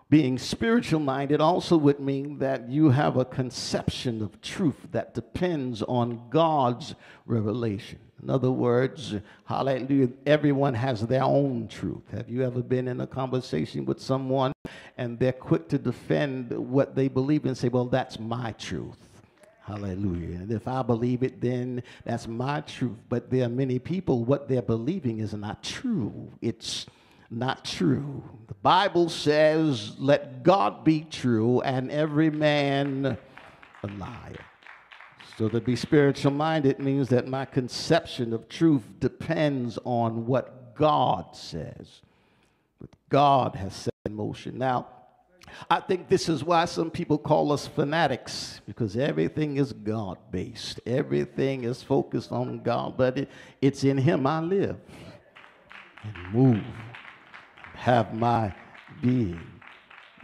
being 0.10 0.40
spiritual 0.40 1.00
minded 1.00 1.40
also 1.40 1.78
would 1.78 2.00
mean 2.00 2.40
that 2.40 2.68
you 2.68 2.90
have 2.90 3.16
a 3.16 3.26
conception 3.26 4.24
of 4.24 4.42
truth 4.42 4.88
that 4.92 5.14
depends 5.14 5.84
on 5.84 6.30
God's 6.32 6.96
revelation. 7.28 8.00
In 8.22 8.30
other 8.30 8.52
words, 8.52 9.16
hallelujah, 9.46 10.10
everyone 10.26 10.74
has 10.74 11.06
their 11.06 11.24
own 11.24 11.68
truth. 11.68 12.10
Have 12.12 12.28
you 12.28 12.44
ever 12.44 12.62
been 12.62 12.88
in 12.88 13.02
a 13.02 13.08
conversation 13.08 13.86
with 13.86 14.02
someone 14.02 14.52
and 14.98 15.18
they're 15.20 15.32
quick 15.32 15.70
to 15.70 15.78
defend 15.78 16.52
what 16.52 16.96
they 16.96 17.08
believe 17.08 17.46
and 17.46 17.58
say, 17.58 17.70
well, 17.70 17.86
that's 17.86 18.20
my 18.20 18.52
truth? 18.54 19.09
Hallelujah. 19.70 20.38
And 20.38 20.52
if 20.52 20.68
I 20.68 20.82
believe 20.82 21.22
it, 21.22 21.40
then 21.42 21.84
that's 22.04 22.28
my 22.28 22.62
truth. 22.62 22.98
But 23.08 23.30
there 23.30 23.46
are 23.46 23.50
many 23.50 23.78
people, 23.78 24.26
what 24.26 24.48
they're 24.48 24.64
believing 24.64 25.20
is 25.20 25.36
not 25.36 25.62
true. 25.62 26.32
It's 26.42 26.88
not 27.30 27.66
true. 27.66 28.24
The 28.48 28.56
Bible 28.56 29.10
says, 29.10 29.94
let 30.00 30.42
God 30.42 30.84
be 30.84 31.02
true 31.12 31.62
and 31.62 31.92
every 31.92 32.32
man 32.32 33.16
a 33.84 33.88
liar. 33.88 34.44
So 35.38 35.48
to 35.50 35.62
be 35.62 35.76
spiritual 35.76 36.32
minded 36.32 36.80
means 36.80 37.10
that 37.10 37.28
my 37.28 37.46
conception 37.46 38.34
of 38.34 38.50
truth 38.50 38.82
depends 39.00 39.78
on 39.84 40.26
what 40.26 40.74
God 40.74 41.36
says, 41.36 42.02
what 42.80 42.90
God 43.10 43.54
has 43.54 43.76
set 43.76 43.94
in 44.08 44.16
motion. 44.16 44.58
Now, 44.58 44.88
I 45.70 45.80
think 45.80 46.10
this 46.10 46.30
is 46.30 46.44
why 46.44 46.66
some 46.66 46.92
people 46.92 47.18
call 47.18 47.52
us 47.52 47.68
fanatics 47.68 48.62
because 48.66 48.98
everything 48.98 49.58
is 49.58 49.74
God 49.74 50.18
based. 50.32 50.80
Everything 50.86 51.64
is 51.64 51.84
focused 51.84 52.32
on 52.32 52.62
God, 52.62 52.98
but 52.98 53.18
it, 53.18 53.30
it's 53.62 53.84
in 53.84 53.98
Him 53.98 54.26
I 54.28 54.40
live 54.42 54.78
and 56.04 56.34
move, 56.34 56.64
have 57.74 58.14
my 58.14 58.54
being. 59.02 59.42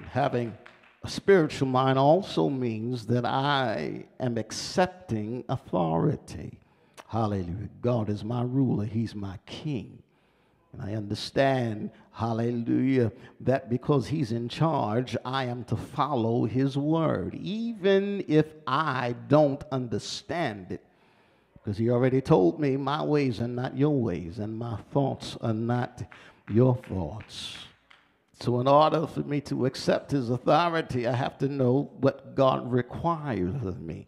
Having 0.09 0.57
a 1.03 1.09
spiritual 1.09 1.67
mind 1.67 1.99
also 1.99 2.49
means 2.49 3.05
that 3.07 3.25
I 3.25 4.05
am 4.19 4.37
accepting 4.37 5.43
authority. 5.49 6.59
Hallelujah. 7.07 7.69
God 7.81 8.09
is 8.09 8.23
my 8.23 8.41
ruler, 8.43 8.85
He's 8.85 9.15
my 9.15 9.37
king. 9.45 10.01
And 10.73 10.81
I 10.81 10.95
understand, 10.95 11.91
hallelujah, 12.15 13.11
that 13.41 13.69
because 13.69 14.07
he's 14.07 14.31
in 14.31 14.47
charge, 14.47 15.17
I 15.25 15.45
am 15.45 15.65
to 15.65 15.75
follow 15.75 16.45
his 16.45 16.77
word, 16.77 17.35
even 17.35 18.23
if 18.27 18.45
I 18.65 19.15
don't 19.27 19.61
understand 19.71 20.71
it. 20.71 20.81
Because 21.53 21.77
he 21.77 21.89
already 21.89 22.21
told 22.21 22.59
me 22.59 22.77
my 22.77 23.03
ways 23.03 23.41
are 23.41 23.49
not 23.49 23.77
your 23.77 23.99
ways, 23.99 24.39
and 24.39 24.57
my 24.57 24.77
thoughts 24.93 25.37
are 25.41 25.53
not 25.53 26.03
your 26.49 26.75
thoughts. 26.87 27.57
So, 28.39 28.59
in 28.59 28.67
order 28.67 29.07
for 29.07 29.21
me 29.21 29.41
to 29.41 29.65
accept 29.65 30.11
his 30.11 30.29
authority, 30.29 31.07
I 31.07 31.15
have 31.15 31.37
to 31.39 31.49
know 31.49 31.89
what 31.99 32.35
God 32.35 32.71
requires 32.71 33.55
of 33.65 33.81
me 33.81 34.07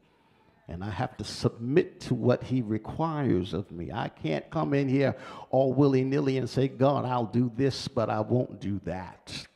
and 0.69 0.84
I 0.84 0.89
have 0.89 1.15
to 1.18 1.23
submit 1.23 2.02
to 2.02 2.14
what 2.14 2.44
he 2.44 2.61
requires 2.61 3.53
of 3.53 3.72
me. 3.72 3.91
I 3.91 4.10
can't 4.10 4.49
come 4.49 4.73
in 4.73 4.89
here 4.89 5.15
all 5.49 5.73
willy 5.73 6.03
nilly 6.03 6.38
and 6.38 6.49
say, 6.49 6.68
God, 6.68 7.06
I'll 7.06 7.26
do 7.26 7.52
this, 7.56 7.88
but 7.88 8.10
I 8.10 8.19
won't 8.19 8.60
do 8.60 8.81
that. 8.84 9.48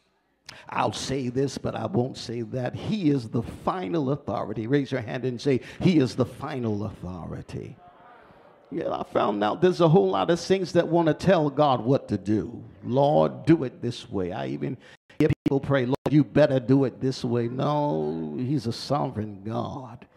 I'll 0.69 0.93
say 0.93 1.27
this, 1.27 1.57
but 1.57 1.75
I 1.75 1.85
won't 1.85 2.17
say 2.17 2.41
that. 2.41 2.75
He 2.75 3.09
is 3.09 3.29
the 3.29 3.41
final 3.41 4.11
authority. 4.11 4.67
Raise 4.67 4.91
your 4.91 5.01
hand 5.01 5.25
and 5.25 5.39
say, 5.39 5.61
He 5.81 5.97
is 5.97 6.15
the 6.15 6.25
final 6.25 6.85
authority. 6.85 7.75
Yeah, 8.69 8.91
I 8.91 9.03
found 9.03 9.43
out 9.43 9.61
there's 9.61 9.81
a 9.81 9.89
whole 9.89 10.11
lot 10.11 10.29
of 10.29 10.39
things 10.39 10.71
that 10.73 10.87
want 10.87 11.09
to 11.09 11.13
tell 11.13 11.49
God 11.49 11.83
what 11.83 12.07
to 12.07 12.17
do. 12.17 12.63
Lord, 12.85 13.45
do 13.45 13.65
it 13.65 13.81
this 13.81 14.09
way. 14.09 14.31
I 14.31 14.47
even 14.47 14.77
hear 15.19 15.29
people 15.43 15.59
pray, 15.59 15.85
Lord, 15.85 15.97
you 16.09 16.23
better 16.23 16.59
do 16.59 16.85
it 16.85 17.01
this 17.01 17.25
way. 17.25 17.49
No, 17.49 18.35
He's 18.37 18.67
a 18.67 18.73
sovereign 18.73 19.41
God. 19.43 20.07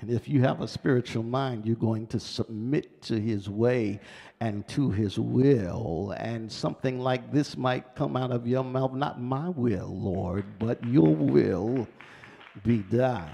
And 0.00 0.10
if 0.10 0.28
you 0.28 0.42
have 0.42 0.60
a 0.60 0.68
spiritual 0.68 1.22
mind, 1.22 1.66
you're 1.66 1.76
going 1.76 2.06
to 2.08 2.20
submit 2.20 3.02
to 3.02 3.18
his 3.18 3.48
way 3.48 4.00
and 4.40 4.66
to 4.68 4.90
his 4.90 5.18
will. 5.18 6.14
And 6.16 6.50
something 6.50 7.00
like 7.00 7.32
this 7.32 7.56
might 7.56 7.94
come 7.94 8.16
out 8.16 8.30
of 8.30 8.46
your 8.46 8.64
mouth 8.64 8.92
not 8.92 9.20
my 9.20 9.48
will, 9.48 9.98
Lord, 9.98 10.44
but 10.58 10.82
your 10.84 11.14
will 11.14 11.86
be 12.64 12.78
done. 12.78 13.30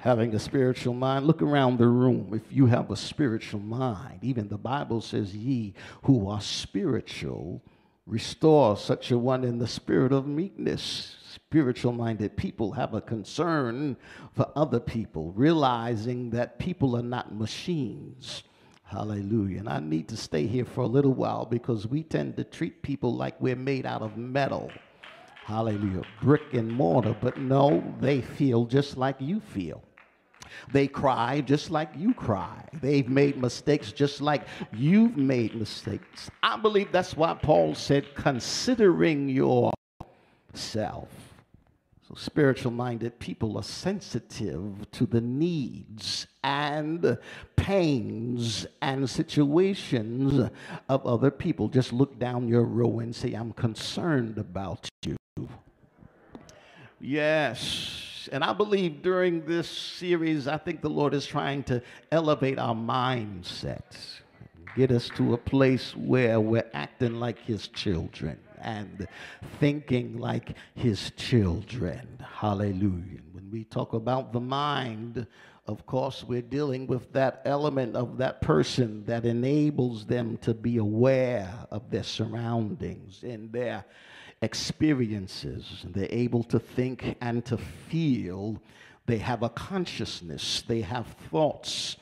Having 0.00 0.34
a 0.34 0.38
spiritual 0.38 0.94
mind, 0.94 1.26
look 1.26 1.42
around 1.42 1.78
the 1.78 1.88
room. 1.88 2.32
If 2.32 2.52
you 2.54 2.66
have 2.66 2.90
a 2.90 2.96
spiritual 2.96 3.60
mind, 3.60 4.20
even 4.22 4.48
the 4.48 4.56
Bible 4.56 5.00
says, 5.00 5.34
Ye 5.34 5.74
who 6.02 6.28
are 6.28 6.40
spiritual, 6.40 7.62
Restore 8.08 8.78
such 8.78 9.10
a 9.10 9.18
one 9.18 9.44
in 9.44 9.58
the 9.58 9.66
spirit 9.66 10.12
of 10.12 10.26
meekness. 10.26 11.17
Spiritual 11.34 11.92
minded 11.92 12.36
people 12.36 12.72
have 12.72 12.94
a 12.94 13.02
concern 13.02 13.96
for 14.34 14.50
other 14.56 14.80
people, 14.80 15.32
realizing 15.32 16.30
that 16.30 16.58
people 16.58 16.96
are 16.96 17.02
not 17.02 17.34
machines. 17.34 18.44
Hallelujah. 18.84 19.58
And 19.58 19.68
I 19.68 19.80
need 19.80 20.08
to 20.08 20.16
stay 20.16 20.46
here 20.46 20.64
for 20.64 20.82
a 20.82 20.86
little 20.86 21.12
while 21.12 21.44
because 21.44 21.86
we 21.86 22.02
tend 22.02 22.36
to 22.38 22.44
treat 22.44 22.80
people 22.82 23.14
like 23.14 23.38
we're 23.40 23.56
made 23.56 23.84
out 23.84 24.00
of 24.00 24.16
metal. 24.16 24.70
Hallelujah. 25.44 26.02
Brick 26.22 26.54
and 26.54 26.70
mortar. 26.72 27.14
But 27.20 27.38
no, 27.38 27.84
they 28.00 28.22
feel 28.22 28.64
just 28.64 28.96
like 28.96 29.16
you 29.20 29.40
feel. 29.40 29.82
They 30.72 30.86
cry 30.86 31.42
just 31.42 31.70
like 31.70 31.90
you 31.94 32.14
cry. 32.14 32.64
They've 32.80 33.08
made 33.08 33.36
mistakes 33.36 33.92
just 33.92 34.22
like 34.22 34.46
you've 34.72 35.18
made 35.18 35.54
mistakes. 35.54 36.30
I 36.42 36.56
believe 36.56 36.90
that's 36.90 37.14
why 37.14 37.34
Paul 37.34 37.74
said, 37.74 38.14
considering 38.14 39.28
yourself. 40.52 41.08
So, 42.08 42.14
spiritual 42.14 42.72
minded 42.72 43.18
people 43.18 43.58
are 43.58 43.62
sensitive 43.62 44.90
to 44.92 45.04
the 45.04 45.20
needs 45.20 46.26
and 46.42 47.18
pains 47.54 48.66
and 48.80 49.08
situations 49.08 50.50
of 50.88 51.06
other 51.06 51.30
people. 51.30 51.68
Just 51.68 51.92
look 51.92 52.18
down 52.18 52.48
your 52.48 52.64
row 52.64 53.00
and 53.00 53.14
say, 53.14 53.34
I'm 53.34 53.52
concerned 53.52 54.38
about 54.38 54.88
you. 55.04 55.16
Yes. 56.98 58.28
And 58.32 58.42
I 58.42 58.54
believe 58.54 59.02
during 59.02 59.44
this 59.44 59.68
series, 59.68 60.48
I 60.48 60.56
think 60.56 60.80
the 60.80 60.90
Lord 60.90 61.12
is 61.12 61.26
trying 61.26 61.62
to 61.64 61.82
elevate 62.10 62.58
our 62.58 62.74
mindsets, 62.74 64.20
get 64.74 64.90
us 64.90 65.10
to 65.16 65.34
a 65.34 65.38
place 65.38 65.94
where 65.94 66.40
we're 66.40 66.70
acting 66.72 67.20
like 67.20 67.38
His 67.38 67.68
children 67.68 68.38
and 68.62 69.06
thinking 69.60 70.18
like 70.18 70.54
His 70.74 71.12
children. 71.16 72.06
Hallelujah. 72.20 73.20
When 73.32 73.50
we 73.50 73.64
talk 73.64 73.92
about 73.92 74.32
the 74.32 74.40
mind, 74.40 75.26
of 75.66 75.84
course, 75.84 76.24
we're 76.24 76.40
dealing 76.40 76.86
with 76.86 77.12
that 77.12 77.42
element 77.44 77.94
of 77.94 78.16
that 78.18 78.40
person 78.40 79.04
that 79.04 79.26
enables 79.26 80.06
them 80.06 80.38
to 80.38 80.54
be 80.54 80.78
aware 80.78 81.52
of 81.70 81.90
their 81.90 82.02
surroundings 82.02 83.22
and 83.22 83.52
their 83.52 83.84
experiences. 84.40 85.84
They're 85.86 86.08
able 86.10 86.42
to 86.44 86.58
think 86.58 87.16
and 87.20 87.44
to 87.46 87.58
feel. 87.58 88.62
They 89.06 89.18
have 89.18 89.42
a 89.42 89.50
consciousness, 89.50 90.62
they 90.66 90.80
have 90.80 91.06
thoughts, 91.30 91.96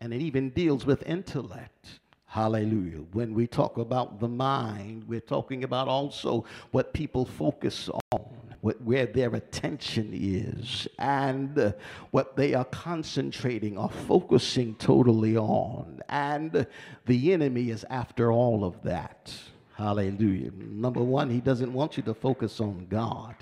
and 0.00 0.14
it 0.14 0.22
even 0.22 0.50
deals 0.50 0.86
with 0.86 1.02
intellect. 1.06 1.99
Hallelujah. 2.30 2.98
When 3.12 3.34
we 3.34 3.48
talk 3.48 3.76
about 3.76 4.20
the 4.20 4.28
mind, 4.28 5.02
we're 5.08 5.18
talking 5.18 5.64
about 5.64 5.88
also 5.88 6.44
what 6.70 6.92
people 6.92 7.24
focus 7.24 7.90
on, 8.12 8.54
what, 8.60 8.80
where 8.82 9.06
their 9.06 9.34
attention 9.34 10.10
is, 10.12 10.86
and 11.00 11.74
what 12.12 12.36
they 12.36 12.54
are 12.54 12.66
concentrating 12.66 13.76
or 13.76 13.90
focusing 13.90 14.76
totally 14.76 15.36
on. 15.36 16.02
And 16.08 16.68
the 17.04 17.32
enemy 17.32 17.70
is 17.70 17.84
after 17.90 18.30
all 18.30 18.64
of 18.64 18.80
that. 18.84 19.34
Hallelujah. 19.74 20.52
Number 20.54 21.02
one, 21.02 21.30
he 21.30 21.40
doesn't 21.40 21.72
want 21.72 21.96
you 21.96 22.04
to 22.04 22.14
focus 22.14 22.60
on 22.60 22.86
God. 22.88 23.34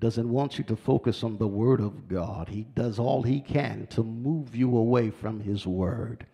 Doesn't 0.00 0.28
want 0.28 0.58
you 0.58 0.64
to 0.64 0.74
focus 0.74 1.22
on 1.22 1.38
the 1.38 1.46
Word 1.46 1.80
of 1.80 2.08
God. 2.08 2.48
He 2.48 2.62
does 2.74 2.98
all 2.98 3.22
he 3.22 3.40
can 3.40 3.86
to 3.90 4.02
move 4.02 4.56
you 4.56 4.76
away 4.76 5.10
from 5.10 5.38
his 5.38 5.64
Word. 5.64 6.26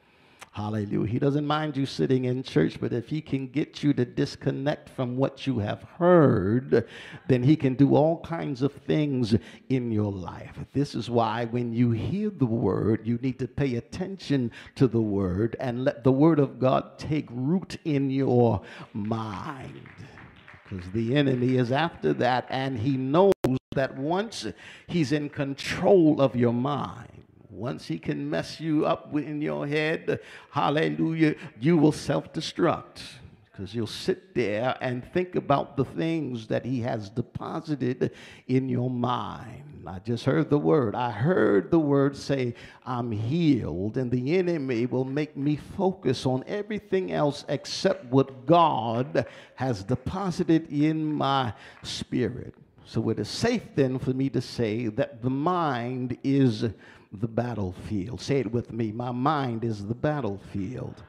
Hallelujah. 0.57 1.07
He 1.07 1.19
doesn't 1.19 1.47
mind 1.47 1.77
you 1.77 1.85
sitting 1.85 2.25
in 2.25 2.43
church, 2.43 2.81
but 2.81 2.91
if 2.91 3.11
he 3.11 3.21
can 3.21 3.47
get 3.47 3.83
you 3.83 3.93
to 3.93 4.07
disconnect 4.07 4.89
from 4.89 5.19
what 5.19 5.47
you 5.47 5.59
have 5.59 5.83
heard, 5.99 6.89
then 7.29 7.43
he 7.43 7.57
can 7.57 7.75
do 7.75 7.95
all 7.95 8.21
kinds 8.21 8.63
of 8.63 8.73
things 8.73 9.37
in 9.69 9.93
your 9.93 10.11
life. 10.11 10.57
This 10.73 10.95
is 10.95 11.11
why 11.11 11.45
when 11.45 11.75
you 11.75 11.91
hear 11.91 12.31
the 12.31 12.47
word, 12.47 13.07
you 13.07 13.19
need 13.21 13.39
to 13.41 13.47
pay 13.47 13.75
attention 13.75 14.51
to 14.77 14.89
the 14.89 14.99
word 14.99 15.57
and 15.61 15.85
let 15.85 16.05
the 16.05 16.13
word 16.13 16.39
of 16.39 16.59
God 16.59 16.99
take 16.99 17.29
root 17.31 17.77
in 17.85 18.09
your 18.11 18.63
mind. 18.95 19.87
Because 20.65 20.91
the 20.93 21.17
enemy 21.17 21.59
is 21.59 21.71
after 21.71 22.15
that, 22.15 22.47
and 22.49 22.79
he 22.79 22.97
knows 22.97 23.35
that 23.75 23.95
once 23.95 24.47
he's 24.87 25.13
in 25.13 25.29
control 25.29 26.19
of 26.19 26.35
your 26.35 26.55
mind, 26.55 27.16
once 27.57 27.87
he 27.87 27.99
can 27.99 28.29
mess 28.29 28.61
you 28.61 28.85
up 28.85 29.15
in 29.15 29.41
your 29.41 29.67
head, 29.67 30.21
hallelujah, 30.51 31.35
you 31.59 31.77
will 31.77 31.93
self 31.93 32.33
destruct 32.33 33.01
because 33.57 33.75
you'll 33.75 33.87
sit 33.87 34.35
there 34.35 34.77
and 34.83 35.03
think 35.15 35.35
about 35.35 35.79
the 35.79 35.85
things 35.85 36.47
that 36.47 36.63
he 36.63 36.81
has 36.83 37.09
deposited 37.09 38.11
in 38.49 38.69
your 38.69 38.91
mind. 38.91 39.83
I 39.87 39.99
just 40.01 40.27
heard 40.27 40.51
the 40.51 40.59
word. 40.59 40.95
I 40.95 41.11
heard 41.11 41.71
the 41.71 41.79
word 41.79 42.17
say, 42.17 42.55
I'm 42.85 43.11
healed, 43.11 43.97
and 43.97 44.11
the 44.11 44.37
enemy 44.37 44.85
will 44.85 45.05
make 45.05 45.39
me 45.39 45.57
focus 45.77 46.27
on 46.27 46.45
everything 46.47 47.13
else 47.13 47.47
except 47.49 48.05
what 48.07 48.45
God 48.45 49.25
has 49.55 49.83
deposited 49.83 50.71
in 50.71 51.11
my 51.15 51.55
spirit. 51.83 52.55
So 52.85 53.09
it 53.09 53.19
is 53.19 53.29
safe 53.29 53.63
then 53.75 53.99
for 53.99 54.11
me 54.11 54.29
to 54.31 54.41
say 54.41 54.89
that 54.89 55.23
the 55.23 55.31
mind 55.31 56.19
is 56.23 56.67
the 57.13 57.29
battlefield. 57.29 58.21
Say 58.21 58.41
it 58.41 58.53
with 58.53 58.73
me. 58.73 58.93
My 58.93 59.13
mind 59.13 59.65
is 59.65 59.87
the 59.87 59.95
battlefield. 59.95 61.03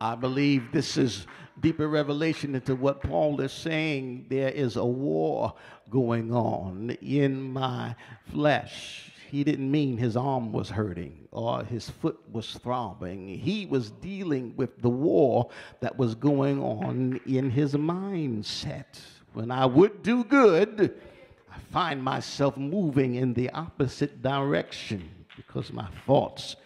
I 0.00 0.14
believe 0.14 0.70
this 0.72 0.96
is 0.96 1.26
deeper 1.60 1.88
revelation 1.88 2.54
into 2.54 2.76
what 2.76 3.02
Paul 3.02 3.40
is 3.40 3.52
saying. 3.52 4.26
There 4.28 4.50
is 4.50 4.76
a 4.76 4.84
war 4.84 5.54
going 5.90 6.32
on 6.32 6.90
in 7.02 7.52
my 7.52 7.96
flesh. 8.30 9.10
He 9.30 9.44
didn't 9.44 9.70
mean 9.70 9.98
his 9.98 10.16
arm 10.16 10.52
was 10.52 10.70
hurting 10.70 11.28
or 11.32 11.64
his 11.64 11.90
foot 11.90 12.18
was 12.32 12.54
throbbing. 12.54 13.28
He 13.28 13.66
was 13.66 13.90
dealing 13.90 14.54
with 14.56 14.80
the 14.80 14.88
war 14.88 15.50
that 15.80 15.98
was 15.98 16.14
going 16.14 16.62
on 16.62 17.20
in 17.26 17.50
his 17.50 17.74
mindset. 17.74 19.00
When 19.34 19.50
I 19.50 19.66
would 19.66 20.02
do 20.02 20.24
good, 20.24 20.98
find 21.70 22.02
myself 22.02 22.56
moving 22.56 23.16
in 23.16 23.34
the 23.34 23.50
opposite 23.50 24.22
direction 24.22 25.08
because 25.36 25.72
my 25.72 25.86
thoughts, 26.06 26.56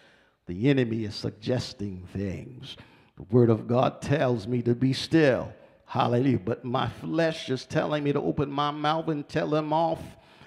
the 0.47 0.69
enemy 0.69 1.05
is 1.05 1.15
suggesting 1.15 2.07
things. 2.13 2.75
The 3.17 3.23
Word 3.23 3.49
of 3.49 3.67
God 3.67 4.01
tells 4.01 4.47
me 4.47 4.61
to 4.63 4.73
be 4.73 4.93
still. 4.93 5.53
Hallelujah. 5.85 6.39
But 6.39 6.65
my 6.65 6.87
flesh 6.87 7.49
is 7.49 7.65
telling 7.65 8.03
me 8.03 8.13
to 8.13 8.19
open 8.19 8.51
my 8.51 8.71
mouth 8.71 9.09
and 9.09 9.27
tell 9.27 9.53
him 9.53 9.71
off. 9.71 10.01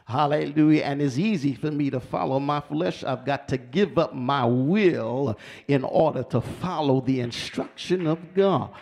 Hallelujah. 0.06 0.82
And 0.82 1.00
it's 1.00 1.18
easy 1.18 1.54
for 1.54 1.70
me 1.70 1.90
to 1.90 2.00
follow 2.00 2.40
my 2.40 2.60
flesh. 2.60 3.04
I've 3.04 3.24
got 3.24 3.48
to 3.48 3.56
give 3.56 3.98
up 3.98 4.14
my 4.14 4.44
will 4.44 5.38
in 5.68 5.84
order 5.84 6.24
to 6.24 6.40
follow 6.40 7.00
the 7.00 7.20
instruction 7.20 8.06
of 8.06 8.34
God. 8.34 8.72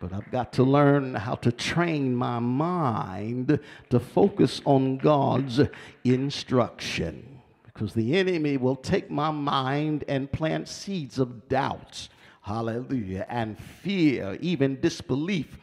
But 0.00 0.14
I've 0.14 0.30
got 0.30 0.54
to 0.54 0.64
learn 0.64 1.14
how 1.14 1.34
to 1.36 1.52
train 1.52 2.16
my 2.16 2.38
mind 2.38 3.60
to 3.90 4.00
focus 4.00 4.62
on 4.64 4.96
God's 4.96 5.60
instruction. 6.04 7.42
Because 7.64 7.92
the 7.92 8.16
enemy 8.16 8.56
will 8.56 8.76
take 8.76 9.10
my 9.10 9.30
mind 9.30 10.04
and 10.08 10.32
plant 10.32 10.68
seeds 10.68 11.18
of 11.18 11.48
doubts, 11.50 12.08
hallelujah, 12.40 13.26
and 13.28 13.58
fear, 13.58 14.38
even 14.40 14.80
disbelief. 14.80 15.58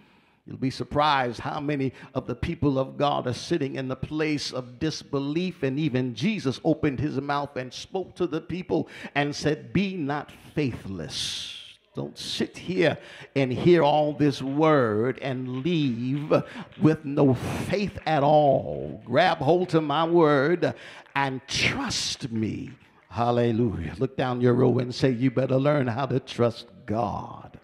You'll 0.45 0.57
be 0.57 0.69
surprised 0.69 1.39
how 1.39 1.59
many 1.59 1.91
of 2.13 2.27
the 2.27 2.35
people 2.35 2.77
of 2.77 2.95
God 2.95 3.25
are 3.25 3.33
sitting 3.33 3.75
in 3.75 3.87
the 3.87 3.95
place 3.95 4.53
of 4.53 4.77
disbelief. 4.77 5.63
And 5.63 5.79
even 5.79 6.13
Jesus 6.13 6.61
opened 6.63 6.99
his 6.99 7.19
mouth 7.19 7.57
and 7.57 7.73
spoke 7.73 8.15
to 8.15 8.27
the 8.27 8.39
people 8.39 8.87
and 9.15 9.35
said, 9.35 9.73
Be 9.73 9.97
not 9.97 10.31
faithless 10.53 11.56
don't 11.97 12.17
sit 12.17 12.55
here 12.55 12.97
and 13.35 13.51
hear 13.51 13.81
all 13.81 14.13
this 14.13 14.39
word 14.39 15.17
and 15.19 15.63
leave 15.63 16.31
with 16.79 17.03
no 17.03 17.33
faith 17.33 17.97
at 18.05 18.21
all. 18.21 19.01
Grab 19.03 19.39
hold 19.39 19.69
to 19.69 19.81
my 19.81 20.05
word 20.05 20.75
and 21.15 21.41
trust 21.47 22.31
me. 22.31 22.69
Hallelujah. 23.09 23.95
Look 23.97 24.15
down 24.15 24.41
your 24.41 24.53
row 24.53 24.77
and 24.77 24.93
say, 24.93 25.09
You 25.09 25.31
better 25.31 25.57
learn 25.57 25.87
how 25.87 26.05
to 26.05 26.19
trust 26.19 26.67
God. 26.85 27.59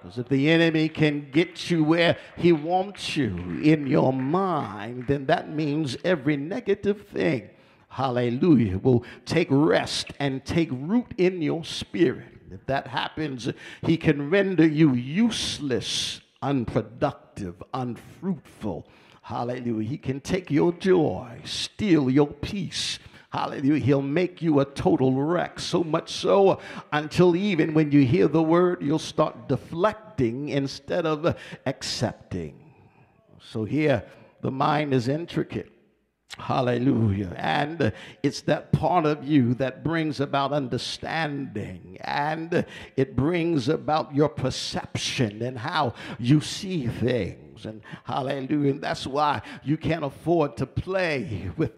Because 0.00 0.18
if 0.18 0.28
the 0.28 0.48
enemy 0.48 0.88
can 0.88 1.28
get 1.32 1.70
you 1.70 1.82
where 1.82 2.16
he 2.36 2.52
wants 2.52 3.16
you 3.16 3.60
in 3.62 3.88
your 3.88 4.12
mind, 4.12 5.08
then 5.08 5.26
that 5.26 5.48
means 5.48 5.96
every 6.04 6.36
negative 6.36 7.08
thing, 7.08 7.50
hallelujah, 7.88 8.78
will 8.78 9.04
take 9.24 9.48
rest 9.50 10.12
and 10.20 10.44
take 10.44 10.68
root 10.70 11.14
in 11.18 11.42
your 11.42 11.64
spirit. 11.64 12.31
If 12.52 12.66
that 12.66 12.86
happens, 12.86 13.50
he 13.82 13.96
can 13.96 14.30
render 14.30 14.66
you 14.66 14.94
useless, 14.94 16.20
unproductive, 16.42 17.62
unfruitful. 17.72 18.86
Hallelujah. 19.22 19.88
He 19.88 19.98
can 19.98 20.20
take 20.20 20.50
your 20.50 20.72
joy, 20.72 21.40
steal 21.44 22.10
your 22.10 22.26
peace. 22.26 22.98
Hallelujah. 23.30 23.82
He'll 23.82 24.02
make 24.02 24.42
you 24.42 24.60
a 24.60 24.64
total 24.64 25.14
wreck. 25.14 25.58
So 25.58 25.82
much 25.82 26.12
so 26.12 26.60
until 26.92 27.34
even 27.34 27.72
when 27.72 27.90
you 27.90 28.04
hear 28.04 28.28
the 28.28 28.42
word, 28.42 28.82
you'll 28.82 28.98
start 28.98 29.48
deflecting 29.48 30.50
instead 30.50 31.06
of 31.06 31.34
accepting. 31.64 32.58
So 33.40 33.64
here, 33.64 34.04
the 34.42 34.50
mind 34.50 34.92
is 34.92 35.08
intricate. 35.08 35.71
Hallelujah. 36.38 37.34
And 37.36 37.92
it's 38.22 38.40
that 38.42 38.72
part 38.72 39.04
of 39.04 39.24
you 39.24 39.54
that 39.54 39.84
brings 39.84 40.18
about 40.18 40.52
understanding 40.52 41.98
and 42.00 42.64
it 42.96 43.14
brings 43.14 43.68
about 43.68 44.14
your 44.14 44.30
perception 44.30 45.42
and 45.42 45.58
how 45.58 45.94
you 46.18 46.40
see 46.40 46.86
things. 46.86 47.66
And 47.66 47.82
hallelujah. 48.04 48.72
And 48.72 48.80
that's 48.80 49.06
why 49.06 49.42
you 49.62 49.76
can't 49.76 50.04
afford 50.04 50.56
to 50.56 50.66
play 50.66 51.50
with 51.56 51.72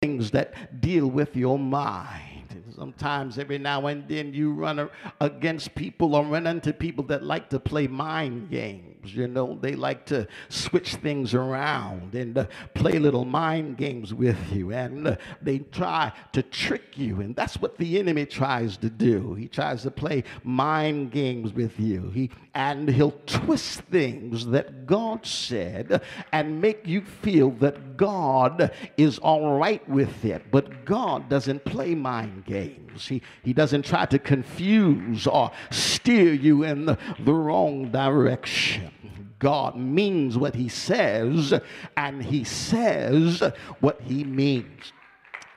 things 0.00 0.30
that 0.30 0.80
deal 0.80 1.08
with 1.08 1.36
your 1.36 1.58
mind. 1.58 2.27
Sometimes, 2.74 3.38
every 3.38 3.58
now 3.58 3.86
and 3.86 4.06
then, 4.08 4.32
you 4.32 4.52
run 4.52 4.88
against 5.20 5.74
people 5.74 6.14
or 6.14 6.24
run 6.24 6.46
into 6.46 6.72
people 6.72 7.04
that 7.04 7.22
like 7.22 7.50
to 7.50 7.60
play 7.60 7.86
mind 7.86 8.50
games. 8.50 9.14
You 9.14 9.28
know, 9.28 9.58
they 9.60 9.74
like 9.74 10.06
to 10.06 10.26
switch 10.48 10.96
things 10.96 11.34
around 11.34 12.14
and 12.14 12.38
uh, 12.38 12.46
play 12.74 12.98
little 12.98 13.24
mind 13.24 13.76
games 13.76 14.14
with 14.14 14.38
you, 14.52 14.72
and 14.72 15.08
uh, 15.08 15.16
they 15.42 15.58
try 15.58 16.12
to 16.32 16.42
trick 16.42 16.96
you. 16.96 17.20
And 17.20 17.34
that's 17.34 17.56
what 17.56 17.78
the 17.78 17.98
enemy 17.98 18.26
tries 18.26 18.76
to 18.78 18.90
do. 18.90 19.34
He 19.34 19.48
tries 19.48 19.82
to 19.82 19.90
play 19.90 20.24
mind 20.42 21.10
games 21.10 21.52
with 21.52 21.78
you. 21.78 22.10
He 22.10 22.30
and 22.54 22.88
he'll 22.88 23.14
twist 23.26 23.82
things 23.82 24.46
that 24.46 24.84
God 24.84 25.24
said 25.24 26.02
and 26.32 26.60
make 26.60 26.86
you 26.88 27.02
feel 27.02 27.50
that 27.52 27.96
God 27.96 28.72
is 28.96 29.18
all 29.18 29.56
right 29.58 29.86
with 29.88 30.24
it. 30.24 30.50
But 30.50 30.84
God 30.84 31.28
doesn't 31.28 31.64
play 31.64 31.94
mind 31.94 32.37
games. 32.44 33.06
He, 33.08 33.22
he 33.42 33.52
doesn't 33.52 33.84
try 33.84 34.06
to 34.06 34.18
confuse 34.18 35.26
or 35.26 35.50
steer 35.70 36.32
you 36.32 36.64
in 36.64 36.86
the, 36.86 36.98
the 37.20 37.34
wrong 37.34 37.90
direction. 37.90 38.90
God 39.38 39.76
means 39.76 40.36
what 40.36 40.54
he 40.54 40.68
says, 40.68 41.54
and 41.96 42.24
he 42.24 42.44
says 42.44 43.42
what 43.80 44.00
he 44.00 44.24
means. 44.24 44.92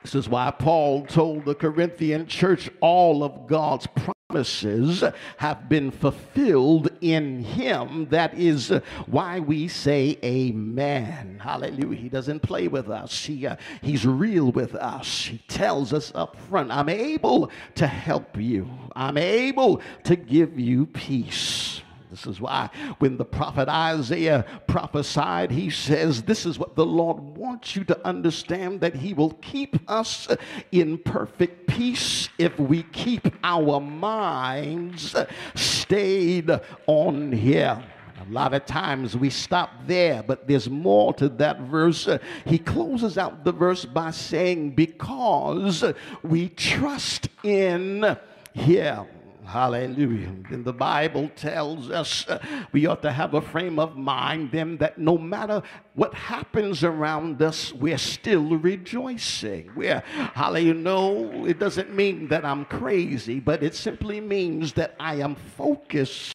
This 0.02 0.14
is 0.14 0.28
why 0.28 0.50
Paul 0.50 1.06
told 1.06 1.44
the 1.44 1.54
Corinthian 1.54 2.26
church 2.26 2.70
all 2.80 3.22
of 3.24 3.46
God's 3.46 3.86
promises 4.32 5.04
have 5.36 5.68
been 5.68 5.90
fulfilled 5.90 6.88
in 7.02 7.44
him. 7.44 8.06
That 8.08 8.32
is 8.32 8.68
why 9.06 9.40
we 9.40 9.68
say 9.68 10.18
amen. 10.24 11.38
Hallelujah. 11.42 11.98
He 11.98 12.08
doesn't 12.08 12.40
play 12.40 12.66
with 12.66 12.88
us. 12.88 13.26
He, 13.26 13.46
uh, 13.46 13.56
he's 13.82 14.06
real 14.06 14.50
with 14.50 14.74
us. 14.74 15.26
He 15.26 15.38
tells 15.48 15.92
us 15.92 16.12
up 16.14 16.36
front, 16.48 16.70
I'm 16.70 16.88
able 16.88 17.50
to 17.74 17.86
help 17.86 18.38
you. 18.38 18.70
I'm 18.96 19.18
able 19.18 19.82
to 20.04 20.16
give 20.16 20.58
you 20.58 20.86
peace. 20.86 21.82
This 22.12 22.26
is 22.26 22.42
why 22.42 22.68
when 22.98 23.16
the 23.16 23.24
prophet 23.24 23.70
Isaiah 23.70 24.44
prophesied, 24.66 25.50
he 25.50 25.70
says, 25.70 26.24
This 26.24 26.44
is 26.44 26.58
what 26.58 26.76
the 26.76 26.84
Lord 26.84 27.18
wants 27.18 27.74
you 27.74 27.84
to 27.84 28.06
understand 28.06 28.82
that 28.82 28.94
he 28.94 29.14
will 29.14 29.32
keep 29.40 29.78
us 29.90 30.28
in 30.72 30.98
perfect 30.98 31.68
peace 31.68 32.28
if 32.36 32.58
we 32.58 32.82
keep 32.82 33.28
our 33.42 33.80
minds 33.80 35.16
stayed 35.54 36.50
on 36.86 37.32
him. 37.32 37.82
A 38.20 38.30
lot 38.30 38.52
of 38.52 38.66
times 38.66 39.16
we 39.16 39.30
stop 39.30 39.70
there, 39.86 40.22
but 40.22 40.46
there's 40.46 40.68
more 40.68 41.14
to 41.14 41.30
that 41.30 41.60
verse. 41.60 42.06
He 42.44 42.58
closes 42.58 43.16
out 43.16 43.42
the 43.42 43.52
verse 43.52 43.86
by 43.86 44.10
saying, 44.10 44.72
Because 44.72 45.82
we 46.22 46.50
trust 46.50 47.30
in 47.42 48.18
him. 48.52 49.06
Hallelujah. 49.52 50.34
And 50.48 50.64
the 50.64 50.72
Bible 50.72 51.30
tells 51.36 51.90
us 51.90 52.26
uh, 52.26 52.38
we 52.72 52.86
ought 52.86 53.02
to 53.02 53.12
have 53.12 53.34
a 53.34 53.42
frame 53.42 53.78
of 53.78 53.98
mind 53.98 54.50
then 54.50 54.78
that 54.78 54.96
no 54.96 55.18
matter 55.18 55.60
what 55.92 56.14
happens 56.14 56.82
around 56.82 57.42
us, 57.42 57.70
we're 57.70 57.98
still 57.98 58.56
rejoicing. 58.56 59.70
We're, 59.76 60.00
hallelujah, 60.32 60.72
no, 60.72 61.44
it 61.44 61.58
doesn't 61.58 61.94
mean 61.94 62.28
that 62.28 62.46
I'm 62.46 62.64
crazy, 62.64 63.40
but 63.40 63.62
it 63.62 63.74
simply 63.74 64.22
means 64.22 64.72
that 64.72 64.94
I 64.98 65.16
am 65.16 65.34
focused 65.34 66.34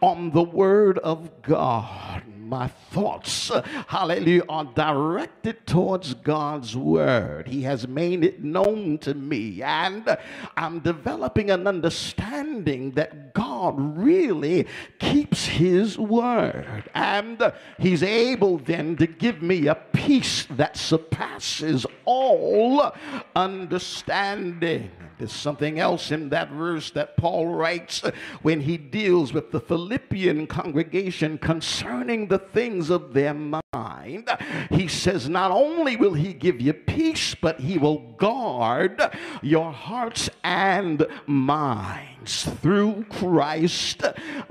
on 0.00 0.30
the 0.30 0.44
Word 0.44 1.00
of 1.00 1.42
God 1.42 2.22
my 2.52 2.66
thoughts, 2.66 3.50
hallelujah, 3.86 4.42
are 4.46 4.66
directed 4.66 5.66
towards 5.66 6.12
God's 6.12 6.76
word. 6.76 7.48
He 7.48 7.62
has 7.62 7.88
made 7.88 8.22
it 8.22 8.44
known 8.44 8.98
to 8.98 9.14
me, 9.14 9.62
and 9.62 10.18
I'm 10.54 10.80
developing 10.80 11.50
an 11.50 11.66
understanding 11.66 12.90
that 12.90 13.32
God 13.32 13.51
really 13.70 14.66
keeps 14.98 15.46
his 15.46 15.98
word, 15.98 16.90
and 16.94 17.52
he's 17.78 18.02
able 18.02 18.58
then 18.58 18.96
to 18.96 19.06
give 19.06 19.42
me 19.42 19.66
a 19.66 19.74
peace 19.74 20.46
that 20.50 20.76
surpasses 20.76 21.86
all 22.04 22.92
understanding. 23.36 24.90
There's 25.18 25.32
something 25.32 25.78
else 25.78 26.10
in 26.10 26.30
that 26.30 26.50
verse 26.50 26.90
that 26.92 27.16
Paul 27.16 27.46
writes 27.46 28.02
when 28.42 28.62
he 28.62 28.76
deals 28.76 29.32
with 29.32 29.52
the 29.52 29.60
Philippian 29.60 30.46
congregation 30.46 31.38
concerning 31.38 32.26
the 32.26 32.38
things 32.38 32.90
of 32.90 33.12
their 33.12 33.34
mind. 33.74 34.28
He 34.68 34.86
says, 34.86 35.30
Not 35.30 35.50
only 35.50 35.96
will 35.96 36.12
he 36.12 36.34
give 36.34 36.60
you 36.60 36.74
peace, 36.74 37.34
but 37.34 37.58
he 37.58 37.78
will 37.78 38.00
guard 38.18 39.00
your 39.40 39.72
hearts 39.72 40.28
and 40.44 41.06
minds 41.26 42.44
through 42.60 43.06
Christ 43.08 44.02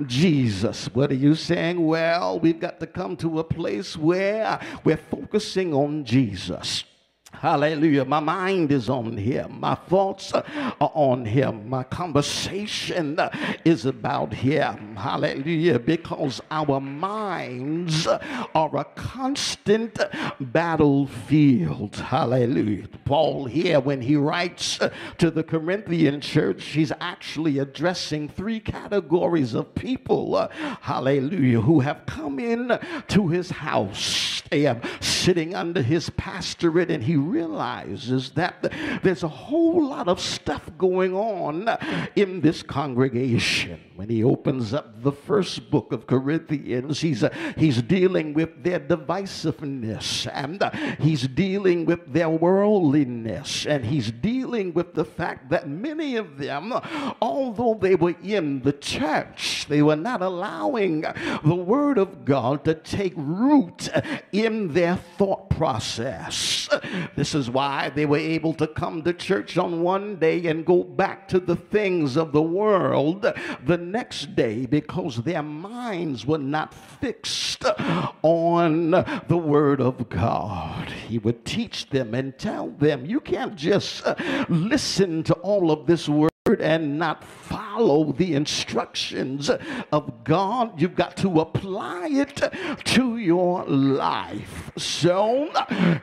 Jesus. 0.07 0.87
What 0.95 1.11
are 1.11 1.15
you 1.15 1.35
saying? 1.35 1.85
Well, 1.85 2.39
we've 2.39 2.59
got 2.59 2.79
to 2.79 2.87
come 2.87 3.15
to 3.17 3.37
a 3.37 3.43
place 3.43 3.95
where 3.95 4.59
we're 4.83 4.97
focusing 4.97 5.71
on 5.71 6.03
Jesus. 6.03 6.83
Hallelujah. 7.33 8.05
My 8.05 8.19
mind 8.19 8.71
is 8.71 8.87
on 8.87 9.17
him. 9.17 9.59
My 9.59 9.73
thoughts 9.73 10.31
are 10.31 10.43
on 10.79 11.25
him. 11.25 11.67
My 11.67 11.83
conversation 11.83 13.19
is 13.65 13.85
about 13.85 14.31
him. 14.33 14.95
Hallelujah. 14.95 15.79
Because 15.79 16.39
our 16.51 16.79
minds 16.79 18.05
are 18.05 18.77
a 18.77 18.83
constant 18.95 19.99
battlefield. 20.39 21.95
Hallelujah. 21.95 22.87
Paul 23.05 23.45
here, 23.45 23.79
when 23.79 24.01
he 24.01 24.15
writes 24.15 24.79
to 25.17 25.31
the 25.31 25.43
Corinthian 25.43 26.21
church, 26.21 26.63
he's 26.65 26.91
actually 27.01 27.57
addressing 27.57 28.29
three 28.29 28.59
categories 28.59 29.55
of 29.55 29.73
people. 29.73 30.47
Hallelujah. 30.81 31.61
Who 31.61 31.79
have 31.79 32.05
come 32.05 32.37
in 32.39 32.77
to 33.07 33.27
his 33.29 33.49
house. 33.49 34.43
They 34.51 34.67
are 34.67 34.81
sitting 34.99 35.55
under 35.55 35.81
his 35.81 36.09
pastorate 36.11 36.91
and 36.91 37.01
he 37.01 37.15
realizes 37.21 38.31
that 38.31 38.71
there's 39.03 39.23
a 39.23 39.27
whole 39.27 39.87
lot 39.87 40.07
of 40.07 40.19
stuff 40.19 40.69
going 40.77 41.13
on 41.13 41.69
in 42.15 42.41
this 42.41 42.63
congregation. 42.63 43.79
When 43.95 44.09
he 44.09 44.23
opens 44.23 44.73
up 44.73 45.03
the 45.03 45.11
first 45.11 45.69
book 45.69 45.91
of 45.91 46.07
Corinthians, 46.07 47.01
he's, 47.01 47.23
uh, 47.23 47.29
he's 47.55 47.81
dealing 47.83 48.33
with 48.33 48.63
their 48.63 48.79
divisiveness 48.79 50.27
and 50.33 50.63
uh, 50.63 50.71
he's 50.99 51.27
dealing 51.27 51.85
with 51.85 52.11
their 52.11 52.29
worldliness 52.29 53.65
and 53.67 53.85
he's 53.85 54.11
dealing 54.11 54.73
with 54.73 54.95
the 54.95 55.05
fact 55.05 55.49
that 55.49 55.69
many 55.69 56.15
of 56.15 56.37
them, 56.37 56.73
although 57.21 57.77
they 57.79 57.95
were 57.95 58.15
in 58.23 58.61
the 58.63 58.73
church, 58.73 59.65
they 59.69 59.81
were 59.81 59.95
not 59.95 60.21
allowing 60.21 61.01
the 61.43 61.55
Word 61.55 61.97
of 61.97 62.25
God 62.25 62.65
to 62.65 62.73
take 62.73 63.13
root 63.15 63.89
in 64.31 64.73
their 64.73 64.95
thought 65.17 65.49
process. 65.51 66.69
This 67.15 67.35
is 67.35 67.49
why 67.49 67.89
they 67.89 68.05
were 68.05 68.17
able 68.17 68.53
to 68.55 68.67
come 68.67 69.03
to 69.03 69.13
church 69.13 69.57
on 69.57 69.81
one 69.81 70.17
day 70.17 70.47
and 70.47 70.65
go 70.65 70.83
back 70.83 71.27
to 71.29 71.39
the 71.39 71.55
things 71.55 72.17
of 72.17 72.31
the 72.31 72.41
world 72.41 73.25
the 73.65 73.77
next 73.77 74.35
day 74.35 74.65
because 74.65 75.17
their 75.17 75.43
minds 75.43 76.25
were 76.25 76.37
not 76.37 76.73
fixed 76.73 77.65
on 78.21 78.91
the 78.91 79.37
Word 79.37 79.81
of 79.81 80.09
God. 80.09 80.89
He 80.89 81.17
would 81.19 81.45
teach 81.45 81.89
them 81.89 82.15
and 82.15 82.37
tell 82.37 82.69
them, 82.69 83.05
you 83.05 83.19
can't 83.19 83.55
just 83.55 84.03
listen 84.49 85.23
to 85.23 85.33
all 85.35 85.71
of 85.71 85.85
this 85.85 86.07
word 86.07 86.30
and 86.49 86.97
not 86.97 87.23
follow 87.23 88.11
the 88.13 88.33
instructions 88.33 89.51
of 89.91 90.23
God. 90.23 90.81
You've 90.81 90.95
got 90.95 91.15
to 91.17 91.39
apply 91.39 92.07
it 92.07 92.41
to 92.85 93.17
your 93.17 93.63
life. 93.65 94.71
So 94.75 95.51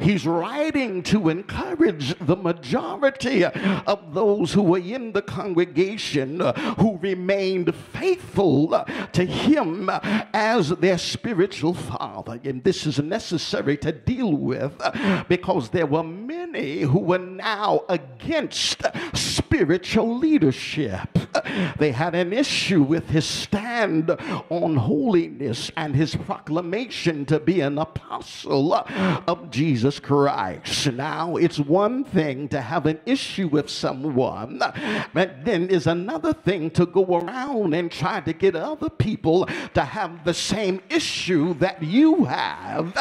he's 0.01 0.27
writing 0.27 1.03
to 1.05 1.29
encourage 1.29 2.17
the 2.21 2.37
majority 2.37 3.45
of 3.45 4.15
those 4.15 4.53
who 4.53 4.63
were 4.63 4.79
in 4.79 5.13
the 5.13 5.23
congregation 5.23 6.41
who 6.79 6.99
remained 6.99 7.75
faithful 7.75 8.85
to 9.13 9.25
him 9.25 9.91
as 10.33 10.69
their 10.71 10.99
spiritual 10.99 11.75
father. 11.75 12.41
And 12.45 12.63
this 12.63 12.87
is 12.87 13.01
necessary 13.01 13.77
to 13.79 13.91
deal 13.91 14.33
with 14.35 14.81
because 15.29 15.71
there 15.71 15.87
were 15.87 16.05
many 16.05 16.83
who 16.83 17.01
were 17.01 17.19
now 17.19 17.83
against 17.89 18.83
spiritual. 19.15 20.28
They 21.79 21.93
had 21.93 22.15
an 22.15 22.33
issue 22.33 22.83
with 22.83 23.09
his 23.11 23.25
stand 23.25 24.11
on 24.51 24.77
holiness 24.77 25.71
and 25.77 25.95
his 25.95 26.15
proclamation 26.17 27.25
to 27.27 27.41
be 27.41 27.61
an 27.61 27.79
apostle 27.79 28.75
of 28.75 29.51
Jesus 29.51 30.01
Christ. 30.01 30.93
Now, 30.93 31.37
it's 31.37 31.59
one 31.59 32.05
thing 32.05 32.49
to 32.49 32.61
have 32.61 32.87
an 32.87 33.01
issue 33.07 33.49
with 33.49 33.71
someone, 33.71 34.61
but 35.13 35.45
then 35.45 35.69
is 35.69 35.87
another 35.87 36.33
thing 36.33 36.71
to 36.73 36.87
go 36.87 37.05
around 37.19 37.75
and 37.75 37.91
try 37.91 38.21
to 38.21 38.33
get 38.33 38.57
other 38.57 38.91
people 38.91 39.49
to 39.75 39.83
have 39.83 40.25
the 40.25 40.35
same 40.35 40.81
issue 40.91 41.55
that 41.55 41.83
you 41.83 42.25
have. 42.25 42.97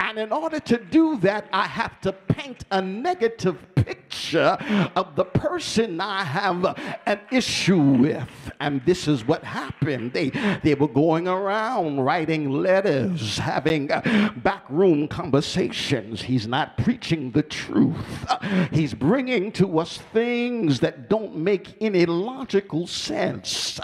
And 0.00 0.18
in 0.18 0.32
order 0.32 0.60
to 0.60 0.78
do 0.78 1.16
that, 1.18 1.48
I 1.52 1.66
have 1.66 2.00
to 2.02 2.12
paint 2.12 2.64
a 2.70 2.80
negative 2.80 3.56
picture 3.74 4.58
of 4.96 5.16
the 5.16 5.24
person 5.24 6.00
I 6.00 6.22
have 6.22 6.69
an 7.06 7.20
issue 7.30 7.80
with. 7.80 8.28
And 8.60 8.84
this 8.84 9.08
is 9.08 9.26
what 9.26 9.44
happened. 9.44 10.12
They, 10.12 10.30
they 10.62 10.74
were 10.74 10.88
going 10.88 11.28
around 11.28 12.00
writing 12.00 12.50
letters, 12.50 13.38
having 13.38 13.90
uh, 13.90 14.32
backroom 14.36 15.08
conversations. 15.08 16.22
He's 16.22 16.46
not 16.46 16.76
preaching 16.78 17.30
the 17.30 17.42
truth. 17.42 18.26
He's 18.70 18.94
bringing 18.94 19.52
to 19.52 19.78
us 19.78 19.98
things 20.12 20.80
that 20.80 21.08
don't 21.08 21.36
make 21.36 21.76
any 21.80 22.06
logical 22.06 22.86
sense. 22.86 23.80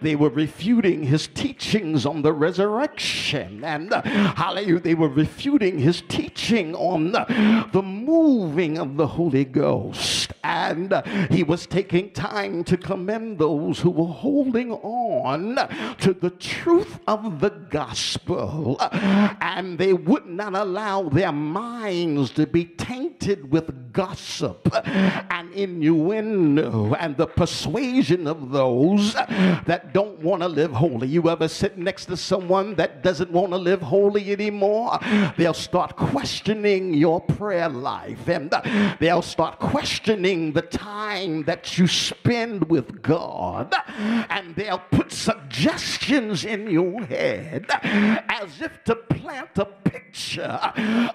They 0.00 0.16
were 0.16 0.30
refuting 0.30 1.04
his 1.04 1.28
teachings 1.28 2.06
on 2.06 2.22
the 2.22 2.32
resurrection. 2.32 3.64
And 3.64 3.92
uh, 3.92 4.02
hallelujah, 4.02 4.80
they 4.80 4.94
were 4.94 5.08
refuting 5.08 5.78
his 5.78 6.02
teaching 6.08 6.74
on 6.74 7.12
the 7.12 7.82
moving 7.82 8.78
of 8.78 8.96
the 8.96 9.06
Holy 9.06 9.44
Ghost. 9.44 10.32
And 10.42 10.92
uh, 10.92 11.02
he 11.30 11.42
was 11.42 11.66
taking 11.66 12.10
time 12.20 12.62
to 12.62 12.76
commend 12.76 13.38
those 13.38 13.80
who 13.80 13.88
were 13.88 14.12
holding 14.12 14.72
on 14.72 15.56
to 15.96 16.12
the 16.12 16.28
truth 16.28 17.00
of 17.08 17.40
the 17.40 17.48
gospel. 17.48 18.76
And 19.40 19.78
they 19.78 19.94
would 19.94 20.26
not 20.26 20.54
allow 20.54 21.08
their 21.08 21.32
minds 21.32 22.30
to 22.32 22.46
be 22.46 22.66
tainted 22.66 23.50
with 23.50 23.94
gossip 23.94 24.68
and 25.30 25.50
innuendo 25.54 26.94
and 26.94 27.16
the 27.16 27.26
persuasion 27.26 28.26
of 28.26 28.50
those 28.50 29.14
that 29.14 29.94
don't 29.94 30.18
want 30.18 30.42
to 30.42 30.48
live 30.48 30.72
holy. 30.72 31.08
You 31.08 31.30
ever 31.30 31.48
sit 31.48 31.78
next 31.78 32.04
to 32.06 32.18
someone 32.18 32.74
that 32.74 33.02
doesn't 33.02 33.30
want 33.30 33.52
to 33.52 33.56
live 33.56 33.80
holy 33.80 34.30
anymore? 34.30 34.98
They'll 35.38 35.54
start 35.54 35.96
questioning 35.96 36.92
your 36.92 37.22
prayer 37.22 37.70
life 37.70 38.28
and 38.28 38.52
they'll 38.98 39.22
start 39.22 39.58
questioning 39.58 40.52
the 40.52 40.62
time 40.62 41.44
that 41.44 41.78
you 41.78 41.86
spend 41.86 42.09
with 42.68 43.02
God 43.02 43.74
and 44.30 44.54
they'll 44.54 44.78
put 44.78 45.12
suggestions 45.12 46.44
in 46.44 46.70
your 46.70 47.04
head 47.04 47.66
as 47.82 48.60
if 48.60 48.82
to 48.84 48.96
plant 48.96 49.50
a 49.56 49.64
picture 49.64 50.60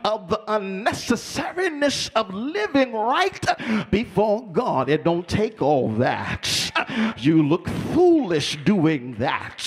of 0.04 0.30
the 0.30 0.42
unnecessariness 0.48 2.12
of 2.16 2.34
living 2.34 2.94
right 2.94 3.46
before 3.92 4.48
God. 4.52 4.90
It 4.90 5.04
don't 5.04 5.28
take 5.28 5.62
all 5.62 5.90
that. 5.94 6.72
You 7.18 7.42
look 7.48 7.68
foolish 7.94 8.58
doing 8.64 9.16
that. 9.16 9.64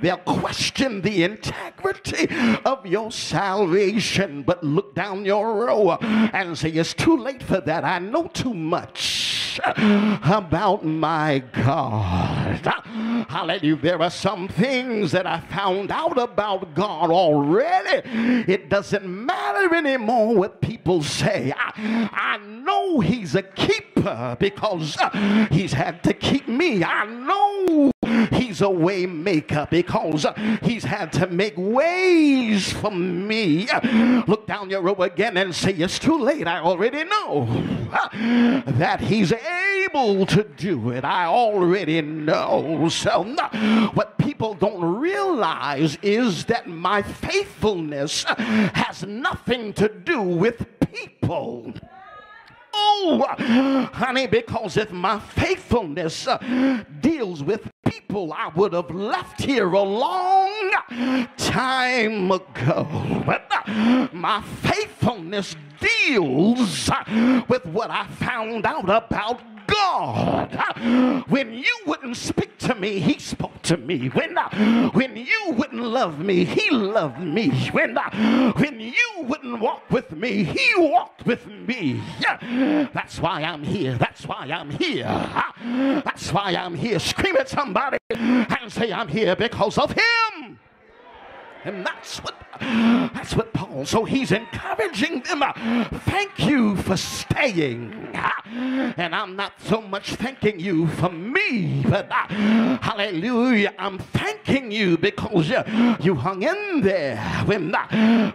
They'll 0.00 0.16
question 0.18 1.02
the 1.02 1.24
integrity 1.24 2.28
of 2.64 2.86
your 2.86 3.10
salvation, 3.10 4.42
but 4.42 4.62
look 4.62 4.94
down 4.94 5.24
your 5.24 5.66
row 5.66 5.92
and 5.92 6.56
say, 6.56 6.70
It's 6.70 6.94
too 6.94 7.16
late 7.16 7.42
for 7.42 7.60
that. 7.60 7.84
I 7.84 7.98
know 7.98 8.26
too 8.28 8.54
much 8.54 9.49
about 9.64 10.84
my 10.84 11.40
God. 11.52 12.60
Hallelujah. 13.28 13.76
There 13.76 14.02
are 14.02 14.10
some 14.10 14.48
things 14.48 15.12
that 15.12 15.26
I 15.26 15.40
found 15.40 15.90
out 15.90 16.18
about 16.18 16.74
God 16.74 17.10
already. 17.10 18.08
It 18.50 18.68
doesn't 18.68 19.06
matter 19.06 19.74
anymore 19.74 20.34
what 20.34 20.60
people 20.60 21.02
say. 21.02 21.52
I, 21.56 22.08
I 22.12 22.38
know 22.38 23.00
He's 23.00 23.34
a 23.34 23.42
keeper 23.42 24.36
because 24.38 24.96
He's 25.50 25.72
had 25.72 26.02
to 26.04 26.14
keep 26.14 26.48
me. 26.48 26.82
I 26.84 27.06
know 27.06 27.90
He's 28.32 28.60
a 28.60 28.70
way 28.70 29.06
maker 29.06 29.68
because 29.70 30.26
he's 30.62 30.84
had 30.84 31.12
to 31.14 31.26
make 31.28 31.54
ways 31.56 32.72
for 32.72 32.90
me. 32.90 33.68
Look 34.26 34.46
down 34.46 34.70
your 34.70 34.82
row 34.82 34.94
again 34.94 35.36
and 35.36 35.54
say, 35.54 35.72
It's 35.72 35.98
too 35.98 36.18
late. 36.18 36.46
I 36.46 36.60
already 36.60 37.04
know 37.04 37.46
that 38.66 39.00
he's 39.00 39.32
able 39.84 40.26
to 40.26 40.44
do 40.44 40.90
it. 40.90 41.04
I 41.04 41.26
already 41.26 42.00
know. 42.00 42.88
So, 42.88 43.24
what 43.94 44.18
people 44.18 44.54
don't 44.54 44.82
realize 45.00 45.96
is 46.02 46.44
that 46.46 46.68
my 46.68 47.02
faithfulness 47.02 48.24
has 48.26 49.04
nothing 49.04 49.72
to 49.74 49.88
do 49.88 50.20
with 50.20 50.66
people. 50.92 51.72
Oh, 52.82 53.88
honey, 53.92 54.26
because 54.26 54.76
if 54.76 54.90
my 54.90 55.18
faithfulness 55.18 56.26
uh, 56.26 56.84
deals 57.00 57.42
with 57.42 57.68
people, 57.84 58.32
I 58.32 58.48
would 58.54 58.72
have 58.72 58.90
left 58.90 59.42
here 59.42 59.72
a 59.72 59.82
long 59.82 60.70
time 61.36 62.30
ago. 62.30 63.22
But 63.26 63.50
uh, 63.50 64.08
my 64.12 64.42
faithfulness 64.62 65.56
deals 65.80 66.88
uh, 66.88 67.42
with 67.48 67.66
what 67.66 67.90
I 67.90 68.06
found 68.06 68.66
out 68.66 68.84
about 68.84 69.40
God. 69.70 71.24
When 71.28 71.52
you 71.52 71.74
wouldn't 71.86 72.16
speak 72.16 72.58
to 72.58 72.74
me, 72.74 72.98
He 72.98 73.18
spoke 73.18 73.62
to 73.62 73.76
me. 73.76 74.08
When, 74.08 74.36
uh, 74.36 74.90
when 74.90 75.16
you 75.16 75.50
wouldn't 75.50 75.82
love 75.82 76.18
me, 76.18 76.44
He 76.44 76.70
loved 76.70 77.20
me. 77.20 77.50
When, 77.70 77.96
uh, 77.96 78.52
when 78.52 78.80
you 78.80 79.10
wouldn't 79.18 79.60
walk 79.60 79.90
with 79.90 80.12
me, 80.12 80.44
He 80.44 80.74
walked 80.76 81.26
with 81.26 81.46
me. 81.46 82.02
That's 82.92 83.18
why 83.20 83.42
I'm 83.42 83.62
here. 83.62 83.96
That's 83.96 84.26
why 84.26 84.46
I'm 84.50 84.70
here. 84.70 85.04
That's 86.04 86.32
why 86.32 86.54
I'm 86.54 86.74
here. 86.74 86.98
Scream 86.98 87.36
at 87.36 87.48
somebody 87.48 87.98
and 88.10 88.72
say, 88.72 88.92
I'm 88.92 89.08
here 89.08 89.36
because 89.36 89.78
of 89.78 89.92
Him. 89.92 90.58
And 91.64 91.84
that's 91.84 92.18
what 92.18 92.34
that's 92.60 93.34
what 93.34 93.52
Paul. 93.52 93.84
So 93.86 94.04
he's 94.04 94.32
encouraging 94.32 95.20
them. 95.22 95.42
Uh, 95.42 95.52
thank 96.04 96.38
you 96.38 96.76
for 96.76 96.96
staying. 96.96 97.92
Uh, 98.14 98.30
and 98.96 99.14
I'm 99.14 99.36
not 99.36 99.52
so 99.60 99.80
much 99.80 100.14
thanking 100.14 100.58
you 100.60 100.86
for 100.88 101.10
me, 101.10 101.82
but 101.88 102.10
uh, 102.10 102.26
hallelujah, 102.78 103.72
I'm 103.78 103.98
thanking 103.98 104.72
you 104.72 104.98
because 104.98 105.48
you, 105.48 105.62
you 106.00 106.14
hung 106.14 106.42
in 106.42 106.80
there 106.80 107.18
when, 107.46 107.72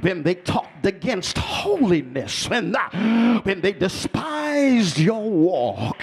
when 0.02 0.24
they 0.24 0.36
talked 0.36 0.86
against 0.86 1.38
holiness, 1.38 2.50
when, 2.50 2.74
when 3.44 3.62
they 3.62 3.74
despised 3.74 4.98
your 4.98 5.30
walk, 5.30 6.02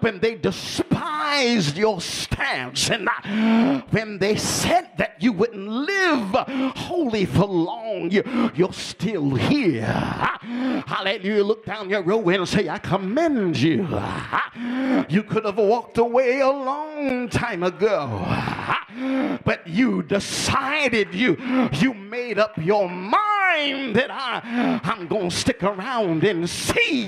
when 0.00 0.18
they 0.20 0.34
despised 0.34 1.76
your 1.76 2.00
stance, 2.00 2.90
and 2.90 3.08
when 3.90 4.18
they 4.18 4.36
said 4.36 4.90
that 4.98 5.16
you 5.20 5.32
wouldn't 5.32 5.68
live 5.68 6.34
holy 6.76 7.05
for 7.24 7.46
long, 7.46 8.10
you, 8.10 8.22
you're 8.54 8.72
still 8.72 9.34
here. 9.34 9.84
Hallelujah. 10.86 11.44
Look 11.44 11.64
down 11.64 11.90
your 11.90 12.02
row 12.02 12.28
and 12.28 12.48
say, 12.48 12.68
I 12.68 12.78
commend 12.78 13.56
you. 13.56 13.88
You 15.08 15.22
could 15.22 15.44
have 15.44 15.58
walked 15.58 15.98
away 15.98 16.40
a 16.40 16.48
long 16.50 17.28
time 17.28 17.62
ago, 17.62 18.24
but 19.44 19.66
you 19.66 20.02
decided 20.02 21.14
you 21.14 21.36
you 21.74 21.92
made 21.94 22.38
up 22.38 22.56
your 22.58 22.88
mind 22.88 23.94
that 23.96 24.08
I 24.10 24.80
I'm 24.82 25.06
gonna 25.06 25.30
stick 25.30 25.62
around 25.62 26.24
and 26.24 26.48
see 26.48 27.06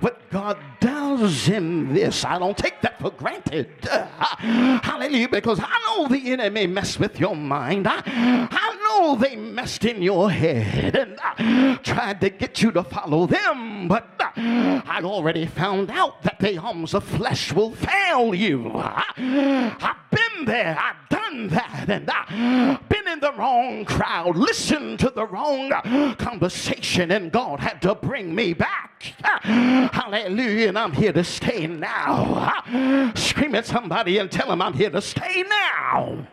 what 0.00 0.28
God 0.30 0.58
does 0.80 1.48
in 1.48 1.94
this. 1.94 2.24
I 2.24 2.38
don't 2.38 2.56
take 2.56 2.80
that 2.82 3.00
for 3.00 3.10
granted. 3.10 3.68
Hallelujah, 3.82 5.28
because 5.28 5.60
I 5.62 5.78
know 5.86 6.08
the 6.08 6.32
enemy 6.32 6.66
mess 6.66 6.98
with 6.98 7.18
your 7.20 7.36
mind. 7.36 7.86
I, 7.88 8.02
I 8.06 8.76
know 8.82 8.89
they 9.20 9.36
messed 9.36 9.84
in 9.84 10.02
your 10.02 10.30
head 10.30 10.96
and 10.96 11.18
uh, 11.22 11.76
tried 11.82 12.20
to 12.20 12.30
get 12.30 12.62
you 12.62 12.70
to 12.72 12.82
follow 12.82 13.26
them, 13.26 13.88
but 13.88 14.08
uh, 14.20 14.30
I'd 14.86 15.04
already 15.04 15.46
found 15.46 15.90
out 15.90 16.22
that 16.22 16.38
the 16.38 16.58
arms 16.58 16.94
of 16.94 17.04
flesh 17.04 17.52
will 17.52 17.72
fail 17.72 18.34
you. 18.34 18.70
Uh, 18.74 19.02
I've 19.16 20.10
been 20.10 20.44
there, 20.44 20.78
I've 20.78 21.08
done 21.08 21.48
that, 21.48 21.86
and 21.88 22.10
I've 22.10 22.88
been 22.88 23.08
in 23.08 23.20
the 23.20 23.32
wrong 23.32 23.84
crowd, 23.84 24.36
listened 24.36 24.98
to 25.00 25.10
the 25.10 25.26
wrong 25.26 25.70
conversation, 26.16 27.10
and 27.10 27.30
God 27.32 27.60
had 27.60 27.80
to 27.82 27.94
bring 27.94 28.34
me 28.34 28.54
back. 28.54 29.14
Hallelujah, 29.42 30.68
and 30.68 30.78
I'm 30.78 30.92
here 30.92 31.12
to 31.12 31.24
stay 31.24 31.66
now. 31.66 32.62
Scream 33.14 33.54
at 33.54 33.66
somebody 33.66 34.18
and 34.18 34.30
tell 34.30 34.48
them 34.48 34.62
I'm 34.62 34.74
here 34.74 34.90
to 34.90 35.00
stay 35.00 35.44
now. 35.48 36.26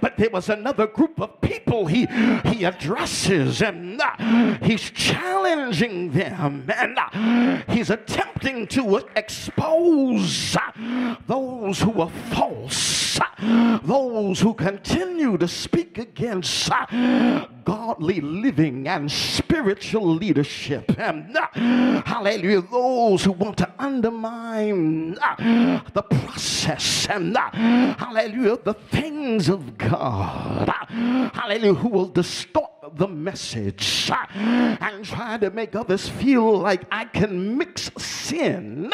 But 0.00 0.16
there 0.16 0.30
was 0.30 0.48
another 0.48 0.86
group 0.86 1.20
of 1.20 1.40
people 1.40 1.86
he, 1.86 2.06
he 2.44 2.64
addresses 2.64 3.62
and 3.62 4.00
uh, 4.00 4.56
he's 4.62 4.90
challenging 4.90 6.10
them 6.12 6.68
and 6.74 6.98
uh, 6.98 7.62
he's 7.72 7.90
attempting 7.90 8.66
to 8.68 8.96
expose 9.16 10.56
uh, 10.56 11.16
those 11.26 11.80
who 11.80 12.00
are 12.00 12.10
false, 12.30 13.05
uh, 13.20 13.78
those 13.82 14.40
who 14.40 14.54
continue 14.54 15.36
to 15.38 15.48
speak 15.48 15.98
against 15.98 16.70
uh, 16.70 17.46
godly 17.64 18.20
living 18.20 18.88
and 18.88 19.10
spiritual 19.10 20.06
leadership. 20.14 20.98
And 20.98 21.36
uh, 21.36 22.02
hallelujah, 22.02 22.62
those 22.62 23.24
who 23.24 23.32
want 23.32 23.58
to 23.58 23.72
undermine 23.78 25.16
uh, 25.18 25.80
the 25.92 26.02
process 26.02 27.08
and 27.08 27.36
uh, 27.36 27.50
hallelujah, 27.52 28.58
the 28.58 28.74
things 28.74 29.48
of 29.48 29.76
God. 29.78 30.68
Hallelujah, 30.88 31.74
who 31.74 31.88
will 31.88 32.08
distort 32.08 32.75
the 32.94 33.08
message 33.08 34.10
and 34.10 35.04
try 35.04 35.38
to 35.38 35.50
make 35.50 35.74
others 35.74 36.08
feel 36.08 36.58
like 36.58 36.82
I 36.90 37.04
can 37.04 37.58
mix 37.58 37.90
sin 37.96 38.92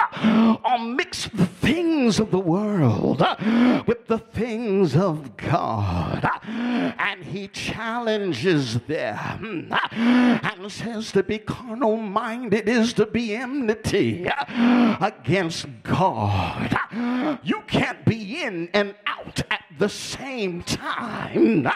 or 0.65 0.79
mix 0.79 1.29
the 1.29 1.47
things 1.47 2.19
of 2.19 2.31
the 2.31 2.39
world 2.39 3.21
with 3.87 4.07
the 4.07 4.19
things 4.19 4.97
of 4.97 5.37
God. 5.37 6.29
And 6.45 7.25
he 7.25 7.49
challenges 7.49 8.81
them 8.81 9.69
and 9.91 10.73
says 10.73 11.13
to 11.13 11.23
be 11.23 11.39
carnal 11.39 11.97
minded 11.97 12.69
is 12.69 12.93
to 12.95 13.07
be 13.07 13.35
enmity 13.35 14.27
against 14.49 15.67
God. 15.83 16.77
You 17.43 17.63
can't 17.67 18.05
be 18.05 18.43
in 18.43 18.69
and 18.73 18.95
out 19.07 19.41
at 19.51 19.65
the 19.79 19.89
same 19.89 20.63
time. 20.63 21.69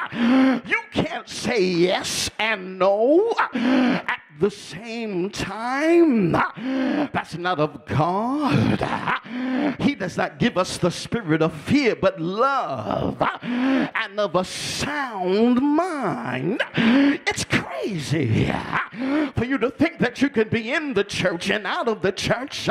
You 0.67 0.81
can't 0.93 1.29
say 1.29 1.63
yes 1.63 2.06
and 2.39 2.79
no 2.79 3.35
at 3.39 4.21
the 4.39 4.51
same 4.51 5.31
time. 5.31 6.33
That's 6.33 7.37
not 7.37 7.59
of 7.59 7.87
God. 7.87 8.81
He 9.81 9.95
does 9.95 10.17
not 10.17 10.39
give 10.39 10.59
us 10.59 10.79
the 10.79 10.91
spirit 10.91 11.43
of 11.43 11.53
fear, 11.53 11.97
but 11.97 12.21
love 12.21 13.23
and 13.43 14.21
of 14.21 14.35
a 14.35 14.45
sound 14.45 15.61
mind. 15.61 16.63
It's 16.77 17.45
crazy 17.45 18.53
for 19.35 19.45
you 19.45 19.59
to 19.59 19.71
think 19.71 19.99
that 19.99 20.23
you 20.23 20.29
can 20.29 20.49
be 20.49 20.73
in 20.73 20.95
the 20.95 21.05
church 21.05 21.51
and 21.51 21.67
out 21.67 21.89
of 21.89 22.03
the 22.03 22.13
church. 22.13 22.69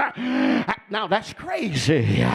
Now 0.89 1.07
that's 1.07 1.33
crazy. 1.33 2.25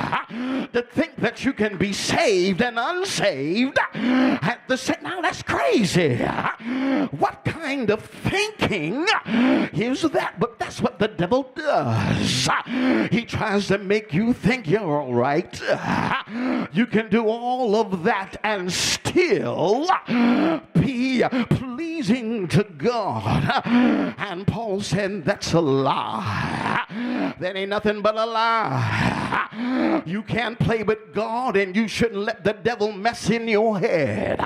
To 0.72 0.86
think 0.90 1.16
that 1.16 1.44
you 1.44 1.52
can 1.52 1.77
be 1.77 1.93
saved 1.93 2.62
and 2.62 2.78
unsaved 2.78 3.78
at 3.94 4.60
the 4.68 4.77
same. 4.77 5.02
Now 5.02 5.20
that's 5.20 5.43
crazy. 5.43 6.16
What 7.10 7.44
kind 7.44 7.90
of 7.90 8.02
thinking 8.02 9.06
is 9.72 10.02
that? 10.02 10.38
But 10.38 10.58
that's 10.58 10.80
what 10.80 10.98
the 10.98 11.08
devil 11.08 11.50
does. 11.54 12.48
He 13.10 13.24
tries 13.24 13.68
to 13.68 13.78
make 13.78 14.12
you 14.12 14.32
think 14.32 14.66
you're 14.68 15.00
all 15.00 15.14
right. 15.14 15.60
You 16.72 16.86
can 16.86 17.08
do 17.10 17.26
all 17.26 17.76
of 17.76 18.02
that 18.04 18.36
and 18.44 18.72
still 18.72 19.88
be 20.74 21.22
pleasing 21.50 22.48
to 22.48 22.64
God. 22.64 23.62
And 24.18 24.46
Paul 24.46 24.80
said 24.80 25.24
that's 25.24 25.52
a 25.52 25.60
lie. 25.60 26.84
That 27.38 27.56
ain't 27.56 27.70
nothing 27.70 28.02
but 28.02 28.16
a 28.16 28.26
lie. 28.26 30.02
You 30.06 30.22
can't 30.22 30.58
play 30.58 30.82
with 30.82 31.14
God 31.14 31.56
and 31.56 31.74
you 31.74 31.88
shouldn't 31.88 32.22
let 32.22 32.44
the 32.44 32.52
devil 32.52 32.92
mess 32.92 33.28
in 33.30 33.48
your 33.48 33.78
head. 33.78 34.38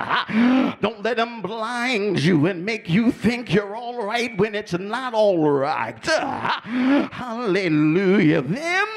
Don't 0.81 1.03
let 1.03 1.17
him 1.19 1.41
blind 1.41 2.19
you 2.23 2.34
and 2.43 2.65
make 2.65 2.89
you 2.89 3.11
think 3.11 3.53
you're 3.53 3.75
all 3.75 4.05
right 4.05 4.37
when 4.37 4.55
it's 4.55 4.73
not 4.73 5.13
all 5.13 5.49
right. 5.49 6.05
Hallelujah. 7.11 8.41
Then 8.41 8.87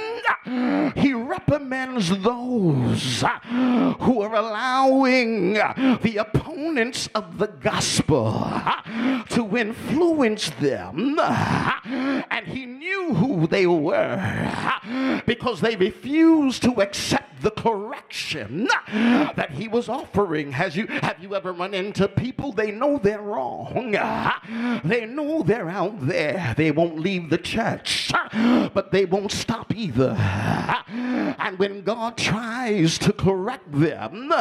he 0.96 1.12
reprimands 1.14 2.08
those 2.18 3.24
who 4.00 4.20
are 4.22 4.34
allowing 4.34 5.54
the 5.54 6.16
opponents 6.18 7.08
of 7.14 7.38
the 7.38 7.46
gospel 7.48 8.32
to 9.30 9.56
influence 9.56 10.50
them. 10.50 11.18
And 11.18 12.46
he 12.46 12.66
knew 12.66 13.14
who 13.14 13.46
they 13.46 13.66
were 13.66 15.22
because 15.26 15.60
they 15.60 15.76
refused 15.76 16.62
to 16.62 16.80
accept 16.80 17.37
the 17.42 17.50
correction 17.50 18.68
that 18.92 19.50
he 19.52 19.68
was 19.68 19.88
offering. 19.88 20.52
Has 20.52 20.76
you 20.76 20.86
have 20.86 21.18
you 21.20 21.34
ever 21.34 21.52
run 21.52 21.74
into 21.74 22.08
people 22.08 22.52
they 22.52 22.70
know 22.70 22.98
they're 22.98 23.20
wrong? 23.20 23.92
They 24.84 25.06
know 25.06 25.42
they're 25.42 25.68
out 25.68 26.06
there. 26.06 26.54
They 26.56 26.70
won't 26.70 26.98
leave 26.98 27.30
the 27.30 27.38
church, 27.38 28.12
but 28.32 28.90
they 28.92 29.04
won't 29.04 29.32
stop 29.32 29.74
either. 29.74 30.16
And 31.38 31.58
when 31.58 31.82
God 31.82 32.16
tries 32.16 32.98
to 32.98 33.12
correct 33.12 33.70
them, 33.72 34.32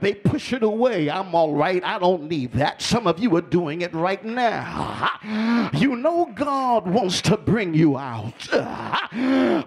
they 0.00 0.14
push 0.14 0.52
it 0.52 0.62
away. 0.62 1.10
I'm 1.10 1.34
all 1.34 1.54
right. 1.54 1.82
I 1.84 1.98
don't 1.98 2.24
need 2.24 2.52
that. 2.52 2.82
Some 2.82 3.06
of 3.06 3.18
you 3.18 3.34
are 3.36 3.40
doing 3.42 3.82
it 3.82 3.92
right 3.94 4.24
now. 4.24 5.10
You 5.74 5.96
know 5.96 6.30
God 6.34 6.86
wants 6.86 7.20
to 7.22 7.36
bring 7.36 7.74
you 7.74 7.98
out, 7.98 8.48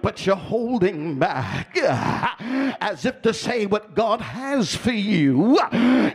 but 0.02 0.26
you're 0.26 0.36
holding 0.36 1.20
back 1.20 1.78
as 2.82 3.06
if 3.06 3.22
to 3.22 3.34
say 3.34 3.66
what 3.66 3.96
God 3.96 4.22
has 4.22 4.76
for 4.76 4.92
you 4.92 5.60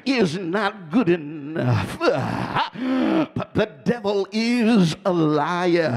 is 0.05 0.39
not 0.39 0.91
good 0.91 1.09
enough. 1.09 1.99
But 3.35 3.55
the 3.55 3.66
devil 3.85 4.27
is 4.33 4.97
a 5.05 5.12
liar. 5.12 5.93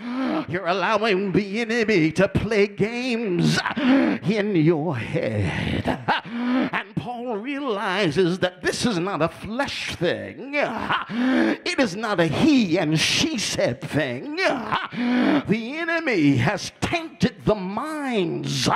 You're 0.48 0.66
allowing 0.66 1.32
the 1.32 1.60
enemy 1.60 2.12
to 2.12 2.28
play 2.28 2.66
games 2.66 3.58
in 3.76 4.56
your 4.56 4.96
head. 4.96 5.86
And 6.24 6.94
Paul 6.96 7.36
realizes 7.36 8.38
that 8.38 8.62
this 8.62 8.86
is 8.86 8.98
not 8.98 9.22
a 9.22 9.28
flesh 9.28 9.94
thing, 9.96 10.54
it 10.54 11.78
is 11.78 11.96
not 11.96 12.20
a 12.20 12.26
he 12.26 12.78
and 12.78 12.98
she 12.98 13.38
said 13.38 13.80
thing. 13.80 14.36
The 14.36 15.74
enemy 15.78 16.36
has 16.36 16.72
tainted 16.80 17.44
the 17.44 17.54
minds 17.54 18.68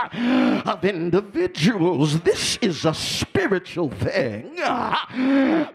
of 0.67 0.85
individuals. 0.85 2.21
This 2.21 2.57
is 2.59 2.85
a 2.85 2.95
spiritual 2.95 3.91
thing. 3.91 4.57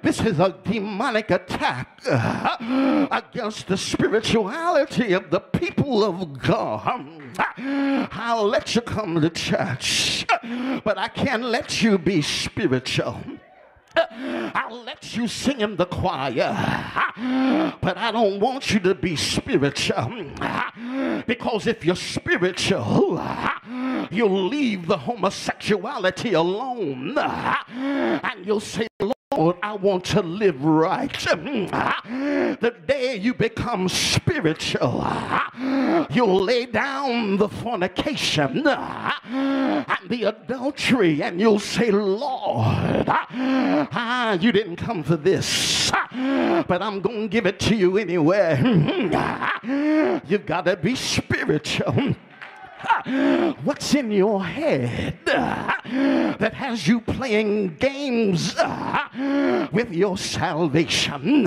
This 0.01 0.19
is 0.21 0.39
a 0.39 0.55
demonic 0.63 1.31
attack 1.31 2.01
against 2.05 3.67
the 3.67 3.77
spirituality 3.77 5.13
of 5.13 5.29
the 5.29 5.39
people 5.39 6.03
of 6.03 6.39
God. 6.39 7.09
I'll 7.57 8.47
let 8.47 8.75
you 8.75 8.81
come 8.81 9.21
to 9.21 9.29
church, 9.29 10.25
but 10.83 10.97
I 10.97 11.07
can't 11.07 11.43
let 11.43 11.81
you 11.81 11.97
be 11.97 12.21
spiritual. 12.21 13.19
I'll 13.95 14.83
let 14.83 15.15
you 15.15 15.27
sing 15.27 15.61
in 15.61 15.75
the 15.75 15.85
choir, 15.85 16.53
but 17.81 17.97
I 17.97 18.11
don't 18.11 18.39
want 18.39 18.71
you 18.71 18.79
to 18.81 18.95
be 18.95 19.15
spiritual. 19.15 20.25
Because 21.25 21.67
if 21.67 21.83
you're 21.85 21.95
spiritual, 21.95 23.21
you'll 24.11 24.47
leave 24.47 24.87
the 24.87 24.97
homosexuality 24.97 26.33
alone 26.33 27.17
and 27.17 28.45
you'll 28.45 28.59
say, 28.59 28.87
Lord, 28.99 29.15
I 29.31 29.73
want 29.73 30.05
to 30.05 30.23
live 30.23 30.63
right. 30.63 31.13
Mm. 31.13 32.59
The 32.59 32.71
day 32.87 33.15
you 33.15 33.35
become 33.35 33.87
spiritual, 33.87 35.05
you'll 36.09 36.41
lay 36.41 36.65
down 36.65 37.37
the 37.37 37.47
fornication 37.47 38.65
and 38.65 40.09
the 40.09 40.23
adultery, 40.23 41.21
and 41.21 41.39
you'll 41.39 41.59
say, 41.59 41.91
Lord, 41.91 43.07
you 44.41 44.51
didn't 44.51 44.77
come 44.77 45.03
for 45.03 45.15
this, 45.15 45.91
but 45.91 46.81
I'm 46.81 46.99
going 46.99 47.21
to 47.21 47.27
give 47.27 47.45
it 47.45 47.59
to 47.59 47.75
you 47.75 47.99
anyway. 47.99 48.57
Mm. 48.59 50.27
You've 50.27 50.47
got 50.47 50.65
to 50.65 50.75
be 50.75 50.95
spiritual. 50.95 52.15
What's 53.63 53.93
in 53.93 54.11
your 54.11 54.43
head 54.43 55.19
that 55.25 56.53
has 56.53 56.87
you 56.87 57.01
playing 57.01 57.75
games 57.75 58.55
with 59.71 59.91
your 59.91 60.17
salvation? 60.17 61.45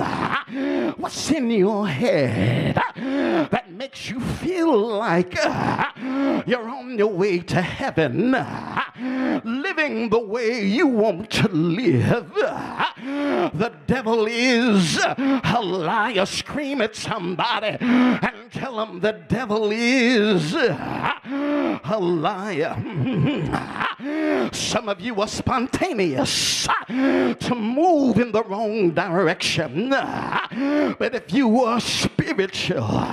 What's 0.97 1.31
in 1.31 1.49
your 1.49 1.87
head 1.87 2.75
that 2.75 3.71
makes 3.71 4.09
you 4.09 4.19
feel 4.19 4.77
like 4.97 5.33
you're 6.45 6.69
on 6.69 6.97
your 6.97 7.07
way 7.07 7.39
to 7.39 7.61
heaven, 7.61 8.31
living 9.43 10.09
the 10.09 10.19
way 10.19 10.63
you 10.65 10.87
want 10.87 11.31
to 11.31 11.47
live? 11.47 12.31
The 12.35 13.73
devil 13.87 14.27
is 14.29 14.99
a 15.03 15.59
liar. 15.61 16.25
Scream 16.25 16.81
at 16.81 16.95
somebody 16.95 17.77
and 17.79 18.51
tell 18.51 18.77
them 18.77 18.99
the 18.99 19.13
devil 19.27 19.71
is 19.71 20.53
a 21.25 21.97
liar. 21.99 22.75
Some 24.51 24.89
of 24.89 24.99
you 24.99 25.21
are 25.21 25.27
spontaneous 25.27 26.67
to 26.87 27.55
move 27.55 28.19
in 28.19 28.33
the 28.33 28.43
wrong 28.43 28.91
direction. 28.91 29.89
But 29.89 31.15
if 31.15 31.31
you 31.31 31.47
were 31.47 31.79
spiritual, 31.79 33.07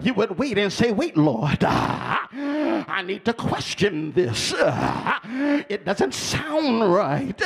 you 0.00 0.14
would 0.14 0.36
wait 0.36 0.58
and 0.58 0.72
say, 0.72 0.90
Wait, 0.90 1.16
Lord, 1.16 1.62
I 1.62 3.02
need 3.06 3.24
to 3.26 3.32
question 3.34 4.12
this. 4.12 4.52
It 4.56 5.84
doesn't 5.84 6.14
sound 6.14 6.92
right. 6.92 7.38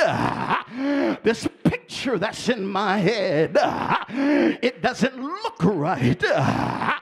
This 1.23 1.47
picture 1.87 2.19
that's 2.19 2.49
in 2.49 2.67
my 2.67 2.97
head, 2.97 3.55
it 4.61 4.81
doesn't 4.81 5.15
look 5.17 5.63
right. 5.63 6.21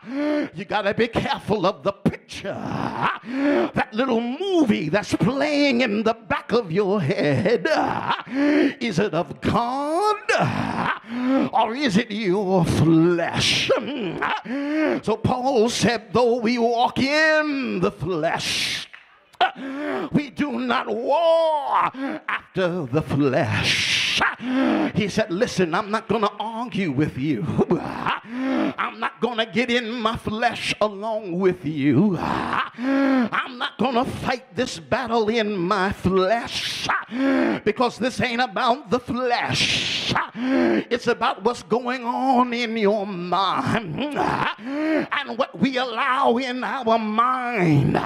You 0.55 0.65
got 0.65 0.83
to 0.83 0.93
be 0.93 1.07
careful 1.07 1.65
of 1.65 1.81
the 1.81 1.91
picture. 1.91 2.53
That 3.73 3.89
little 3.91 4.21
movie 4.21 4.89
that's 4.89 5.15
playing 5.15 5.81
in 5.81 6.03
the 6.03 6.13
back 6.13 6.51
of 6.51 6.71
your 6.71 7.01
head. 7.01 7.65
Is 8.79 8.99
it 8.99 9.15
of 9.15 9.41
God 9.41 10.29
or 11.51 11.73
is 11.73 11.97
it 11.97 12.11
your 12.11 12.63
flesh? 12.65 13.71
So 15.01 15.17
Paul 15.17 15.69
said, 15.69 16.13
though 16.13 16.37
we 16.37 16.59
walk 16.59 16.99
in 16.99 17.79
the 17.79 17.91
flesh, 17.91 18.87
we 20.11 20.29
do 20.29 20.59
not 20.59 20.87
war 20.87 21.91
after 22.29 22.85
the 22.85 23.01
flesh. 23.01 24.04
He 24.95 25.09
said, 25.09 25.31
Listen, 25.31 25.73
I'm 25.73 25.91
not 25.91 26.07
going 26.07 26.21
to 26.21 26.31
argue 26.39 26.91
with 26.91 27.17
you. 27.17 27.45
I'm 28.77 28.99
not 28.99 29.21
going 29.21 29.37
to 29.37 29.45
get 29.45 29.69
in 29.69 29.91
my 29.91 30.17
flesh 30.17 30.73
along 30.81 31.39
with 31.39 31.65
you. 31.65 32.17
I'm 32.77 33.57
not 33.57 33.77
going 33.77 33.95
to 33.95 34.05
fight 34.05 34.55
this 34.55 34.79
battle 34.79 35.29
in 35.29 35.55
my 35.55 35.91
flesh 35.91 36.87
because 37.63 37.97
this 37.97 38.19
ain't 38.21 38.41
about 38.41 38.89
the 38.89 38.99
flesh. 38.99 40.13
It's 40.35 41.07
about 41.07 41.43
what's 41.43 41.63
going 41.63 42.03
on 42.03 42.53
in 42.53 42.77
your 42.77 43.07
mind 43.07 44.17
and 44.17 45.37
what 45.37 45.57
we 45.57 45.77
allow 45.77 46.37
in 46.37 46.63
our 46.63 46.99
mind. 46.99 47.97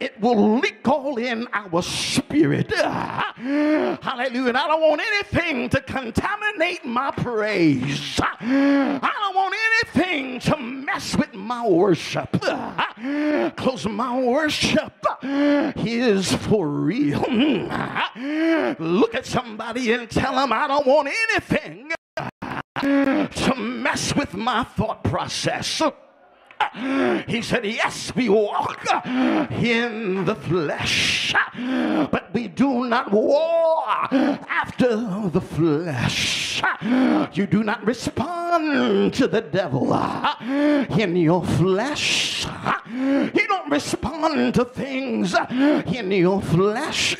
It 0.00 0.20
will 0.20 0.58
leak 0.58 0.86
all 0.88 1.18
in 1.18 1.46
our 1.52 1.82
spirit. 1.82 2.72
Hallelujah. 2.72 4.48
And 4.48 4.56
I 4.56 4.66
don't 4.66 4.80
want 4.80 5.00
anything 5.22 5.68
to 5.70 5.80
contaminate 5.80 6.84
my 6.84 7.10
praise. 7.12 8.20
I 8.22 8.98
don't 9.00 9.34
want 9.34 9.54
anything 9.94 10.40
to 10.40 10.56
mess 10.56 11.16
with 11.16 11.34
my 11.34 11.66
worship. 11.66 12.32
Because 12.32 13.86
my 13.86 14.18
worship 14.20 14.92
is 15.22 16.34
for 16.34 16.66
real. 16.68 17.20
Look 18.78 19.14
at 19.14 19.24
somebody 19.24 19.92
and 19.92 20.10
tell 20.10 20.34
them 20.36 20.52
I 20.52 20.66
don't 20.66 20.86
want 20.86 21.08
anything 21.30 21.92
to 22.80 23.54
mess 23.56 24.14
with 24.16 24.34
my 24.34 24.64
thought 24.64 25.04
process. 25.04 25.82
He 27.26 27.42
said, 27.42 27.64
Yes, 27.64 28.14
we 28.14 28.28
walk 28.28 28.84
in 29.06 30.24
the 30.24 30.34
flesh, 30.34 31.34
but 32.10 32.32
we 32.32 32.48
do 32.48 32.84
not 32.88 33.12
war 33.12 33.84
after 33.86 34.96
the 35.28 35.40
flesh. 35.40 36.62
You 37.32 37.46
do 37.46 37.62
not 37.62 37.84
respond 37.86 39.14
to 39.14 39.26
the 39.26 39.40
devil 39.40 39.92
in 40.98 41.16
your 41.16 41.44
flesh. 41.44 42.46
You 42.88 43.46
don't 43.48 43.70
respond 43.70 44.54
to 44.54 44.64
things 44.64 45.34
in 45.50 46.12
your 46.12 46.42
flesh. 46.42 47.16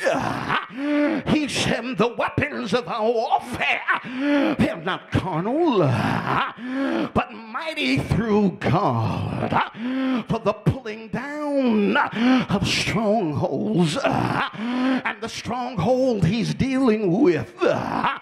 He 1.27 1.47
said, 1.47 1.97
The 1.97 2.13
weapons 2.17 2.73
of 2.73 2.87
our 2.87 3.09
warfare, 3.09 3.81
they're 4.57 4.81
not 4.83 5.11
carnal, 5.11 5.79
but 5.79 7.31
mighty 7.31 7.97
through 7.97 8.57
God 8.59 9.32
Uh, 9.33 10.23
for 10.23 10.39
the 10.39 10.53
pulling 10.53 11.07
down 11.09 11.97
of 11.97 12.67
strongholds. 12.67 13.97
Uh, 13.97 14.49
and 15.05 15.21
the 15.21 15.29
stronghold 15.29 16.25
he's 16.25 16.53
dealing 16.53 17.21
with 17.21 17.53
uh, 17.61 18.19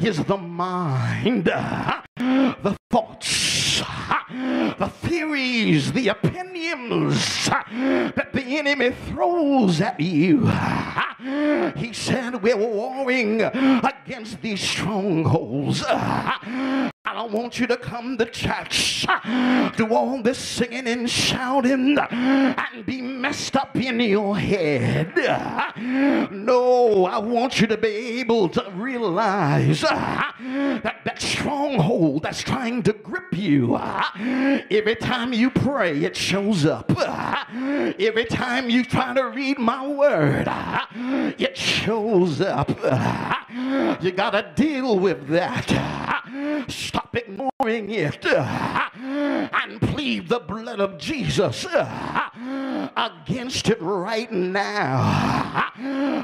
is 0.00 0.22
the 0.24 0.36
mind, 0.36 1.46
the 1.46 2.76
thoughts, 2.90 3.82
the 4.30 4.90
theories, 5.00 5.92
the 5.92 6.08
opinions 6.08 7.46
that 7.46 8.30
the 8.32 8.58
enemy 8.58 8.90
throws 9.08 9.80
at 9.80 9.98
you. 9.98 10.46
He 11.76 11.92
said, 11.92 12.42
We're 12.42 12.56
warring 12.56 13.40
against 13.42 14.42
these 14.42 14.60
strongholds. 14.60 15.84
I 17.06 17.12
don't 17.12 17.32
want 17.32 17.58
you 17.60 17.66
to 17.66 17.76
come 17.76 18.16
to 18.16 18.24
church, 18.24 19.06
do 19.76 19.92
all 19.94 20.22
this 20.22 20.38
singing 20.38 20.88
and 20.88 21.08
shouting, 21.08 21.98
and 21.98 22.86
be 22.86 23.02
messed 23.02 23.56
up 23.56 23.76
in 23.76 24.00
your 24.00 24.38
head. 24.38 25.12
No, 26.32 27.04
I 27.04 27.18
want 27.18 27.60
you 27.60 27.66
to 27.66 27.76
be 27.76 28.20
able 28.20 28.48
to 28.48 28.70
realize 28.74 29.84
uh, 29.84 30.22
that 30.82 31.02
that 31.04 31.20
stronghold 31.20 32.22
that's 32.22 32.42
trying 32.42 32.82
to 32.84 32.94
grip 32.94 33.36
you, 33.36 33.74
uh, 33.74 34.02
every 34.70 34.96
time 34.96 35.34
you 35.34 35.50
pray, 35.50 36.04
it 36.04 36.16
shows 36.16 36.64
up. 36.64 36.90
Uh, 36.96 37.44
every 37.98 38.24
time 38.24 38.70
you 38.70 38.82
try 38.82 39.12
to 39.12 39.24
read 39.24 39.58
my 39.58 39.86
word, 39.86 40.48
it 41.38 41.54
shows 41.56 42.40
up. 42.40 42.70
You 44.02 44.10
got 44.10 44.30
to 44.30 44.50
deal 44.56 44.98
with 44.98 45.28
that. 45.28 45.68
Stop 46.94 47.16
ignoring 47.16 47.90
it 47.90 48.24
uh, 48.24 48.88
and 48.94 49.80
plead 49.80 50.28
the 50.28 50.38
blood 50.38 50.78
of 50.78 50.96
Jesus 50.96 51.66
uh, 51.66 52.28
against 52.96 53.68
it 53.68 53.82
right 53.82 54.30
now. 54.30 55.72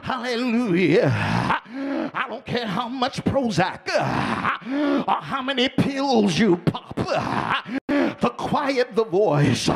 Hallelujah. 0.04 1.10
I 1.12 2.26
don't 2.28 2.46
care 2.46 2.66
how 2.66 2.88
much 2.88 3.20
Prozac 3.24 3.80
uh, 3.92 5.02
or 5.08 5.20
how 5.20 5.42
many 5.42 5.68
pills 5.70 6.38
you 6.38 6.54
pop 6.54 6.94
to 6.98 8.30
quiet 8.36 8.94
the 8.94 9.04
voice. 9.04 9.68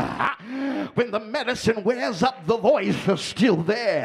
When 0.95 1.11
the 1.11 1.21
medicine 1.21 1.83
wears 1.83 2.23
up, 2.23 2.47
the 2.47 2.57
voice 2.57 3.09
is 3.09 3.21
still 3.21 3.57
there. 3.57 4.05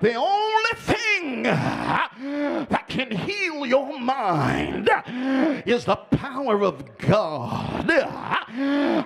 The 0.00 0.14
only 0.14 0.74
thing 0.76 1.42
that 1.44 2.84
can 2.88 3.10
heal 3.10 3.66
your 3.66 3.98
mind 3.98 4.90
is 5.70 5.84
the 5.84 5.96
power 5.96 6.62
of 6.62 6.98
God. 6.98 7.90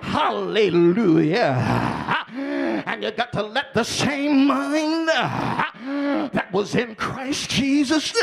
Hallelujah. 0.03 1.53
And 2.85 3.03
you 3.03 3.11
got 3.11 3.31
to 3.33 3.43
let 3.43 3.73
the 3.73 3.83
same 3.83 4.47
mind 4.47 5.07
that 5.07 6.49
was 6.51 6.75
in 6.75 6.95
Christ 6.95 7.49
Jesus 7.49 8.13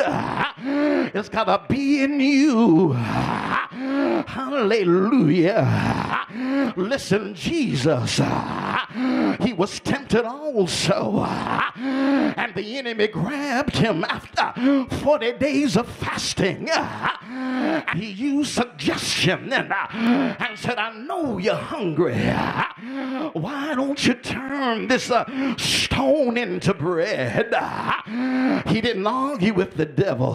it's 1.14 1.28
got 1.28 1.44
to 1.44 1.62
be 1.72 2.02
in 2.02 2.18
you. 2.20 2.92
Hallelujah. 4.26 5.62
Listen, 6.76 7.34
Jesus, 7.34 8.20
he 9.40 9.52
was 9.52 9.78
tempted 9.80 10.24
also, 10.24 11.24
and 11.76 12.54
the 12.54 12.78
enemy 12.78 13.08
grabbed 13.08 13.76
him 13.76 14.04
after 14.04 14.86
40 14.96 15.32
days 15.32 15.76
of 15.76 15.88
fasting. 15.88 16.68
He 17.96 18.06
suggestion 18.44 19.52
and, 19.52 19.72
and 19.72 20.58
said, 20.58 20.78
I 20.78 20.98
know 20.98 21.38
you're 21.38 21.54
hungry. 21.54 22.14
Why 23.32 23.74
don't 23.74 24.04
you 24.06 24.14
turn 24.14 24.88
this 24.88 25.10
uh, 25.10 25.24
stone 25.56 26.36
into 26.36 26.74
bread? 26.74 27.54
He 28.66 28.80
didn't 28.80 29.06
argue 29.06 29.54
with 29.54 29.76
the 29.76 29.86
devil. 29.86 30.34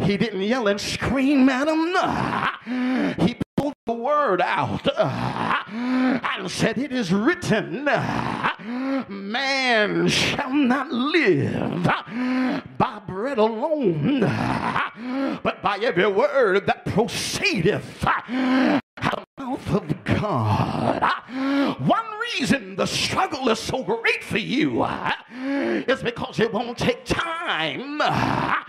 He 0.00 0.16
didn't 0.16 0.42
yell 0.42 0.68
and 0.68 0.80
scream 0.80 1.48
at 1.48 1.68
him. 1.68 3.26
He 3.26 3.36
the 3.86 3.92
word 3.92 4.40
out. 4.40 4.86
And 5.68 6.50
said, 6.50 6.78
It 6.78 6.92
is 6.92 7.12
written, 7.12 7.84
man 9.08 10.08
shall 10.08 10.52
not 10.52 10.90
live 10.90 11.82
by 12.78 13.02
bread 13.06 13.38
alone, 13.38 14.20
but 15.42 15.62
by 15.62 15.78
every 15.82 16.06
word 16.06 16.66
that 16.66 16.84
proceedeth 16.84 18.06
mouth 19.02 19.72
of 19.74 20.04
God. 20.04 21.00
Ah, 21.02 21.76
one 21.78 22.04
reason 22.38 22.76
the 22.76 22.86
struggle 22.86 23.48
is 23.48 23.58
so 23.58 23.82
great 23.82 24.24
for 24.24 24.38
you 24.38 24.82
ah, 24.82 25.14
is 25.86 26.02
because 26.02 26.40
it 26.40 26.52
won't 26.52 26.78
take 26.78 27.04
time 27.04 27.98
ah, 28.00 28.64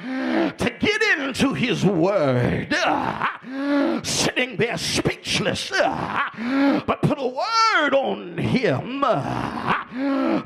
to 0.57 0.69
get 0.79 1.01
into 1.19 1.53
His 1.53 1.85
Word. 1.85 2.73
Sitting 4.05 4.57
there 4.57 4.77
speechless, 4.77 5.71
but 5.71 7.01
put 7.01 7.17
a 7.17 7.27
word 7.27 7.93
on 7.93 8.37
Him. 8.37 9.01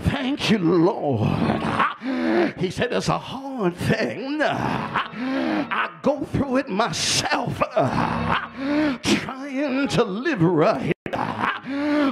Thank 0.03 0.49
you, 0.51 0.59
Lord. 0.59 1.27
He 2.57 2.69
said 2.69 2.93
it's 2.93 3.09
a 3.09 3.17
hard 3.17 3.75
thing. 3.75 4.39
I 4.41 5.89
go 6.01 6.23
through 6.25 6.57
it 6.57 6.69
myself, 6.69 7.57
trying 9.03 9.70
to 9.89 10.03
live 10.03 10.41
right 10.41 10.93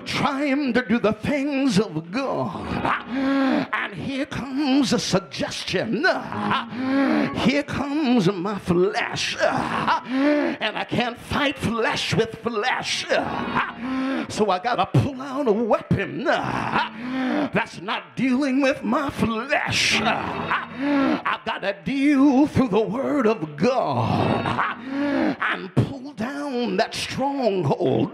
trying 0.06 0.73
to 0.73 0.86
do 0.86 0.99
the 0.99 1.14
things 1.14 1.80
of 1.80 2.11
God. 2.11 2.86
And 3.73 3.94
here 3.94 4.26
comes 4.26 4.94
a 4.94 4.99
suggestion. 4.99 6.06
Here 7.36 7.64
comes 7.64 8.31
my 8.31 8.60
flesh. 8.60 9.38
And 9.40 10.77
I 10.77 10.86
can't 10.86 11.18
fight 11.18 11.57
flesh 11.57 12.14
with 12.14 12.36
flesh. 12.40 13.06
So 14.30 14.49
I 14.49 14.60
got 14.60 14.76
to 14.76 14.86
pull 15.02 15.22
out 15.22 15.48
a 15.48 15.53
weapon 15.53 16.23
that's 16.23 17.81
not 17.81 18.15
dealing 18.15 18.61
with 18.61 18.84
my 18.84 19.10
flesh. 19.10 19.99
I've 20.02 21.45
got 21.45 21.61
to 21.61 21.76
deal 21.84 22.48
through 22.48 22.69
the 22.69 22.80
Word 22.80 23.27
of 23.27 23.57
God 23.57 24.77
and 24.80 25.73
pull 25.76 26.14
down 26.14 26.77
that 26.77 26.94
stronghold 27.49 28.13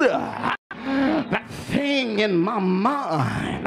that 0.86 1.50
thing 1.50 2.20
in 2.20 2.38
my 2.38 2.60
mind 2.60 3.66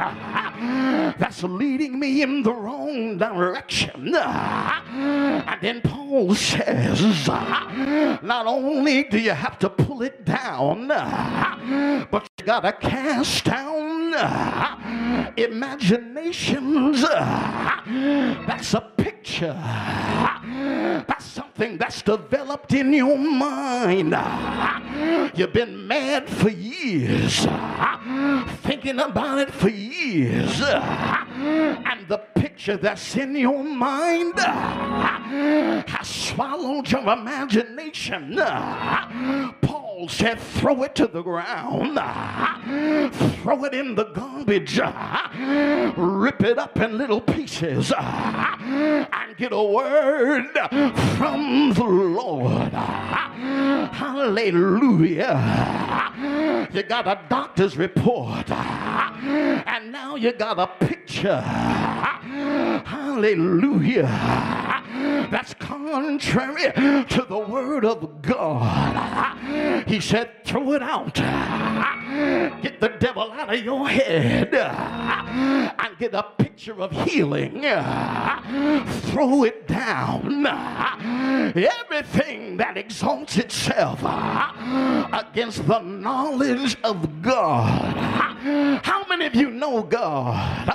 that's 1.19 1.43
leading 1.43 1.99
me 1.99 2.23
in 2.23 2.43
the 2.43 2.53
wrong 2.53 3.19
direction. 3.19 4.15
And 4.15 5.61
then 5.61 5.81
Paul 5.81 6.35
says, 6.35 7.27
not 7.29 8.47
only 8.47 9.05
do 9.05 9.19
you 9.19 9.33
have 9.33 9.59
to 9.61 9.69
pull 9.69 10.03
it 10.03 10.25
down, 10.25 10.89
but 10.89 12.29
you 12.39 12.45
gotta 12.45 12.73
cast 12.73 13.45
down 13.45 14.15
imaginations. 15.37 17.03
That's 17.03 18.75
a 18.75 18.81
picture. 18.97 19.59
That's 21.07 21.25
something 21.25 21.79
that's 21.79 22.03
developed 22.03 22.73
in 22.73 22.93
your 22.93 23.19
mind. 23.19 24.17
You've 25.37 25.53
been 25.53 25.87
mad 25.87 26.29
for 26.29 26.49
years, 26.49 27.08
Uh, 27.11 28.47
thinking 28.59 29.01
about 29.01 29.39
it 29.39 29.51
for 29.51 29.71
years, 29.71 30.61
uh, 30.61 31.25
and 31.87 32.07
the 32.07 32.19
picture 32.35 32.77
that's 32.77 33.17
in 33.17 33.35
your 33.35 33.65
mind 33.65 34.35
uh, 34.37 35.83
has 35.87 36.07
swallowed 36.07 36.91
your 36.91 37.11
imagination. 37.11 38.37
Paul 39.63 40.07
said, 40.11 40.39
throw 40.39 40.83
it 40.83 40.95
to 40.97 41.07
the 41.07 41.23
ground, 41.23 41.99
throw 43.43 43.65
it 43.65 43.73
in 43.73 43.95
the 43.95 44.05
garbage, 44.05 44.79
rip 45.97 46.43
it 46.43 46.59
up 46.59 46.79
in 46.79 46.99
little 46.99 47.23
pieces, 47.23 47.91
and 47.97 49.35
get 49.39 49.53
a 49.53 49.63
word 49.63 50.51
from 51.17 51.73
the 51.73 51.85
Lord. 51.85 52.75
Hallelujah. 53.93 55.39
You 56.73 56.83
got 56.83 56.98
a 57.07 57.21
doctor's 57.29 57.77
report, 57.77 58.51
and 58.51 59.93
now 59.93 60.17
you 60.17 60.33
got 60.33 60.59
a 60.59 60.67
picture. 60.85 61.41
Hallelujah. 62.85 64.09
That's 65.31 65.55
contrary 65.55 66.73
to 66.73 67.27
the 67.29 67.39
word 67.39 67.85
of 67.85 68.23
God. 68.23 69.37
He 69.87 70.01
said, 70.01 70.45
throw 70.45 70.73
it 70.73 70.83
out. 70.83 71.15
Get 72.63 72.81
the 72.81 72.89
devil 72.99 73.31
out 73.33 73.53
of 73.55 73.63
your 73.63 73.89
head 73.89 74.55
and 74.55 75.99
get 75.99 76.15
a 76.15 76.23
picture 76.39 76.81
of 76.81 76.91
healing. 76.91 77.63
Throw 79.11 79.45
it 79.45 79.69
down. 79.69 80.47
Everything 81.55 82.57
that 82.57 82.77
exalts 82.77 83.37
itself 83.37 84.01
against 85.13 85.67
the 85.67 85.81
knowledge 85.81 86.77
of 86.89 87.23
God. 87.23 87.95
How 88.83 89.05
many 89.09 89.27
of 89.27 89.35
you 89.35 89.51
know 89.51 89.83
God? 89.83 90.67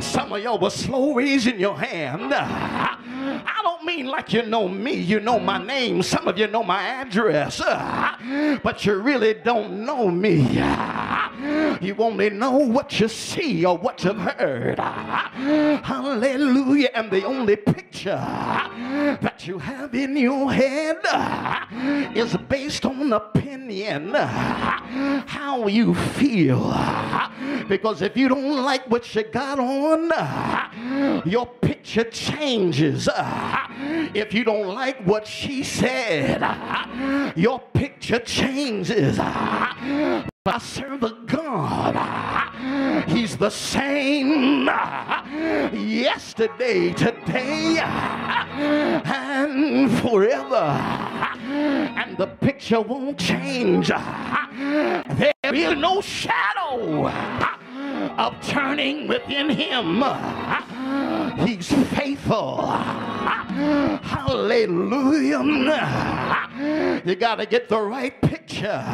Some 0.00 0.32
of 0.32 0.42
y'all 0.42 0.58
were 0.58 0.70
slow 0.70 1.12
raising 1.12 1.60
your 1.60 1.76
hand. 1.76 2.32
I 2.32 3.60
don't 3.62 3.77
mean 3.88 4.06
like 4.06 4.34
you 4.34 4.42
know 4.42 4.68
me, 4.68 4.92
you 4.92 5.18
know 5.18 5.38
my 5.38 5.56
name, 5.64 6.02
some 6.02 6.28
of 6.28 6.36
you 6.38 6.46
know 6.46 6.62
my 6.62 6.82
address, 6.82 7.58
but 8.62 8.84
you 8.84 8.94
really 8.96 9.32
don't 9.32 9.84
know 9.86 10.10
me. 10.10 10.62
You 11.80 11.94
only 11.98 12.30
know 12.30 12.58
what 12.58 12.98
you 12.98 13.06
see 13.06 13.64
or 13.64 13.78
what 13.78 14.02
you've 14.02 14.18
heard. 14.18 14.78
Hallelujah. 15.84 16.90
And 16.92 17.10
the 17.12 17.24
only 17.24 17.54
picture 17.54 18.16
that 18.16 19.46
you 19.46 19.58
have 19.58 19.94
in 19.94 20.16
your 20.16 20.52
head 20.52 20.98
is 22.16 22.36
based 22.48 22.84
on 22.84 23.12
opinion, 23.12 24.14
how 24.14 25.68
you 25.68 25.94
feel. 25.94 26.74
Because 27.68 28.02
if 28.02 28.16
you 28.16 28.28
don't 28.28 28.64
like 28.64 28.90
what 28.90 29.14
you 29.14 29.22
got 29.22 29.60
on, 29.60 31.22
your 31.24 31.46
picture 31.46 32.04
changes. 32.04 33.08
If 34.14 34.34
you 34.34 34.44
don't 34.44 34.68
like 34.68 34.98
what 35.04 35.26
she 35.26 35.62
said, 35.62 36.40
your 37.36 37.60
picture 37.72 38.18
changes. 38.18 39.18
I 39.20 40.58
serve 40.60 41.02
a 41.02 41.10
God. 41.26 41.94
He's 43.08 43.36
the 43.36 43.50
same 43.50 44.64
yesterday, 45.72 46.92
today, 46.94 47.78
and 49.04 49.90
forever. 50.00 50.56
And 51.94 52.16
the 52.16 52.26
picture 52.26 52.80
won't 52.80 53.18
change. 53.18 53.88
There 53.88 55.34
is 55.44 55.76
no 55.78 56.00
shadow 56.00 57.08
of 58.16 58.40
turning 58.46 59.06
within 59.06 59.50
him. 59.50 60.02
He's 61.46 61.72
faithful. 61.94 62.66
Hallelujah. 64.02 65.42
You 67.04 67.14
got 67.16 67.36
to 67.36 67.46
get 67.46 67.68
the 67.68 67.80
right 67.80 68.20
picture 68.22 68.84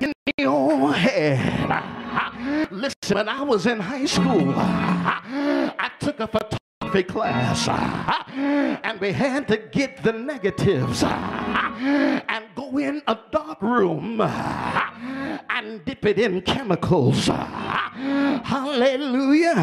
in 0.00 0.12
your 0.38 0.92
head. 0.92 2.70
Listen, 2.70 3.16
when 3.16 3.28
I 3.28 3.42
was 3.42 3.66
in 3.66 3.80
high 3.80 4.06
school, 4.06 4.54
I 4.56 5.90
took 6.00 6.20
a 6.20 6.26
photography 6.26 6.65
class 7.02 7.68
uh, 7.68 8.24
and 8.82 9.00
we 9.00 9.12
had 9.12 9.46
to 9.48 9.56
get 9.56 10.02
the 10.02 10.12
negatives 10.12 11.02
uh, 11.02 11.08
and 12.28 12.44
go 12.54 12.78
in 12.78 13.02
a 13.06 13.18
dark 13.30 13.60
room 13.60 14.20
uh, 14.20 14.90
and 15.50 15.84
dip 15.84 16.04
it 16.06 16.18
in 16.18 16.40
chemicals. 16.42 17.26
Hallelujah. 18.44 19.54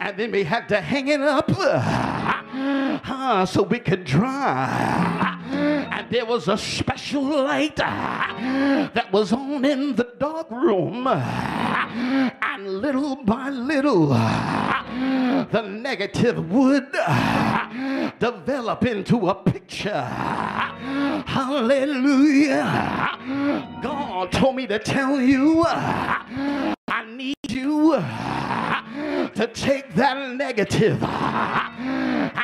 And 0.00 0.16
then 0.16 0.30
we 0.32 0.44
had 0.44 0.68
to 0.68 0.80
hang 0.80 1.08
it 1.08 1.20
up 1.20 1.50
uh, 1.50 3.46
so 3.46 3.62
we 3.62 3.78
could 3.78 4.04
dry. 4.04 5.35
And 5.52 6.10
there 6.10 6.24
was 6.24 6.48
a 6.48 6.58
special 6.58 7.22
light 7.22 7.78
uh, 7.78 8.88
that 8.94 9.12
was 9.12 9.32
on 9.32 9.64
in 9.64 9.94
the 9.96 10.12
dark 10.18 10.50
room. 10.50 11.06
And 11.06 12.80
little 12.80 13.16
by 13.16 13.50
little, 13.50 14.12
uh, 14.12 15.44
the 15.50 15.62
negative 15.62 16.50
would 16.50 16.88
uh, 16.94 18.10
develop 18.18 18.84
into 18.84 19.28
a 19.28 19.34
picture. 19.34 20.02
Hallelujah. 21.26 22.60
God 23.82 24.32
told 24.32 24.56
me 24.56 24.66
to 24.66 24.78
tell 24.78 25.20
you, 25.20 25.64
I 25.66 27.04
need 27.08 27.36
you 27.48 27.94
to 29.34 29.46
take 29.52 29.94
that 29.94 30.36
negative 30.36 31.02
uh, 31.02 31.70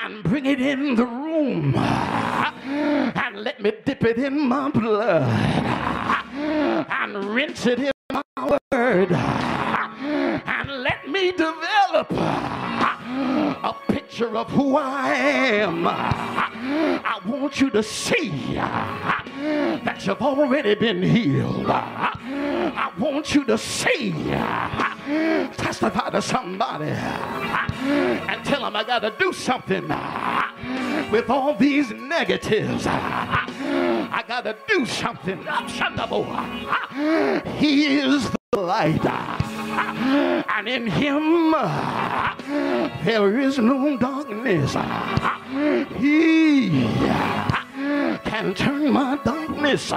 and 0.04 0.22
bring 0.24 0.46
it 0.46 0.60
in 0.60 0.94
the 0.94 1.04
room 1.04 1.74
uh, 1.76 2.52
and 2.64 3.42
let 3.42 3.60
me 3.60 3.72
dip 3.84 4.04
it 4.04 4.18
in 4.18 4.48
my 4.48 4.70
blood 4.70 5.22
uh, 5.22 6.84
and 6.90 7.24
rinse 7.24 7.66
it 7.66 7.78
in 7.80 7.92
my 8.12 8.22
word 8.70 9.12
and 9.12 10.70
let 10.82 11.08
me 11.08 11.32
develop 11.32 12.10
a 12.12 13.76
picture 13.88 14.36
of 14.36 14.50
who 14.50 14.76
I 14.76 15.14
am. 15.14 15.86
I 15.86 17.20
want 17.26 17.60
you 17.60 17.70
to 17.70 17.82
see 17.82 18.30
that 18.54 20.06
you've 20.06 20.22
already 20.22 20.74
been 20.74 21.02
healed. 21.02 21.66
I 21.70 22.92
want 22.98 23.34
you 23.34 23.44
to 23.44 23.58
see, 23.58 24.12
testify 25.56 26.10
to 26.10 26.22
somebody 26.22 26.90
and 26.90 28.44
tell 28.44 28.62
them 28.62 28.76
I 28.76 28.84
got 28.84 29.00
to 29.00 29.12
do 29.18 29.32
something 29.32 29.88
with 31.10 31.28
all 31.28 31.54
these 31.54 31.90
negatives. 31.90 32.86
I 32.86 34.24
got 34.26 34.44
to 34.44 34.56
do 34.68 34.86
something. 34.86 35.38
He 37.56 38.01
is 38.02 38.30
the 38.50 38.60
light, 38.60 39.06
and 39.06 40.68
in 40.68 40.86
him 40.86 41.52
there 43.04 43.38
is 43.38 43.58
no 43.58 43.96
darkness. 43.96 44.74
He 45.96 46.86
can 48.24 48.54
turn 48.54 48.90
my 48.90 49.18
darkness 49.24 49.92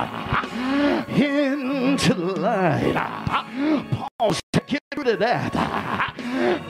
into 1.07 2.13
light. 2.13 2.95
Paul 4.19 4.33
said, 4.33 4.67
get 4.67 4.81
rid 4.95 5.07
of 5.07 5.19
that. 5.19 5.53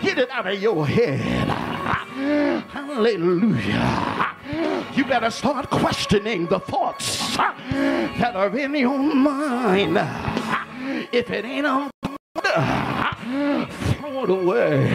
Get 0.01 0.17
it 0.17 0.29
out 0.29 0.47
of 0.47 0.61
your 0.61 0.87
head. 0.87 1.47
Hallelujah. 2.69 4.31
You 4.93 5.03
better 5.05 5.29
start 5.31 5.69
questioning 5.69 6.45
the 6.47 6.59
thoughts 6.59 7.35
that 7.37 8.35
are 8.35 8.57
in 8.57 8.75
your 8.75 8.97
mind. 8.97 9.97
If 11.11 11.31
it 11.31 11.45
ain't 11.45 11.65
all 11.65 11.89
throw 14.05 14.25
away. 14.25 14.87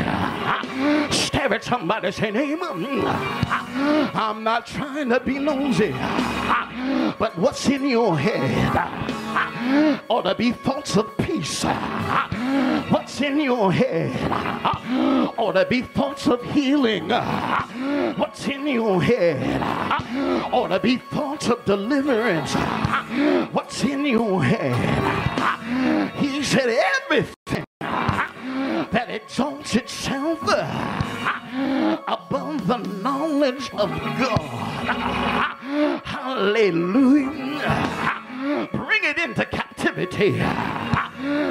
Stare 1.10 1.54
at 1.54 1.64
somebody, 1.64 2.12
say, 2.12 2.28
Amen. 2.28 3.02
I'm 4.14 4.42
not 4.44 4.66
trying 4.66 5.08
to 5.08 5.20
be 5.20 5.38
nosy, 5.38 5.92
but 7.18 7.36
what's 7.36 7.68
in 7.68 7.88
your 7.88 8.18
head 8.18 8.76
ought 10.08 10.22
to 10.22 10.34
be 10.34 10.52
thoughts 10.52 10.96
of 10.96 11.16
peace. 11.18 11.64
What's 12.90 13.20
in 13.20 13.40
your 13.40 13.72
head 13.72 14.14
ought 15.38 15.52
to 15.52 15.66
be 15.66 15.82
thoughts 15.82 16.26
of 16.26 16.42
healing. 16.52 17.08
What's 17.08 18.46
in 18.46 18.66
your 18.66 19.02
head 19.02 19.62
ought 20.52 20.68
to 20.68 20.80
be 20.80 20.96
thoughts 20.96 21.48
of 21.48 21.64
deliverance. 21.64 22.54
What's 23.52 23.82
in 23.84 24.04
your 24.06 24.42
head? 24.44 26.10
He 26.16 26.42
said, 26.42 26.68
everything 26.68 27.64
that 28.92 29.08
exalts 29.08 29.74
itself 29.76 30.40
uh, 30.42 31.98
above 32.08 32.66
the 32.66 32.78
knowledge 32.78 33.70
of 33.74 33.90
God. 33.90 34.40
Hallelujah. 36.04 37.48
Bring 38.72 39.04
it 39.04 39.18
into 39.18 39.44
captivity. 39.44 40.32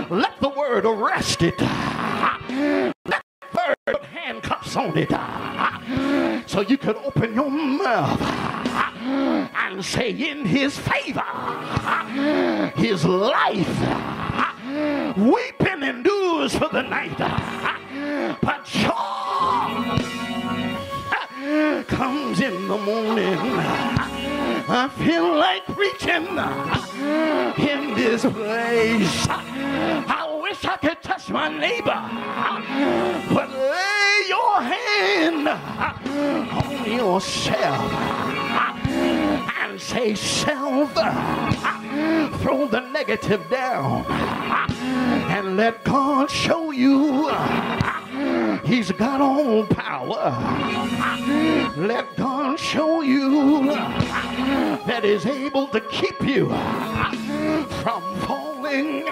Let 0.09 0.39
the 0.41 0.49
word 0.49 0.85
arrest 0.85 1.41
it. 1.41 1.59
Let 1.61 2.93
the 3.05 3.21
word 3.55 3.75
put 3.85 4.03
handcuffs 4.03 4.75
on 4.75 4.97
it. 4.97 5.11
So 6.49 6.61
you 6.61 6.77
can 6.77 6.95
open 6.97 7.33
your 7.35 7.49
mouth 7.49 8.21
and 9.01 9.83
say, 9.83 10.11
in 10.11 10.45
his 10.45 10.77
favor, 10.77 11.23
his 12.75 13.05
life 13.05 13.67
weeping 15.17 15.83
endures 15.83 16.55
for 16.55 16.69
the 16.69 16.81
night, 16.81 17.17
but 18.41 18.65
joy 18.65 19.99
comes 21.87 22.39
in 22.39 22.67
the 22.67 22.77
morning. 22.77 23.37
I 24.71 24.87
feel 24.97 25.35
like 25.35 25.65
preaching 25.65 26.27
in 27.67 27.95
this 27.95 28.21
place. 28.21 29.27
I 29.27 30.39
wish 30.41 30.63
I 30.65 30.77
could 30.77 31.01
touch 31.01 31.29
my 31.29 31.49
neighbor, 31.49 31.99
but 33.33 33.49
lay 33.49 34.23
your 34.27 34.61
hand 34.61 35.47
on 35.49 36.91
yourself 36.91 37.91
and 39.61 39.81
say, 39.81 40.13
Self, 40.13 40.93
throw 42.41 42.67
the 42.67 42.81
negative 42.91 43.49
down 43.49 44.05
and 45.39 45.55
let 45.55 45.85
God 45.85 46.29
show 46.29 46.71
you 46.71 47.29
He's 48.65 48.91
got 48.91 49.21
all 49.21 49.65
power. 49.65 50.35
Let 51.77 52.13
God 52.17 52.59
show 52.59 53.01
you 53.01 53.63
that 54.85 55.05
is 55.05 55.25
able 55.25 55.67
to 55.69 55.79
keep 55.79 56.21
you 56.21 56.49
from 57.81 58.01
falling 58.27 59.05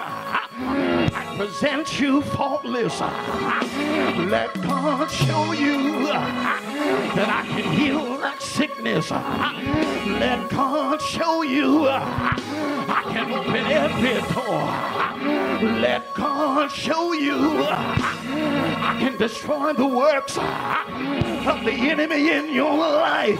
present 1.38 2.00
you 2.00 2.24
faultless. 2.24 3.00
Let 3.00 4.60
God 4.64 5.06
show 5.12 5.52
you 5.52 6.08
that 6.08 7.30
I 7.30 7.48
can 7.48 7.72
heal 7.74 8.18
that 8.18 8.42
sickness. 8.42 9.12
Let 9.12 10.50
God 10.50 11.00
show 11.00 11.44
you 11.44 11.88
I 11.90 13.04
can 13.14 13.32
open 13.32 13.66
every 13.68 14.20
door. 14.34 15.80
Let 15.80 16.12
God 16.16 16.72
show 16.72 17.14
you 17.14 17.66
I 17.68 18.98
can 19.00 19.16
destroy 19.18 19.74
the 19.74 19.86
works 19.86 20.38
of 20.38 21.64
the 21.64 21.74
enemy 21.74 22.32
in 22.32 22.52
your 22.52 22.76
life. 22.76 23.40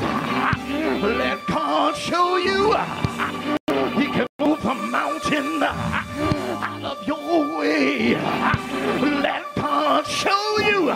Let 1.02 1.44
God 1.48 1.98
show 1.98 2.38
you 2.38 2.74
He 4.00 4.06
can 4.06 4.28
move 4.40 4.64
a 4.64 4.76
mountain 4.76 6.07
Let 7.68 9.44
God 9.56 10.06
show 10.08 10.58
you. 10.60 10.88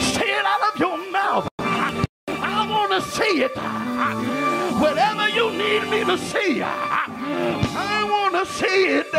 Say 0.00 0.30
it 0.38 0.44
out 0.44 0.72
of 0.72 0.78
your 0.78 1.10
mouth. 1.10 1.48
I 1.58 2.68
want 2.70 2.92
to 2.92 3.00
see 3.10 3.42
it. 3.42 3.56
Whatever 4.80 5.28
you 5.28 5.50
need 5.50 5.88
me 5.90 6.04
to 6.04 6.16
see, 6.18 6.62
I 6.62 8.04
want 8.08 8.34
to 8.34 8.52
see 8.52 8.86
it. 9.00 9.12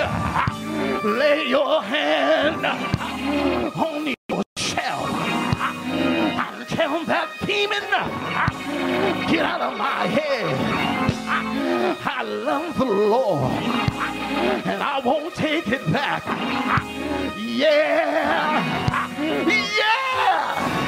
Lay 1.03 1.47
your 1.47 1.81
hand 1.83 2.65
on 2.65 4.13
yourself 4.29 5.09
and 5.09 6.67
tell 6.69 7.03
that 7.05 7.29
demon, 7.45 7.83
get 9.29 9.45
out 9.45 9.61
of 9.61 9.77
my 9.77 10.07
head. 10.07 10.55
I 12.05 12.23
love 12.23 12.77
the 12.77 12.85
Lord 12.85 13.92
and 14.43 14.83
I 14.83 14.99
won't 14.99 15.33
take 15.35 15.67
it 15.67 15.91
back. 15.91 16.23
Yeah. 17.37 19.07
Yeah. 19.17 20.79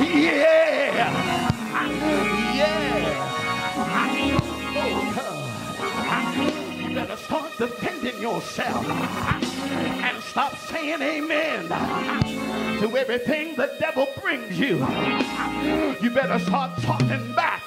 Yeah. 0.00 1.20
Yeah. 2.54 3.30
Oh, 4.76 6.80
You 6.88 6.94
better 6.94 7.16
start 7.16 7.50
defending 7.58 8.20
yourself 8.20 8.86
and 8.86 10.22
stop 10.22 10.56
saying 10.56 11.02
amen 11.02 11.68
to 12.80 12.96
everything 12.96 13.54
the 13.56 13.70
devil 13.78 14.08
brings 14.22 14.58
you. 14.58 14.78
You 16.00 16.10
better 16.10 16.38
start 16.38 16.80
talking 16.82 17.32
back 17.34 17.62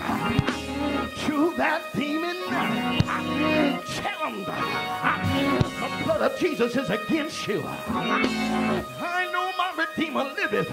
to 1.28 1.54
that 1.58 1.82
demon. 1.94 2.38
Tell 2.48 4.20
him 4.30 4.46
the 4.46 6.04
blood 6.04 6.22
of 6.22 6.40
Jesus 6.40 6.76
is 6.76 6.90
against 6.90 7.48
you. 7.48 7.64
I 7.68 9.30
know 9.34 9.52
my 9.58 9.74
Redeemer 9.78 10.24
liveth. 10.24 10.70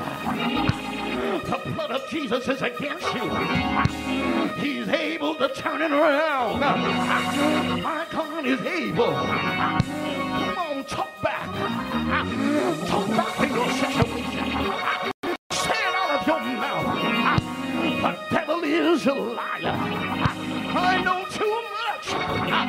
The 1.44 1.60
blood 1.72 1.90
of 1.90 2.08
Jesus 2.08 2.48
is 2.48 2.62
against 2.62 3.14
you. 3.14 3.28
He's 4.62 4.88
able 4.88 5.34
to 5.34 5.48
turn 5.48 5.82
it 5.82 5.90
around. 5.90 6.60
My 6.60 8.06
God 8.12 8.46
is 8.46 8.60
able. 8.60 9.12
Come 9.12 10.58
on, 10.58 10.84
talk 10.84 11.10
back. 11.20 11.50
Talk 12.86 13.08
back 13.08 13.36
to 13.38 13.46
your 13.48 13.70
situation. 13.70 14.44
Say 15.50 15.80
it 15.88 15.94
out 15.96 16.10
of 16.20 16.26
your 16.26 16.40
mouth. 16.40 17.40
The 18.02 18.16
devil 18.30 18.62
is 18.62 19.06
a 19.06 19.14
liar. 19.14 20.03
I 20.84 21.02
know 21.02 21.24
too 21.30 21.56
much 21.78 22.06
ah, 22.12 22.68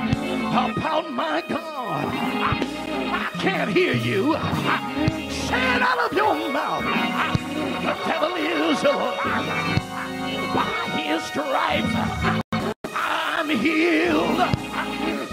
ah, 0.53 0.71
about 0.71 1.11
my 1.11 1.43
God. 1.47 2.05
Ah, 2.07 3.29
I 3.33 3.41
can't 3.41 3.69
hear 3.71 3.93
you. 3.93 4.33
Say 5.29 5.75
it 5.75 5.81
out 5.81 5.99
of 6.05 6.17
your 6.17 6.49
mouth. 6.51 6.83
The 7.85 7.93
devil 8.07 8.33
is 8.35 8.83
a 8.83 8.95
liar. 8.95 9.79
By 10.55 10.75
his 10.97 11.23
stripes, 11.23 11.95
I'm 12.93 13.49
healed. 13.49 14.39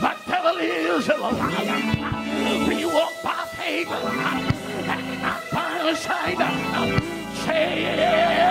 The 0.04 0.14
devil 0.26 0.56
is 0.58 1.08
a 1.08 1.16
liar. 1.16 2.68
We 2.68 2.84
walk 2.84 3.14
by 3.22 3.44
faith 3.56 3.90
and 3.90 5.22
not 5.22 5.42
by 5.52 5.94
sight. 5.94 6.38
Say 7.44 7.84
it. 7.84 8.41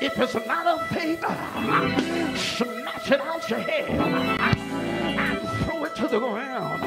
If 0.00 0.18
it's 0.18 0.34
not 0.46 0.66
of 0.68 0.86
faith, 0.88 1.18
snatch 2.38 3.10
it 3.10 3.20
out 3.20 3.50
your 3.50 3.58
head 3.58 3.90
and 3.90 5.48
throw 5.64 5.84
it 5.84 5.96
to 5.96 6.06
the 6.06 6.20
ground. 6.20 6.80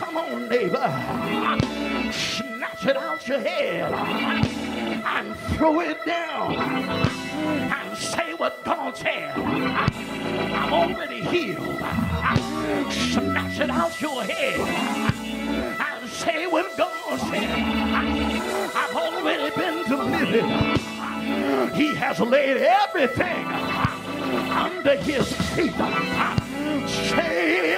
Come 0.00 0.16
on, 0.16 0.48
neighbor. 0.48 0.90
Snatch 2.12 2.86
it 2.86 2.96
out 2.96 3.28
your 3.28 3.38
head 3.38 3.92
and 3.92 5.36
throw 5.56 5.78
it 5.80 6.04
down 6.04 6.56
and 6.56 7.96
say 7.96 8.34
what 8.34 8.64
God 8.64 8.96
said. 8.96 9.38
I'm 9.38 10.72
already 10.72 11.20
healed. 11.20 11.78
Snatch 12.90 13.60
it 13.60 13.70
out 13.70 14.00
your 14.00 14.24
head 14.24 14.58
and 15.78 16.10
say 16.10 16.48
what 16.48 16.76
God 16.76 17.20
said. 17.20 18.25
I've 18.78 18.94
already 18.94 19.56
been 19.56 19.88
delivered. 19.88 20.78
He 21.74 21.94
has 21.94 22.20
laid 22.20 22.58
everything 22.58 23.46
under 24.50 24.96
his 24.96 25.32
feet. 25.54 25.72
Say 26.86 27.76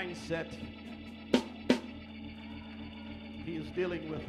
mindset. 0.00 0.46
He 3.44 3.56
is 3.56 3.68
dealing 3.70 4.08
with. 4.08 4.22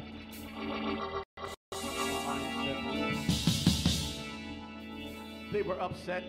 They 5.52 5.62
were 5.62 5.80
upset 5.80 6.24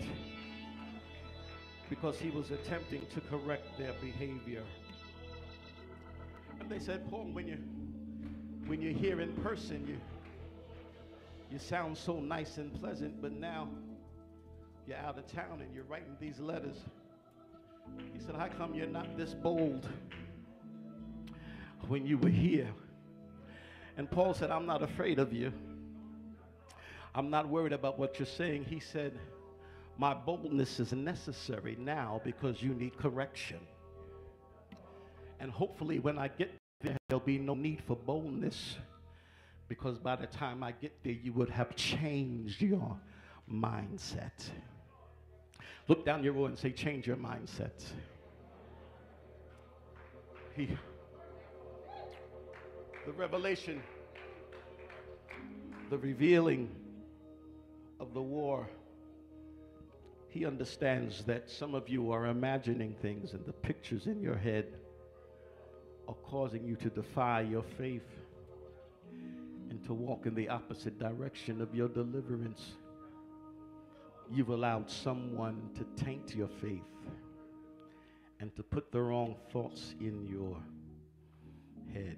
because 1.90 2.18
he 2.18 2.30
was 2.30 2.52
attempting 2.52 3.06
to 3.14 3.22
correct 3.22 3.78
their 3.78 3.94
behavior. 4.02 4.64
And 6.60 6.70
they 6.70 6.80
said, 6.80 7.10
Paul, 7.10 7.30
when 7.34 7.48
you 7.48 7.58
when 8.68 8.82
you're 8.82 8.94
here 8.94 9.20
in 9.20 9.34
person, 9.44 9.86
you 9.88 9.98
you 11.52 11.60
sound 11.60 11.98
so 11.98 12.20
nice 12.20 12.58
and 12.58 12.74
pleasant, 12.80 13.22
but 13.22 13.34
now 13.34 13.68
you're 14.88 14.98
out 14.98 15.18
of 15.18 15.28
town 15.28 15.62
and 15.62 15.74
you're 15.74 15.84
writing 15.84 16.16
these 16.20 16.40
letters. 16.40 16.78
He 18.14 18.20
said, 18.20 18.36
How 18.36 18.48
come 18.48 18.74
you're 18.74 18.88
not 18.88 19.18
this 19.18 19.34
bold 19.34 19.88
when 21.88 22.06
you 22.06 22.18
were 22.18 22.30
here? 22.30 22.70
And 23.98 24.10
Paul 24.10 24.34
said, 24.34 24.50
I'm 24.50 24.66
not 24.66 24.82
afraid 24.82 25.20
of 25.20 25.34
you. 25.34 25.54
I'm 27.16 27.30
not 27.30 27.48
worried 27.48 27.74
about 27.74 28.00
what 28.00 28.18
you're 28.18 28.26
saying. 28.26 28.66
He 28.66 28.80
said, 28.80 29.20
My 29.98 30.14
boldness 30.14 30.80
is 30.80 30.94
necessary 30.94 31.78
now 31.80 32.22
because 32.24 32.62
you 32.62 32.74
need 32.74 32.98
correction. 32.98 33.60
And 35.40 35.52
hopefully, 35.52 36.00
when 36.00 36.18
I 36.18 36.30
get 36.30 36.52
there, 36.82 36.98
there'll 37.08 37.20
be 37.20 37.38
no 37.38 37.54
need 37.54 37.84
for 37.86 37.96
boldness 37.96 38.78
because 39.68 39.98
by 39.98 40.16
the 40.16 40.28
time 40.28 40.64
I 40.64 40.72
get 40.72 40.94
there, 41.04 41.14
you 41.14 41.34
would 41.34 41.50
have 41.50 41.76
changed 41.76 42.62
your 42.62 42.98
mindset. 43.52 44.32
Look 45.88 46.06
down 46.06 46.24
your 46.24 46.34
road 46.34 46.52
and 46.52 46.58
say, 46.58 46.72
change 46.72 47.06
your 47.08 47.18
mindset. 47.18 47.84
He, 50.56 50.70
the 53.06 53.12
revelation, 53.12 53.82
the 55.90 55.98
revealing 55.98 56.70
of 58.00 58.14
the 58.14 58.22
war, 58.22 58.70
he 60.30 60.46
understands 60.46 61.24
that 61.26 61.50
some 61.50 61.76
of 61.76 61.90
you 61.90 62.12
are 62.12 62.28
imagining 62.28 62.96
things 63.02 63.34
and 63.34 63.46
the 63.46 63.54
pictures 63.54 64.08
in 64.08 64.22
your 64.22 64.38
head 64.38 64.66
are 66.08 66.16
causing 66.24 66.66
you 66.66 66.76
to 66.78 66.90
defy 66.90 67.42
your 67.42 67.64
faith 67.78 68.08
and 69.70 69.84
to 69.86 69.94
walk 69.94 70.26
in 70.26 70.34
the 70.34 70.50
opposite 70.50 70.98
direction 70.98 71.62
of 71.62 71.74
your 71.76 71.88
deliverance 71.88 72.74
you've 74.34 74.50
allowed 74.50 74.90
someone 74.90 75.70
to 75.76 76.04
taint 76.04 76.34
your 76.36 76.48
faith 76.48 76.82
and 78.40 78.56
to 78.56 78.64
put 78.64 78.92
the 78.92 79.00
wrong 79.00 79.36
thoughts 79.52 79.94
in 80.00 80.26
your 80.26 80.58
head. 81.94 82.18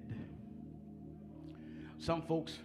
Some 1.98 2.22
folks 2.22 2.58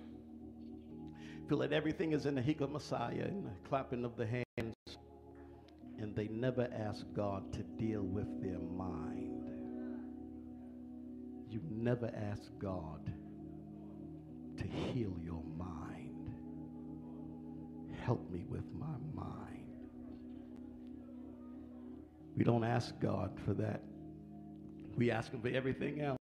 feel 1.47 1.57
that 1.59 1.73
everything 1.73 2.13
is 2.13 2.25
in 2.25 2.35
the 2.35 2.41
Higa 2.41 2.71
Messiah 2.71 3.25
and 3.25 3.45
the 3.45 3.51
clapping 3.67 4.05
of 4.05 4.15
the 4.15 4.25
hands, 4.25 4.97
and 5.99 6.15
they 6.15 6.27
never 6.29 6.69
ask 6.73 7.05
God 7.13 7.51
to 7.53 7.63
deal 7.77 8.03
with 8.03 8.41
their 8.41 8.59
mind. 8.59 9.49
You 11.49 11.59
never 11.69 12.09
ask 12.31 12.51
God 12.57 13.11
to 14.57 14.63
heal 14.63 15.13
your 15.21 15.43
mind. 15.57 15.90
Help 18.01 18.31
me 18.31 18.43
with 18.49 18.65
my 18.73 18.97
mind. 19.13 19.65
We 22.35 22.43
don't 22.43 22.63
ask 22.63 22.99
God 22.99 23.37
for 23.45 23.53
that. 23.53 23.81
We 24.97 25.11
ask 25.11 25.31
Him 25.31 25.41
for 25.41 25.49
everything 25.49 26.01
else, 26.01 26.17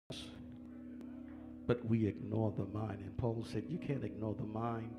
but 1.68 1.86
we 1.86 2.08
ignore 2.08 2.52
the 2.58 2.66
mind. 2.66 3.00
And 3.02 3.16
Paul 3.18 3.46
said, 3.52 3.66
You 3.70 3.78
can't 3.78 4.04
ignore 4.04 4.34
the 4.34 4.44
mind 4.44 4.96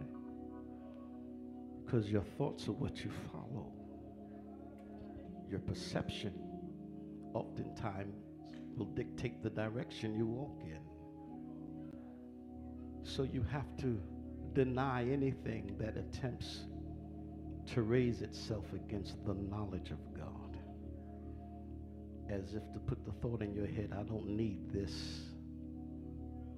because 1.84 2.08
your 2.08 2.22
thoughts 2.22 2.68
are 2.68 2.72
what 2.72 3.04
you 3.04 3.10
follow. 3.32 3.72
Your 5.50 5.60
perception 5.60 6.32
oftentimes 7.34 8.14
will 8.76 8.86
dictate 8.86 9.42
the 9.42 9.50
direction 9.50 10.14
you 10.14 10.26
walk 10.26 10.60
in. 10.62 10.78
So 13.02 13.24
you 13.24 13.42
have 13.42 13.76
to 13.78 14.00
deny 14.52 15.02
anything 15.10 15.74
that 15.78 15.96
attempts 15.96 16.66
to 17.74 17.82
raise 17.82 18.22
itself 18.22 18.64
against 18.74 19.14
the 19.26 19.34
knowledge 19.34 19.90
of 19.90 19.98
God. 20.14 20.56
As 22.30 22.54
if 22.54 22.62
to 22.72 22.78
put 22.80 23.04
the 23.04 23.12
thought 23.20 23.42
in 23.42 23.54
your 23.54 23.66
head, 23.66 23.92
I 23.98 24.02
don't 24.02 24.28
need 24.28 24.72
this, 24.72 25.20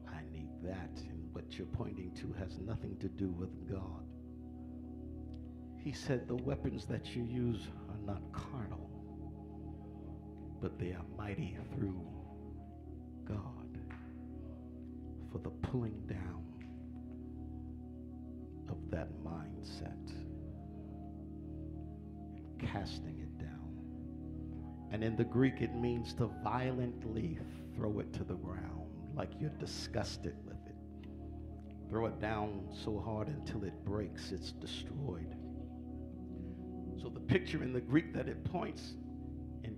I 0.08 0.20
need 0.32 0.50
that. 0.64 0.90
And 1.08 1.32
what 1.32 1.44
you're 1.56 1.66
pointing 1.66 2.12
to 2.16 2.32
has 2.38 2.58
nothing 2.58 2.96
to 3.00 3.08
do 3.08 3.28
with 3.28 3.70
God. 3.70 4.04
He 5.78 5.92
said, 5.92 6.28
The 6.28 6.36
weapons 6.36 6.84
that 6.86 7.16
you 7.16 7.24
use 7.24 7.66
are 7.88 8.04
not 8.04 8.22
carnal, 8.32 8.90
but 10.60 10.78
they 10.78 10.90
are 10.90 11.04
mighty 11.16 11.56
through 11.74 12.00
God 13.26 13.78
for 15.32 15.38
the 15.38 15.50
pulling 15.50 16.00
down 16.06 16.44
of 18.68 18.76
that 18.90 19.08
mindset 19.24 19.99
casting 22.72 23.18
it 23.20 23.38
down. 23.38 23.50
And 24.92 25.04
in 25.04 25.16
the 25.16 25.24
Greek, 25.24 25.60
it 25.60 25.74
means 25.74 26.12
to 26.14 26.30
violently 26.42 27.38
throw 27.74 28.00
it 28.00 28.12
to 28.14 28.24
the 28.24 28.34
ground, 28.34 28.90
like 29.14 29.30
you're 29.40 29.50
disgusted 29.50 30.34
with 30.44 30.56
it. 30.66 30.76
Throw 31.88 32.06
it 32.06 32.20
down 32.20 32.68
so 32.84 32.98
hard 32.98 33.28
until 33.28 33.64
it 33.64 33.84
breaks, 33.84 34.32
it's 34.32 34.52
destroyed. 34.52 35.34
So 37.00 37.08
the 37.08 37.20
picture 37.20 37.62
in 37.62 37.72
the 37.72 37.80
Greek 37.80 38.12
that 38.14 38.28
it 38.28 38.44
points 38.44 38.94
and 39.64 39.76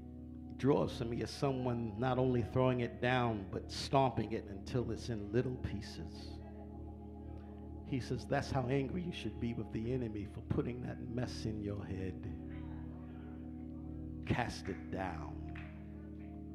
draws 0.58 0.98
to 0.98 1.04
me 1.04 1.22
is 1.22 1.30
someone 1.30 1.92
not 1.98 2.18
only 2.18 2.42
throwing 2.52 2.80
it 2.80 3.00
down, 3.00 3.46
but 3.52 3.70
stomping 3.70 4.32
it 4.32 4.44
until 4.50 4.90
it's 4.90 5.08
in 5.08 5.32
little 5.32 5.56
pieces. 5.56 6.32
He 7.86 8.00
says 8.00 8.24
that's 8.28 8.50
how 8.50 8.66
angry 8.70 9.02
you 9.02 9.12
should 9.12 9.38
be 9.38 9.52
with 9.52 9.70
the 9.72 9.92
enemy 9.92 10.26
for 10.32 10.40
putting 10.54 10.82
that 10.82 10.98
mess 11.10 11.44
in 11.44 11.62
your 11.62 11.84
head. 11.84 12.26
Cast 14.26 14.68
it 14.68 14.90
down. 14.92 15.36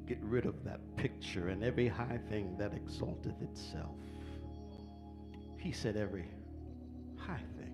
Get 0.08 0.20
rid 0.22 0.46
of 0.46 0.64
that 0.64 0.80
picture 0.96 1.50
and 1.50 1.64
every 1.64 1.88
high 1.88 2.20
thing 2.30 2.56
that 2.58 2.74
exalteth 2.74 3.42
itself. 3.42 3.96
He 5.58 5.72
said 5.72 5.98
every 5.98 6.26
high 7.18 7.42
thing. 7.58 7.74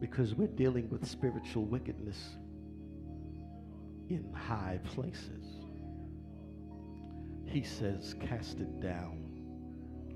Because 0.00 0.34
we're 0.34 0.46
dealing 0.46 0.88
with 0.90 1.06
spiritual 1.08 1.64
wickedness 1.64 2.36
in 4.08 4.32
high 4.32 4.78
places. 4.84 5.64
He 7.46 7.62
says, 7.62 8.14
cast 8.20 8.60
it 8.60 8.80
down 8.80 9.18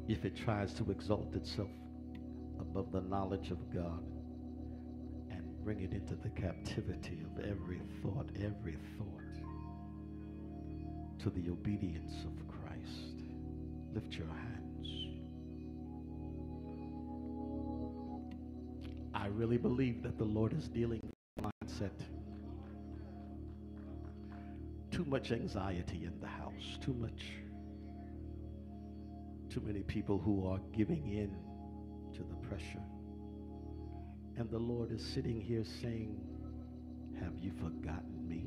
if 0.08 0.24
it 0.24 0.36
tries 0.36 0.72
to 0.74 0.90
exalt 0.90 1.34
itself 1.34 1.70
above 2.60 2.92
the 2.92 3.00
knowledge 3.00 3.50
of 3.50 3.58
God 3.72 4.02
bring 5.68 5.82
it 5.82 5.92
into 5.92 6.14
the 6.14 6.30
captivity 6.30 7.18
of 7.26 7.44
every 7.44 7.78
thought, 8.00 8.26
every 8.36 8.78
thought 8.96 9.34
to 11.18 11.28
the 11.28 11.50
obedience 11.50 12.24
of 12.24 12.32
Christ. 12.48 13.20
Lift 13.92 14.14
your 14.14 14.28
hands. 14.28 14.88
I 19.12 19.26
really 19.26 19.58
believe 19.58 20.02
that 20.04 20.16
the 20.16 20.24
Lord 20.24 20.54
is 20.54 20.68
dealing 20.68 21.02
with 21.04 21.52
mindset. 21.52 22.00
Too 24.90 25.04
much 25.04 25.32
anxiety 25.32 26.06
in 26.06 26.18
the 26.18 26.28
house, 26.28 26.78
too 26.80 26.94
much 26.94 27.26
too 29.50 29.60
many 29.60 29.82
people 29.82 30.16
who 30.16 30.48
are 30.48 30.60
giving 30.72 31.12
in 31.12 31.36
to 32.14 32.20
the 32.20 32.36
pressure. 32.48 32.80
And 34.38 34.48
the 34.50 34.58
Lord 34.58 34.92
is 34.92 35.02
sitting 35.04 35.40
here 35.40 35.64
saying, 35.82 36.16
Have 37.20 37.36
you 37.40 37.50
forgotten 37.58 38.28
me? 38.28 38.46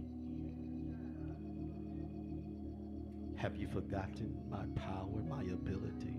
Have 3.35 3.57
you 3.57 3.67
forgotten 3.67 4.37
my 4.49 4.63
power, 4.81 5.21
my 5.27 5.41
ability? 5.41 6.15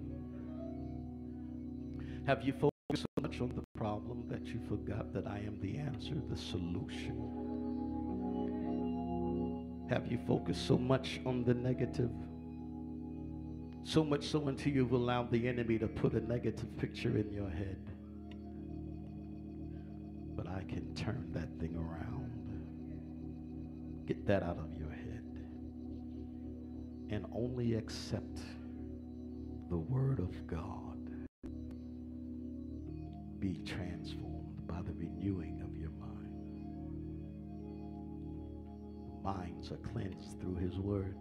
Have 2.27 2.44
you 2.44 2.53
focused 2.53 3.07
so 3.16 3.23
much 3.23 3.40
on 3.40 3.49
the 3.57 3.62
problem 3.74 4.24
that 4.28 4.44
you 4.44 4.61
forgot 4.69 5.11
that 5.15 5.27
I 5.27 5.39
am 5.39 5.59
the 5.62 5.78
answer, 5.78 6.16
the 6.28 6.36
solution? 6.36 7.16
Have 9.89 10.07
you 10.07 10.19
focused 10.27 10.66
so 10.66 10.77
much 10.77 11.19
on 11.24 11.44
the 11.44 11.55
negative? 11.55 12.11
So 13.85 14.05
much 14.05 14.27
so 14.28 14.49
until 14.49 14.73
you've 14.73 14.93
allowed 14.93 15.31
the 15.31 15.49
enemy 15.49 15.78
to 15.78 15.89
put 15.89 16.12
a 16.12 16.20
negative 16.20 16.77
picture 16.77 17.16
in 17.16 17.32
your 17.32 17.49
head. 17.49 17.91
But 20.43 20.52
I 20.52 20.62
can 20.62 20.93
turn 20.94 21.28
that 21.32 21.48
thing 21.60 21.77
around. 21.77 22.32
Get 24.06 24.27
that 24.27 24.43
out 24.43 24.59
of 24.59 24.74
your 24.77 24.90
head. 24.90 25.24
And 27.10 27.27
only 27.32 27.74
accept 27.74 28.40
the 29.70 29.77
Word 29.77 30.19
of 30.19 30.47
God. 30.48 30.98
Be 33.39 33.60
transformed 33.64 34.66
by 34.66 34.82
the 34.82 34.93
renewing 34.94 35.62
of 35.62 35.77
your 35.77 35.90
mind. 35.90 36.35
Minds 39.23 39.70
are 39.70 39.77
cleansed 39.93 40.40
through 40.40 40.56
His 40.56 40.77
Word. 40.78 41.19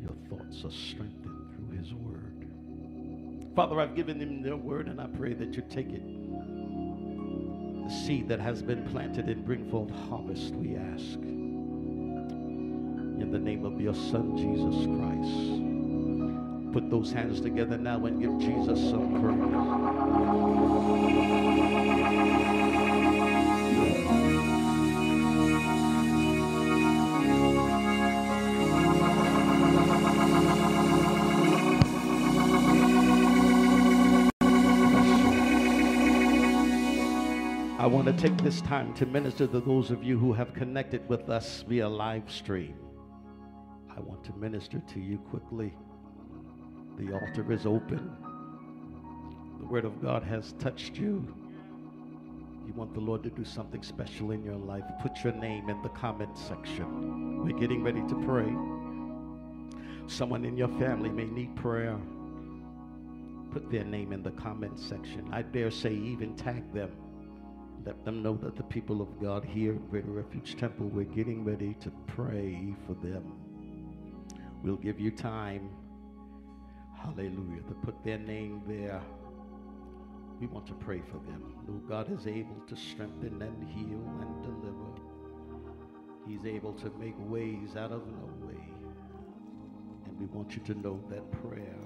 Your 0.00 0.16
thoughts 0.28 0.64
are 0.64 0.72
strengthened 0.72 1.54
through 1.54 1.78
His 1.78 1.94
Word. 1.94 2.46
Father, 3.54 3.80
I've 3.80 3.94
given 3.94 4.18
them 4.18 4.42
their 4.42 4.56
word, 4.56 4.88
and 4.88 5.00
I 5.00 5.06
pray 5.06 5.34
that 5.34 5.54
you 5.54 5.62
take 5.68 5.90
it. 5.90 6.02
Seed 7.90 8.28
that 8.28 8.38
has 8.38 8.62
been 8.62 8.84
planted 8.84 9.28
and 9.28 9.44
bring 9.44 9.68
forth 9.68 9.90
harvest, 9.90 10.54
we 10.54 10.76
ask. 10.76 11.18
In 13.20 13.32
the 13.32 13.38
name 13.38 13.64
of 13.64 13.80
your 13.80 13.94
Son, 13.94 14.36
Jesus 14.36 14.86
Christ. 14.86 16.72
Put 16.72 16.88
those 16.88 17.12
hands 17.12 17.40
together 17.40 17.76
now 17.76 18.06
and 18.06 18.20
give 18.20 18.38
Jesus 18.38 18.78
some 18.90 19.10
praise. 21.84 21.99
Want 37.90 38.06
to 38.06 38.12
take 38.12 38.36
this 38.38 38.60
time 38.60 38.94
to 38.94 39.04
minister 39.04 39.48
to 39.48 39.58
those 39.58 39.90
of 39.90 40.04
you 40.04 40.16
who 40.16 40.32
have 40.32 40.54
connected 40.54 41.06
with 41.08 41.28
us 41.28 41.64
via 41.66 41.88
live 41.88 42.30
stream. 42.30 42.76
I 43.94 43.98
want 43.98 44.22
to 44.26 44.32
minister 44.34 44.80
to 44.94 45.00
you 45.00 45.18
quickly. 45.18 45.74
The 46.98 47.12
altar 47.12 47.50
is 47.50 47.66
open. 47.66 48.16
The 49.58 49.66
Word 49.66 49.84
of 49.84 50.00
God 50.00 50.22
has 50.22 50.52
touched 50.60 50.98
you. 50.98 51.34
You 52.64 52.72
want 52.74 52.94
the 52.94 53.00
Lord 53.00 53.24
to 53.24 53.30
do 53.30 53.44
something 53.44 53.82
special 53.82 54.30
in 54.30 54.44
your 54.44 54.54
life. 54.54 54.84
Put 55.02 55.24
your 55.24 55.32
name 55.32 55.68
in 55.68 55.82
the 55.82 55.88
comment 55.88 56.38
section. 56.38 57.44
We're 57.44 57.58
getting 57.58 57.82
ready 57.82 58.02
to 58.02 58.14
pray. 58.24 58.54
Someone 60.06 60.44
in 60.44 60.56
your 60.56 60.68
family 60.78 61.10
may 61.10 61.24
need 61.24 61.56
prayer. 61.56 61.98
Put 63.50 63.68
their 63.68 63.84
name 63.84 64.12
in 64.12 64.22
the 64.22 64.30
comment 64.30 64.78
section. 64.78 65.28
I 65.32 65.42
dare 65.42 65.72
say, 65.72 65.92
even 65.92 66.36
tag 66.36 66.72
them. 66.72 66.90
Let 67.84 68.04
them 68.04 68.22
know 68.22 68.36
that 68.42 68.56
the 68.56 68.62
people 68.64 69.00
of 69.00 69.20
God 69.20 69.44
here 69.44 69.72
at 69.72 69.90
Greater 69.90 70.10
Refuge 70.10 70.54
Temple, 70.56 70.88
we're 70.88 71.04
getting 71.04 71.44
ready 71.44 71.74
to 71.80 71.90
pray 72.06 72.74
for 72.86 72.94
them. 72.94 73.32
We'll 74.62 74.76
give 74.76 75.00
you 75.00 75.10
time, 75.10 75.70
hallelujah, 76.98 77.62
to 77.68 77.74
put 77.82 78.04
their 78.04 78.18
name 78.18 78.62
there. 78.66 79.00
We 80.40 80.46
want 80.46 80.66
to 80.66 80.74
pray 80.74 81.00
for 81.00 81.18
them. 81.30 81.54
Lord 81.66 81.88
God 81.88 82.12
is 82.18 82.26
able 82.26 82.60
to 82.66 82.76
strengthen 82.76 83.40
and 83.40 83.68
heal 83.68 84.02
and 84.20 84.42
deliver. 84.42 84.90
He's 86.26 86.44
able 86.44 86.74
to 86.74 86.90
make 86.98 87.14
ways 87.18 87.76
out 87.76 87.92
of 87.92 88.06
no 88.06 88.46
way. 88.46 88.62
And 90.06 90.20
we 90.20 90.26
want 90.26 90.54
you 90.54 90.62
to 90.64 90.74
know 90.80 91.00
that 91.08 91.30
prayer 91.42 91.76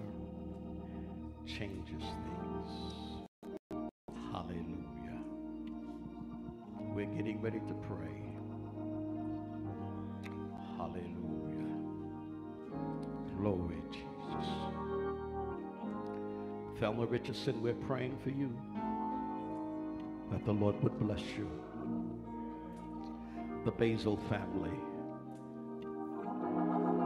changes 1.46 2.02
things. 2.02 2.70
Hallelujah. 4.32 4.83
We're 6.94 7.06
getting 7.06 7.40
ready 7.40 7.58
to 7.58 7.74
pray. 7.88 8.22
Hallelujah. 10.76 11.74
Glory, 13.36 13.82
Jesus. 13.90 14.48
Thelma 16.78 17.06
Richardson, 17.06 17.60
we're 17.62 17.74
praying 17.74 18.16
for 18.22 18.30
you 18.30 18.56
that 20.30 20.44
the 20.44 20.52
Lord 20.52 20.80
would 20.84 20.96
bless 21.00 21.20
you. 21.36 21.50
The 23.64 23.72
Basil 23.72 24.16
family, 24.28 24.70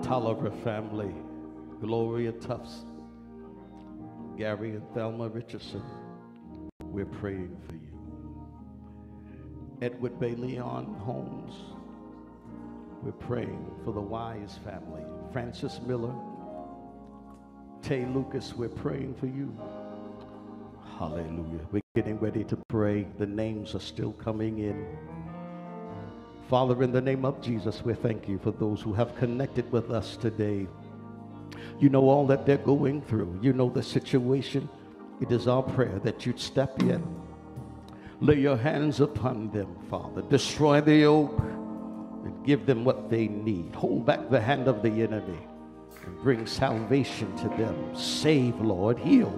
Tolliver 0.02 0.52
family, 0.62 1.14
Gloria 1.80 2.32
Tufts, 2.32 2.84
Gary 4.36 4.72
and 4.72 4.82
Thelma 4.92 5.28
Richardson, 5.28 5.82
we're 6.82 7.06
praying 7.06 7.56
for 7.66 7.74
you. 7.74 7.87
Edward 9.80 10.18
Bayleon 10.18 10.98
Holmes. 10.98 11.54
We're 13.02 13.12
praying 13.12 13.64
for 13.84 13.92
the 13.92 14.00
Wise 14.00 14.58
family. 14.64 15.02
Francis 15.32 15.80
Miller, 15.86 16.12
Tay 17.80 18.04
Lucas, 18.06 18.54
we're 18.56 18.68
praying 18.68 19.14
for 19.14 19.26
you. 19.26 19.56
Hallelujah. 20.98 21.60
We're 21.70 21.82
getting 21.94 22.18
ready 22.18 22.42
to 22.44 22.56
pray. 22.68 23.06
The 23.18 23.26
names 23.26 23.76
are 23.76 23.80
still 23.80 24.12
coming 24.14 24.58
in. 24.58 24.84
Father, 26.48 26.82
in 26.82 26.90
the 26.90 27.00
name 27.00 27.24
of 27.24 27.40
Jesus, 27.40 27.84
we 27.84 27.94
thank 27.94 28.28
you 28.28 28.38
for 28.38 28.50
those 28.50 28.80
who 28.80 28.92
have 28.94 29.14
connected 29.14 29.70
with 29.70 29.92
us 29.92 30.16
today. 30.16 30.66
You 31.78 31.88
know 31.88 32.08
all 32.08 32.26
that 32.26 32.46
they're 32.46 32.56
going 32.56 33.02
through. 33.02 33.38
You 33.40 33.52
know 33.52 33.70
the 33.70 33.82
situation. 33.82 34.68
It 35.20 35.30
is 35.30 35.46
our 35.46 35.62
prayer 35.62 36.00
that 36.00 36.26
you'd 36.26 36.40
step 36.40 36.82
in 36.82 37.27
Lay 38.20 38.40
your 38.40 38.56
hands 38.56 39.00
upon 39.00 39.50
them, 39.50 39.76
Father. 39.88 40.22
Destroy 40.22 40.80
the 40.80 40.96
yoke 40.96 41.38
and 41.38 42.44
give 42.44 42.66
them 42.66 42.84
what 42.84 43.08
they 43.08 43.28
need. 43.28 43.74
Hold 43.76 44.06
back 44.06 44.28
the 44.28 44.40
hand 44.40 44.66
of 44.66 44.82
the 44.82 44.90
enemy 44.90 45.38
and 46.04 46.22
bring 46.22 46.46
salvation 46.46 47.34
to 47.36 47.48
them. 47.50 47.94
Save, 47.94 48.60
Lord. 48.60 48.98
Heal, 48.98 49.32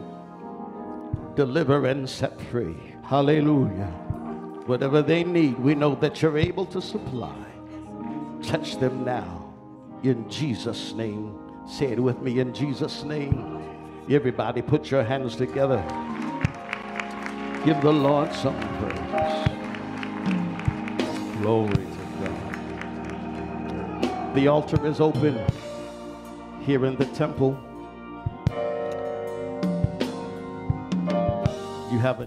deliver, 1.37 1.87
and 1.87 2.09
set 2.09 2.41
free. 2.51 2.77
Hallelujah. 3.05 3.93
Whatever 4.67 5.03
they 5.03 5.25
need, 5.25 5.59
we 5.59 5.75
know 5.75 5.95
that 5.97 6.23
you're 6.23 6.39
able 6.39 6.65
to 6.67 6.81
supply. 6.81 7.37
Touch 8.43 8.79
them 8.79 9.05
now 9.05 9.53
in 10.03 10.29
Jesus' 10.31 10.95
name. 10.95 11.37
Say 11.69 11.93
it 11.93 12.01
with 12.01 12.21
me 12.23 12.41
in 12.41 12.55
Jesus' 12.55 13.05
name. 13.05 13.63
Everybody, 14.09 14.63
put 14.63 14.91
your 14.91 15.05
hands 15.05 15.37
together. 15.37 15.85
Give 17.65 17.81
the 17.83 17.93
Lord 17.93 18.33
some 18.33 18.57
praise. 18.79 18.99
Glory 21.43 21.69
to 21.75 22.05
God. 22.23 22.35
The 24.35 24.49
altar 24.49 24.87
is 24.87 24.99
open 24.99 25.39
here 26.63 26.87
in 26.87 26.97
the 26.97 27.05
temple. 27.05 27.59
You 31.93 31.99
have 31.99 32.27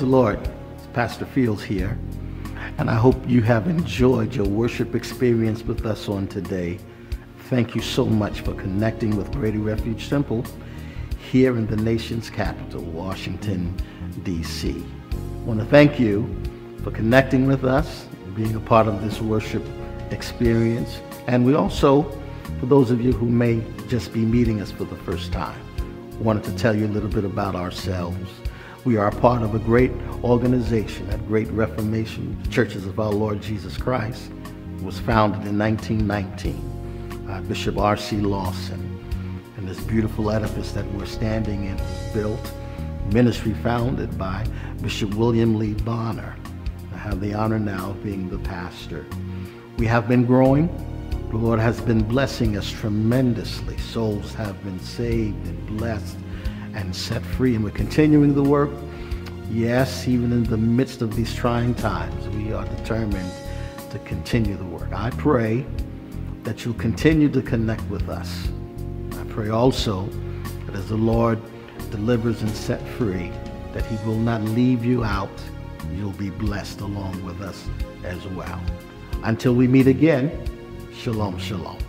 The 0.00 0.06
Lord. 0.06 0.40
It's 0.76 0.86
Pastor 0.94 1.26
Fields 1.26 1.62
here. 1.62 1.98
And 2.78 2.88
I 2.88 2.94
hope 2.94 3.16
you 3.28 3.42
have 3.42 3.68
enjoyed 3.68 4.34
your 4.34 4.46
worship 4.46 4.94
experience 4.94 5.62
with 5.62 5.84
us 5.84 6.08
on 6.08 6.26
today. 6.26 6.78
Thank 7.50 7.74
you 7.74 7.82
so 7.82 8.06
much 8.06 8.40
for 8.40 8.54
connecting 8.54 9.14
with 9.14 9.30
Greater 9.30 9.58
Refuge 9.58 10.08
Temple 10.08 10.46
here 11.30 11.54
in 11.58 11.66
the 11.66 11.76
nation's 11.76 12.30
capital, 12.30 12.80
Washington, 12.80 13.76
D.C. 14.22 14.82
I 15.12 15.16
want 15.44 15.60
to 15.60 15.66
thank 15.66 16.00
you 16.00 16.34
for 16.82 16.90
connecting 16.90 17.46
with 17.46 17.66
us, 17.66 18.06
being 18.34 18.54
a 18.54 18.60
part 18.60 18.88
of 18.88 19.02
this 19.02 19.20
worship 19.20 19.62
experience. 20.10 21.02
And 21.26 21.44
we 21.44 21.54
also, 21.54 22.10
for 22.58 22.64
those 22.64 22.90
of 22.90 23.02
you 23.02 23.12
who 23.12 23.28
may 23.28 23.62
just 23.86 24.14
be 24.14 24.20
meeting 24.20 24.62
us 24.62 24.70
for 24.70 24.84
the 24.84 24.96
first 24.96 25.30
time, 25.30 25.60
wanted 26.18 26.44
to 26.44 26.56
tell 26.56 26.74
you 26.74 26.86
a 26.86 26.88
little 26.88 27.10
bit 27.10 27.26
about 27.26 27.54
ourselves. 27.54 28.30
We 28.82 28.96
are 28.96 29.08
a 29.08 29.12
part 29.14 29.42
of 29.42 29.54
a 29.54 29.58
great 29.58 29.92
organization 30.24 31.06
at 31.10 31.26
Great 31.26 31.48
Reformation 31.48 32.42
Churches 32.50 32.86
of 32.86 32.98
Our 32.98 33.12
Lord 33.12 33.42
Jesus 33.42 33.76
Christ. 33.76 34.30
Was 34.80 34.98
founded 34.98 35.46
in 35.46 35.58
1919 35.58 37.26
by 37.26 37.40
Bishop 37.40 37.76
R.C. 37.76 38.16
Lawson. 38.16 38.80
And 39.58 39.68
this 39.68 39.78
beautiful 39.80 40.30
edifice 40.30 40.72
that 40.72 40.90
we're 40.94 41.04
standing 41.04 41.66
in 41.66 41.76
was 41.76 42.14
built, 42.14 42.54
ministry 43.12 43.52
founded 43.62 44.16
by 44.16 44.46
Bishop 44.80 45.12
William 45.12 45.58
Lee 45.58 45.74
Bonner. 45.74 46.34
I 46.94 46.96
have 46.96 47.20
the 47.20 47.34
honor 47.34 47.58
now 47.58 47.90
of 47.90 48.02
being 48.02 48.30
the 48.30 48.38
pastor. 48.38 49.04
We 49.76 49.84
have 49.88 50.08
been 50.08 50.24
growing. 50.24 50.68
The 51.28 51.36
Lord 51.36 51.60
has 51.60 51.82
been 51.82 52.02
blessing 52.02 52.56
us 52.56 52.72
tremendously. 52.72 53.76
Souls 53.76 54.32
have 54.32 54.64
been 54.64 54.80
saved 54.80 55.46
and 55.46 55.66
blessed 55.66 56.16
and 56.74 56.94
set 56.94 57.22
free, 57.22 57.54
and 57.54 57.64
we're 57.64 57.70
continuing 57.70 58.34
the 58.34 58.42
work. 58.42 58.70
Yes, 59.50 60.06
even 60.06 60.32
in 60.32 60.44
the 60.44 60.56
midst 60.56 61.02
of 61.02 61.16
these 61.16 61.34
trying 61.34 61.74
times, 61.74 62.28
we 62.36 62.52
are 62.52 62.64
determined 62.76 63.30
to 63.90 63.98
continue 64.00 64.56
the 64.56 64.64
work. 64.64 64.92
I 64.92 65.10
pray 65.10 65.66
that 66.44 66.64
you'll 66.64 66.74
continue 66.74 67.28
to 67.30 67.42
connect 67.42 67.82
with 67.90 68.08
us. 68.08 68.48
I 69.18 69.24
pray 69.24 69.48
also 69.50 70.08
that 70.66 70.76
as 70.76 70.88
the 70.88 70.96
Lord 70.96 71.40
delivers 71.90 72.42
and 72.42 72.50
set 72.50 72.80
free, 72.90 73.32
that 73.72 73.84
he 73.86 73.96
will 74.06 74.18
not 74.18 74.42
leave 74.42 74.84
you 74.84 75.02
out. 75.02 75.30
You'll 75.96 76.12
be 76.12 76.30
blessed 76.30 76.80
along 76.80 77.24
with 77.24 77.40
us 77.40 77.68
as 78.04 78.24
well. 78.28 78.60
Until 79.24 79.54
we 79.54 79.66
meet 79.66 79.88
again, 79.88 80.30
shalom, 80.94 81.38
shalom. 81.38 81.79